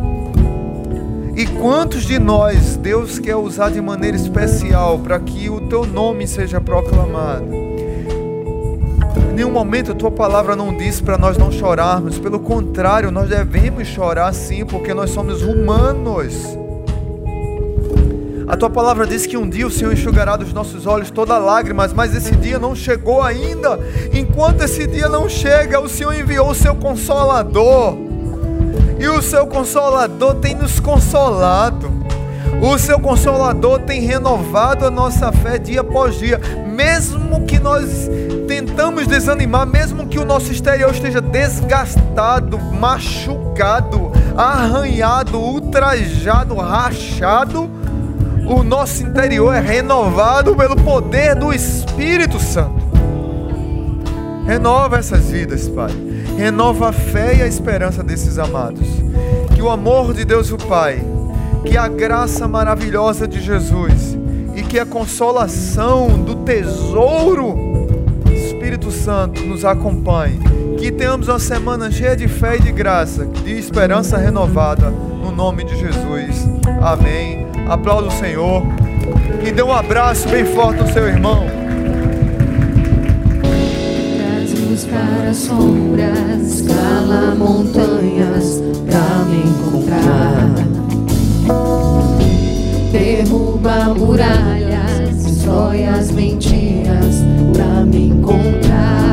E 1.35 1.47
quantos 1.47 2.03
de 2.03 2.19
nós 2.19 2.77
Deus 2.77 3.17
quer 3.17 3.35
usar 3.35 3.71
de 3.71 3.81
maneira 3.81 4.15
especial 4.15 4.99
para 4.99 5.19
que 5.19 5.49
o 5.49 5.61
teu 5.61 5.83
nome 5.83 6.27
seja 6.27 6.61
proclamado? 6.61 7.53
Em 9.31 9.33
nenhum 9.33 9.51
momento 9.51 9.93
a 9.93 9.95
tua 9.95 10.11
palavra 10.11 10.55
não 10.55 10.77
diz 10.77 11.01
para 11.01 11.17
nós 11.17 11.37
não 11.37 11.51
chorarmos, 11.51 12.19
pelo 12.19 12.39
contrário, 12.39 13.09
nós 13.09 13.29
devemos 13.29 13.87
chorar 13.87 14.31
sim, 14.31 14.63
porque 14.63 14.93
nós 14.93 15.09
somos 15.09 15.41
humanos. 15.41 16.55
A 18.47 18.55
tua 18.55 18.69
palavra 18.69 19.07
diz 19.07 19.25
que 19.25 19.35
um 19.35 19.49
dia 19.49 19.65
o 19.65 19.71
Senhor 19.71 19.91
enxugará 19.91 20.35
dos 20.35 20.53
nossos 20.53 20.85
olhos 20.85 21.09
toda 21.09 21.37
lágrimas, 21.37 21.91
mas 21.91 22.15
esse 22.15 22.35
dia 22.35 22.59
não 22.59 22.75
chegou 22.75 23.21
ainda. 23.21 23.79
Enquanto 24.13 24.61
esse 24.61 24.85
dia 24.85 25.09
não 25.09 25.27
chega, 25.27 25.79
o 25.79 25.89
Senhor 25.89 26.13
enviou 26.13 26.51
o 26.51 26.55
seu 26.55 26.75
consolador. 26.75 27.97
E 28.99 29.07
o 29.07 29.21
seu 29.21 29.47
consolador 29.47 30.35
tem 30.35 30.53
nos 30.53 30.79
consolado. 30.79 31.91
O 32.61 32.77
seu 32.77 32.99
consolador 32.99 33.79
tem 33.79 34.01
renovado 34.01 34.85
a 34.85 34.91
nossa 34.91 35.31
fé 35.31 35.57
dia 35.57 35.81
após 35.81 36.15
dia, 36.15 36.39
mesmo 36.67 37.45
que 37.45 37.59
nós 37.59 38.09
tentamos 38.47 39.07
desanimar, 39.07 39.65
mesmo 39.65 40.07
que 40.07 40.19
o 40.19 40.25
nosso 40.25 40.51
exterior 40.51 40.91
esteja 40.91 41.19
desgastado, 41.19 42.57
machucado, 42.57 44.11
arranhado, 44.37 45.37
ultrajado, 45.37 46.55
rachado, 46.55 47.69
o 48.45 48.63
nosso 48.63 49.03
interior 49.03 49.53
é 49.53 49.59
renovado 49.59 50.55
pelo 50.55 50.75
poder 50.75 51.35
do 51.35 51.53
Espírito 51.53 52.39
Santo. 52.39 52.85
Renova 54.45 54.97
essas 54.97 55.25
vidas, 55.31 55.67
Pai. 55.67 55.91
Renova 56.37 56.89
a 56.89 56.93
fé 56.93 57.37
e 57.37 57.41
a 57.41 57.47
esperança 57.47 58.03
desses 58.03 58.37
amados. 58.37 58.87
Que 59.55 59.61
o 59.61 59.69
amor 59.69 60.13
de 60.13 60.23
Deus, 60.23 60.51
o 60.51 60.57
Pai, 60.57 61.03
que 61.65 61.77
a 61.77 61.87
graça 61.87 62.47
maravilhosa 62.47 63.27
de 63.27 63.41
Jesus 63.41 64.17
e 64.55 64.61
que 64.61 64.79
a 64.79 64.85
consolação 64.85 66.19
do 66.19 66.35
tesouro 66.35 67.55
Espírito 68.31 68.91
Santo 68.91 69.41
nos 69.41 69.65
acompanhe. 69.65 70.39
Que 70.77 70.91
tenhamos 70.91 71.27
uma 71.27 71.39
semana 71.39 71.89
cheia 71.89 72.15
de 72.15 72.27
fé 72.27 72.57
e 72.57 72.61
de 72.61 72.71
graça, 72.71 73.25
de 73.25 73.51
esperança 73.51 74.17
renovada, 74.17 74.89
no 74.89 75.31
nome 75.31 75.63
de 75.63 75.75
Jesus. 75.77 76.54
Amém. 76.81 77.45
Aplauda 77.67 78.07
o 78.07 78.11
Senhor. 78.11 78.63
E 79.45 79.51
dê 79.51 79.61
um 79.61 79.71
abraço 79.71 80.27
bem 80.29 80.45
forte 80.45 80.81
ao 80.81 80.87
seu 80.87 81.07
irmão. 81.07 81.45
Traz 84.17 84.85
para 84.85 85.33
sombras, 85.33 86.61
cala 86.61 87.35
montanhas 87.35 88.61
pra 88.85 89.25
me 89.25 89.37
encontrar. 89.43 90.55
Derruba 92.91 93.93
muralhas, 93.93 95.23
destrói 95.23 95.85
as 95.85 96.11
mentiras 96.11 97.23
pra 97.53 97.85
me 97.85 98.09
encontrar. 98.09 99.04